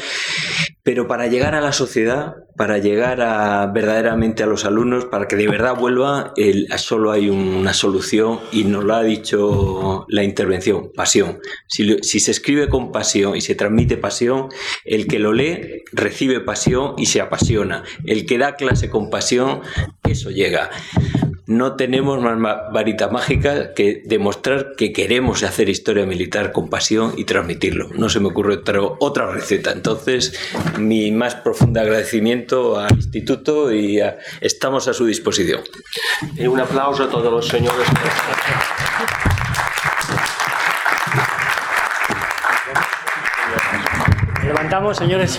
pero 0.90 1.08
para 1.08 1.28
llegar 1.28 1.54
a 1.54 1.62
la 1.62 1.72
sociedad, 1.72 2.38
para 2.58 2.80
llegar 2.80 3.22
a, 3.22 3.68
verdaderamente 3.68 4.42
a 4.42 4.48
los 4.48 4.66
alumnos, 4.66 5.06
para 5.06 5.28
que 5.28 5.36
de 5.36 5.48
verdad 5.48 5.76
vuelva, 5.76 6.34
el, 6.36 6.68
solo 6.78 7.12
hay 7.12 7.30
una 7.30 7.76
solución 7.76 8.40
y 8.52 8.64
nos 8.64 8.84
lo 8.84 8.96
ha 8.96 9.04
dicho 9.04 10.08
la 10.10 10.24
intervención, 10.24 10.92
pasión. 10.96 11.42
Si, 11.68 12.00
se 12.02 12.32
escribe 12.32 12.70
con 12.70 12.92
pasión 12.92 13.36
y 13.36 13.42
se 13.42 13.54
transmite 13.54 13.98
pasión, 13.98 14.50
el 14.84 15.06
que 15.06 15.20
lo 15.20 15.32
lee 15.32 15.84
recibe 15.92 16.40
pasión 16.40 16.96
y 16.98 17.06
se 17.06 17.22
apasiona. 17.22 17.84
El 18.04 18.26
que 18.26 18.40
da 18.40 18.56
clase 18.56 18.90
con 18.90 19.12
pasión, 19.12 19.62
eso 20.04 20.32
llega 20.32 20.72
no 21.50 21.76
tenemos 21.76 22.22
más 22.22 22.58
varita 22.72 23.10
mágica 23.10 23.74
que 23.74 24.04
demostrar 24.06 24.76
que 24.78 24.94
queremos 24.94 25.42
hacer 25.42 25.68
historia 25.68 26.06
militar 26.06 26.52
con 26.52 26.70
pasión 26.70 27.16
y 27.18 27.24
transmitirlo. 27.24 27.90
No 27.96 28.08
se 28.08 28.20
me 28.20 28.28
ocurre 28.28 28.62
otra 29.00 29.32
receta. 29.32 29.72
Entonces, 29.72 30.32
mi 30.80 31.12
más 31.12 31.36
profundo 31.36 31.80
agradecimiento 31.80 32.80
al 32.80 32.96
instituto 32.96 33.72
y 33.72 34.00
estamos 34.42 34.88
a 34.88 34.94
su 34.94 35.06
disposición. 35.06 35.62
Y 36.36 36.48
un 36.48 36.60
aplauso 36.60 37.04
a 37.04 37.10
todos 37.10 37.32
los 37.32 37.48
señores. 37.48 37.88
Levantamos, 44.43 44.97
señores. 44.97 45.38